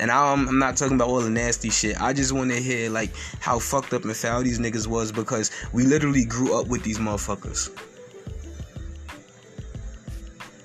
And 0.00 0.10
I'm, 0.10 0.48
I'm 0.48 0.58
not 0.58 0.76
talking 0.76 0.96
about 0.96 1.08
all 1.08 1.20
the 1.20 1.30
nasty 1.30 1.70
shit. 1.70 2.00
I 2.00 2.12
just 2.12 2.32
want 2.32 2.50
to 2.50 2.60
hear 2.60 2.90
like 2.90 3.14
how 3.40 3.60
fucked 3.60 3.92
up 3.92 4.04
and 4.04 4.16
foul 4.16 4.42
these 4.42 4.58
niggas 4.58 4.88
was 4.88 5.12
because 5.12 5.50
we 5.72 5.84
literally 5.84 6.24
grew 6.24 6.58
up 6.58 6.66
with 6.66 6.82
these 6.82 6.98
motherfuckers. 6.98 7.70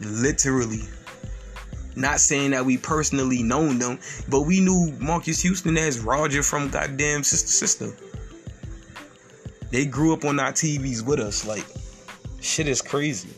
Literally. 0.01 0.81
Not 1.95 2.19
saying 2.19 2.51
that 2.51 2.65
we 2.65 2.77
personally 2.77 3.43
known 3.43 3.77
them, 3.77 3.99
but 4.27 4.41
we 4.41 4.59
knew 4.59 4.91
Marques 4.99 5.41
Houston 5.41 5.77
as 5.77 5.99
Roger 5.99 6.41
from 6.41 6.69
goddamn 6.69 7.23
Sister 7.23 7.47
Sister. 7.49 8.08
They 9.71 9.85
grew 9.85 10.13
up 10.13 10.25
on 10.25 10.39
our 10.39 10.51
TVs 10.51 11.05
with 11.05 11.19
us. 11.19 11.45
Like, 11.45 11.65
shit 12.41 12.67
is 12.67 12.81
crazy. 12.81 13.29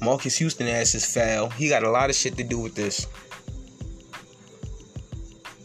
Marques 0.00 0.36
Houston 0.36 0.68
ass 0.68 0.94
is 0.94 1.04
foul. 1.04 1.50
He 1.50 1.68
got 1.68 1.82
a 1.82 1.90
lot 1.90 2.10
of 2.10 2.16
shit 2.16 2.36
to 2.36 2.44
do 2.44 2.58
with 2.58 2.74
this. 2.74 3.06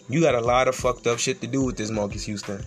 You 0.10 0.22
got 0.22 0.36
a 0.36 0.42
lot 0.42 0.68
of 0.68 0.76
fucked 0.76 1.08
up 1.08 1.20
shit 1.20 1.40
to 1.42 1.48
do 1.48 1.64
with 1.64 1.78
this, 1.78 1.90
Marques 1.90 2.24
Houston. 2.24 2.64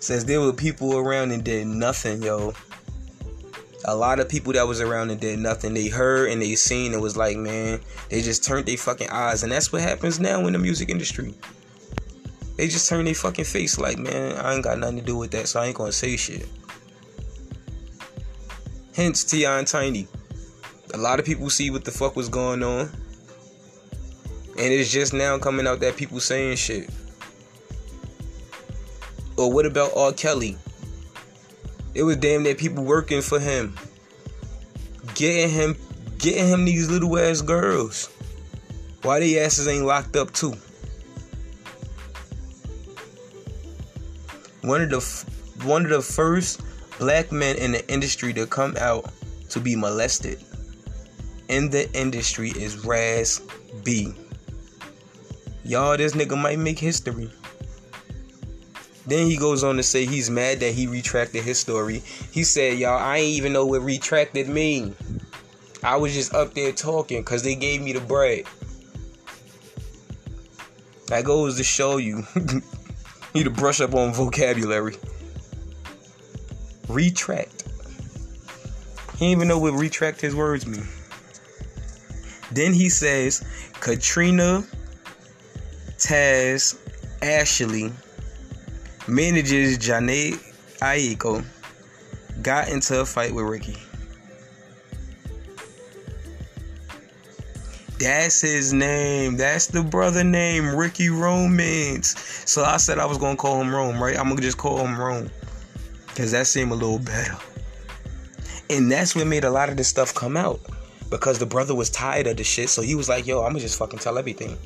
Says 0.00 0.24
there 0.24 0.40
were 0.40 0.52
people 0.52 0.96
around 0.96 1.32
and 1.32 1.42
did 1.42 1.66
nothing, 1.66 2.22
yo. 2.22 2.52
A 3.86 3.94
lot 3.94 4.20
of 4.20 4.28
people 4.28 4.52
that 4.52 4.66
was 4.66 4.80
around 4.80 5.10
and 5.10 5.20
did 5.20 5.38
nothing. 5.38 5.74
They 5.74 5.88
heard 5.88 6.30
and 6.30 6.40
they 6.40 6.54
seen 6.54 6.92
and 6.92 7.02
was 7.02 7.16
like, 7.16 7.36
man, 7.36 7.80
they 8.08 8.22
just 8.22 8.44
turned 8.44 8.66
their 8.66 8.76
fucking 8.76 9.10
eyes. 9.10 9.42
And 9.42 9.52
that's 9.52 9.72
what 9.72 9.82
happens 9.82 10.20
now 10.20 10.46
in 10.46 10.52
the 10.52 10.58
music 10.58 10.88
industry. 10.88 11.34
They 12.56 12.68
just 12.68 12.88
turn 12.88 13.04
their 13.04 13.14
fucking 13.14 13.44
face 13.44 13.78
like, 13.78 13.98
man, 13.98 14.36
I 14.36 14.54
ain't 14.54 14.64
got 14.64 14.78
nothing 14.78 14.98
to 14.98 15.02
do 15.02 15.16
with 15.16 15.32
that, 15.32 15.48
so 15.48 15.60
I 15.60 15.66
ain't 15.66 15.76
gonna 15.76 15.92
say 15.92 16.16
shit. 16.16 16.48
Hence, 18.94 19.24
T.I. 19.24 19.58
and 19.58 19.66
Tiny. 19.66 20.06
A 20.92 20.98
lot 20.98 21.18
of 21.18 21.26
people 21.26 21.50
see 21.50 21.70
what 21.70 21.84
the 21.84 21.90
fuck 21.90 22.14
was 22.14 22.28
going 22.28 22.62
on. 22.62 22.88
And 24.56 24.72
it's 24.72 24.92
just 24.92 25.12
now 25.12 25.36
coming 25.38 25.66
out 25.66 25.80
that 25.80 25.96
people 25.96 26.20
saying 26.20 26.56
shit. 26.56 26.88
Or 29.36 29.52
what 29.52 29.66
about 29.66 29.96
R. 29.96 30.12
Kelly? 30.12 30.56
It 31.94 32.04
was 32.04 32.16
damn 32.18 32.44
near 32.44 32.54
people 32.54 32.84
working 32.84 33.20
for 33.20 33.40
him. 33.40 33.76
Getting 35.14 35.50
him 35.50 35.76
getting 36.18 36.46
him 36.46 36.64
these 36.64 36.88
little 36.88 37.18
ass 37.18 37.40
girls. 37.40 38.06
Why 39.02 39.20
they 39.20 39.40
asses 39.40 39.66
ain't 39.66 39.84
locked 39.84 40.14
up 40.16 40.32
too? 40.32 40.54
One 44.64 44.80
of 44.80 44.88
the 44.88 45.66
one 45.66 45.84
of 45.84 45.90
the 45.90 46.00
first 46.00 46.62
black 46.98 47.30
men 47.30 47.56
in 47.56 47.72
the 47.72 47.86
industry 47.92 48.32
to 48.32 48.46
come 48.46 48.74
out 48.80 49.12
to 49.50 49.60
be 49.60 49.76
molested 49.76 50.42
in 51.48 51.68
the 51.68 51.92
industry 51.92 52.48
is 52.48 52.82
Raz 52.82 53.42
B. 53.84 54.14
Y'all, 55.64 55.98
this 55.98 56.14
nigga 56.14 56.40
might 56.40 56.58
make 56.58 56.78
history. 56.78 57.30
Then 59.06 59.26
he 59.26 59.36
goes 59.36 59.62
on 59.62 59.76
to 59.76 59.82
say 59.82 60.06
he's 60.06 60.30
mad 60.30 60.60
that 60.60 60.72
he 60.72 60.86
retracted 60.86 61.44
his 61.44 61.58
story. 61.58 62.02
He 62.32 62.42
said, 62.42 62.78
Y'all, 62.78 62.98
I 62.98 63.18
ain't 63.18 63.36
even 63.36 63.52
know 63.52 63.66
what 63.66 63.82
retracted 63.82 64.48
mean. 64.48 64.96
I 65.82 65.96
was 65.96 66.14
just 66.14 66.32
up 66.32 66.54
there 66.54 66.72
talking 66.72 67.20
because 67.20 67.42
they 67.42 67.54
gave 67.54 67.82
me 67.82 67.92
the 67.92 68.00
bread. 68.00 68.44
That 71.08 71.24
goes 71.26 71.58
to 71.58 71.64
show 71.64 71.98
you. 71.98 72.26
need 73.38 73.44
to 73.44 73.50
brush 73.50 73.80
up 73.80 73.94
on 73.94 74.12
vocabulary. 74.12 74.96
Retract. 76.88 77.64
He 79.18 79.32
even 79.32 79.48
know 79.48 79.58
what 79.58 79.72
retract 79.72 80.20
his 80.20 80.34
words 80.34 80.66
mean. 80.66 80.86
Then 82.52 82.72
he 82.72 82.88
says 82.88 83.44
Katrina 83.80 84.64
Taz 85.98 86.78
Ashley 87.22 87.92
manages 89.08 89.78
Jhené 89.78 90.34
Aiko 90.78 91.44
got 92.42 92.68
into 92.68 93.00
a 93.00 93.06
fight 93.06 93.34
with 93.34 93.46
Ricky. 93.46 93.76
That's 97.98 98.40
his 98.40 98.72
name. 98.72 99.36
That's 99.36 99.66
the 99.68 99.82
brother 99.82 100.24
name, 100.24 100.74
Ricky 100.74 101.10
Romance. 101.10 102.14
So 102.44 102.64
I 102.64 102.76
said 102.78 102.98
I 102.98 103.06
was 103.06 103.18
gonna 103.18 103.36
call 103.36 103.60
him 103.60 103.74
Rome, 103.74 104.02
right? 104.02 104.18
I'm 104.18 104.28
gonna 104.28 104.40
just 104.40 104.58
call 104.58 104.78
him 104.78 104.98
Rome. 104.98 105.30
Cause 106.16 106.32
that 106.32 106.46
seemed 106.46 106.70
a 106.70 106.74
little 106.74 106.98
better. 106.98 107.36
And 108.70 108.90
that's 108.90 109.14
what 109.14 109.26
made 109.26 109.44
a 109.44 109.50
lot 109.50 109.68
of 109.68 109.76
this 109.76 109.88
stuff 109.88 110.14
come 110.14 110.36
out. 110.36 110.60
Because 111.10 111.38
the 111.38 111.46
brother 111.46 111.74
was 111.74 111.90
tired 111.90 112.26
of 112.26 112.36
the 112.36 112.44
shit. 112.44 112.68
So 112.68 112.82
he 112.82 112.94
was 112.94 113.08
like, 113.08 113.26
yo, 113.26 113.42
I'm 113.42 113.50
gonna 113.50 113.60
just 113.60 113.78
fucking 113.78 113.98
tell 113.98 114.18
everything. 114.18 114.56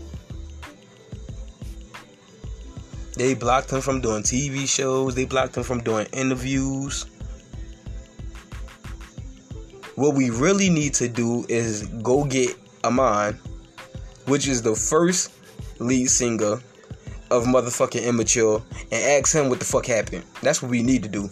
They 3.16 3.34
blocked 3.34 3.72
him 3.72 3.80
from 3.80 4.00
doing 4.00 4.22
TV 4.22 4.68
shows. 4.68 5.14
They 5.14 5.24
blocked 5.24 5.56
him 5.56 5.64
from 5.64 5.82
doing 5.82 6.06
interviews. 6.12 7.06
What 9.96 10.14
we 10.14 10.30
really 10.30 10.70
need 10.70 10.94
to 10.94 11.08
do 11.08 11.44
is 11.48 11.88
go 11.88 12.24
get 12.24 12.56
Amon, 12.84 13.38
which 14.26 14.46
is 14.48 14.62
the 14.62 14.74
first 14.74 15.32
lead 15.78 16.06
singer 16.06 16.60
of 17.30 17.44
motherfucking 17.44 18.04
Immature, 18.04 18.62
and 18.90 19.22
ask 19.22 19.34
him 19.34 19.48
what 19.48 19.58
the 19.58 19.64
fuck 19.64 19.86
happened. 19.86 20.24
That's 20.42 20.62
what 20.62 20.70
we 20.70 20.82
need 20.82 21.02
to 21.02 21.08
do. 21.08 21.28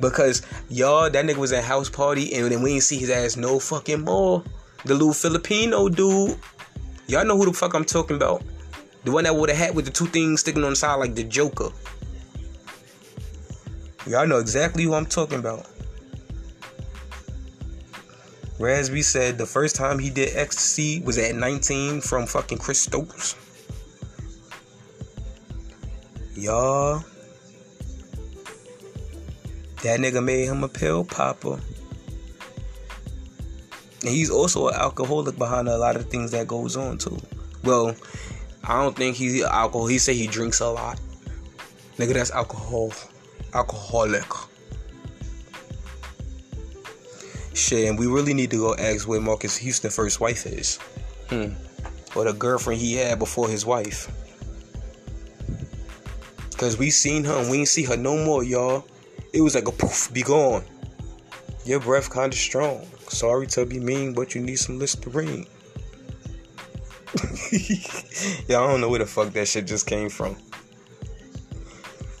Because 0.00 0.42
y'all, 0.68 1.08
that 1.08 1.24
nigga 1.24 1.36
was 1.36 1.52
at 1.52 1.64
house 1.64 1.88
party 1.88 2.34
and 2.34 2.50
then 2.50 2.62
we 2.62 2.72
ain't 2.74 2.82
see 2.82 2.98
his 2.98 3.10
ass 3.10 3.36
no 3.36 3.58
fucking 3.58 4.00
more. 4.00 4.42
The 4.84 4.94
little 4.94 5.14
Filipino 5.14 5.88
dude. 5.88 6.36
Y'all 7.06 7.24
know 7.24 7.36
who 7.36 7.46
the 7.46 7.52
fuck 7.52 7.74
I'm 7.74 7.84
talking 7.84 8.16
about. 8.16 8.42
The 9.04 9.12
one 9.12 9.24
that 9.24 9.34
wore 9.34 9.46
the 9.46 9.54
hat 9.54 9.74
with 9.74 9.84
the 9.84 9.90
two 9.90 10.06
things 10.06 10.40
sticking 10.40 10.64
on 10.64 10.70
the 10.70 10.76
side 10.76 10.96
like 10.96 11.14
the 11.14 11.22
Joker. 11.22 11.68
Y'all 14.06 14.26
know 14.26 14.38
exactly 14.38 14.82
who 14.82 14.94
I'm 14.94 15.06
talking 15.06 15.38
about. 15.38 15.68
B 18.62 19.02
said 19.02 19.38
the 19.38 19.46
first 19.46 19.74
time 19.74 19.98
he 19.98 20.08
did 20.08 20.36
ecstasy 20.36 21.00
was 21.00 21.18
at 21.18 21.34
19 21.34 22.00
from 22.00 22.26
fucking 22.26 22.58
Chris 22.58 22.80
Stokes. 22.80 23.34
Y'all. 26.36 27.04
That 29.82 29.98
nigga 29.98 30.22
made 30.22 30.46
him 30.46 30.62
a 30.62 30.68
pill 30.68 31.04
popper. 31.04 31.58
And 34.02 34.10
he's 34.10 34.30
also 34.30 34.68
an 34.68 34.74
alcoholic 34.74 35.36
behind 35.36 35.68
a 35.68 35.76
lot 35.76 35.96
of 35.96 36.06
things 36.06 36.30
that 36.30 36.46
goes 36.46 36.76
on 36.76 36.98
too. 36.98 37.18
Well, 37.64 37.96
I 38.62 38.80
don't 38.80 38.96
think 38.96 39.16
he's 39.16 39.42
alcohol. 39.42 39.88
He 39.88 39.98
say 39.98 40.14
he 40.14 40.28
drinks 40.28 40.60
a 40.60 40.68
lot. 40.68 41.00
Nigga, 41.96 42.14
that's 42.14 42.30
alcohol. 42.30 42.92
Alcoholic. 43.54 44.51
Shit, 47.54 47.88
and 47.88 47.98
we 47.98 48.06
really 48.06 48.34
need 48.34 48.50
to 48.50 48.56
go 48.56 48.74
ask 48.74 49.06
where 49.06 49.20
Marques 49.20 49.56
Houston 49.56 49.90
first 49.90 50.20
wife 50.20 50.46
is. 50.46 50.78
Hmm. 51.28 51.52
Or 52.16 52.24
the 52.24 52.32
girlfriend 52.32 52.80
he 52.80 52.94
had 52.96 53.18
before 53.18 53.48
his 53.48 53.66
wife. 53.66 54.10
Cause 56.56 56.78
we 56.78 56.90
seen 56.90 57.24
her 57.24 57.34
and 57.34 57.50
we 57.50 57.58
ain't 57.58 57.68
see 57.68 57.82
her 57.84 57.96
no 57.96 58.16
more, 58.16 58.44
y'all. 58.44 58.86
It 59.32 59.40
was 59.40 59.54
like 59.54 59.66
a 59.66 59.72
poof, 59.72 60.12
be 60.12 60.22
gone. 60.22 60.64
Your 61.64 61.80
breath 61.80 62.12
kinda 62.12 62.36
strong. 62.36 62.86
Sorry 63.08 63.46
to 63.48 63.66
be 63.66 63.80
mean, 63.80 64.14
but 64.14 64.34
you 64.34 64.40
need 64.40 64.56
some 64.56 64.78
Listerine. 64.78 65.46
I 67.52 68.46
don't 68.48 68.80
know 68.80 68.88
where 68.88 69.00
the 69.00 69.06
fuck 69.06 69.32
that 69.32 69.48
shit 69.48 69.66
just 69.66 69.86
came 69.86 70.08
from. 70.08 70.36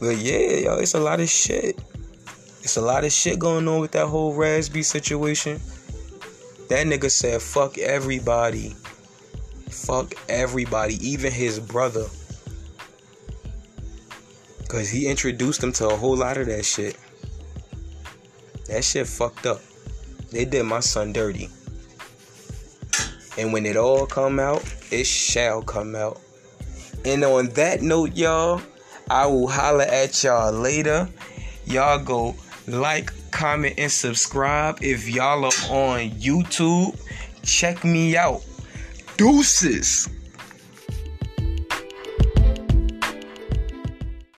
But 0.00 0.16
yeah, 0.16 0.56
y'all, 0.56 0.78
it's 0.78 0.94
a 0.94 1.00
lot 1.00 1.20
of 1.20 1.28
shit. 1.28 1.78
It's 2.62 2.76
a 2.76 2.80
lot 2.80 3.04
of 3.04 3.12
shit 3.12 3.40
going 3.40 3.66
on 3.66 3.80
with 3.80 3.90
that 3.92 4.06
whole 4.06 4.34
Raz 4.34 4.68
B 4.68 4.82
situation. 4.82 5.60
That 6.68 6.86
nigga 6.86 7.10
said, 7.10 7.42
fuck 7.42 7.76
everybody. 7.76 8.74
Fuck 9.68 10.14
everybody, 10.28 10.94
even 11.06 11.32
his 11.32 11.58
brother. 11.58 12.06
Cause 14.68 14.88
he 14.88 15.08
introduced 15.08 15.62
him 15.62 15.72
to 15.72 15.88
a 15.88 15.96
whole 15.96 16.16
lot 16.16 16.38
of 16.38 16.46
that 16.46 16.64
shit. 16.64 16.96
That 18.68 18.84
shit 18.84 19.06
fucked 19.06 19.44
up. 19.44 19.60
They 20.30 20.44
did 20.44 20.62
my 20.62 20.80
son 20.80 21.12
dirty. 21.12 21.50
And 23.36 23.52
when 23.52 23.66
it 23.66 23.76
all 23.76 24.06
come 24.06 24.38
out, 24.38 24.62
it 24.90 25.06
shall 25.06 25.62
come 25.62 25.94
out. 25.94 26.20
And 27.04 27.24
on 27.24 27.48
that 27.48 27.82
note, 27.82 28.14
y'all, 28.14 28.62
I 29.10 29.26
will 29.26 29.48
holler 29.48 29.84
at 29.84 30.22
y'all 30.22 30.52
later. 30.52 31.08
Y'all 31.66 31.98
go 31.98 32.34
like, 32.66 33.12
comment, 33.30 33.74
and 33.78 33.90
subscribe. 33.90 34.78
If 34.82 35.08
y'all 35.08 35.44
are 35.44 35.52
on 35.70 36.10
YouTube, 36.10 36.98
check 37.42 37.84
me 37.84 38.16
out. 38.16 38.42
Deuces. 39.16 40.08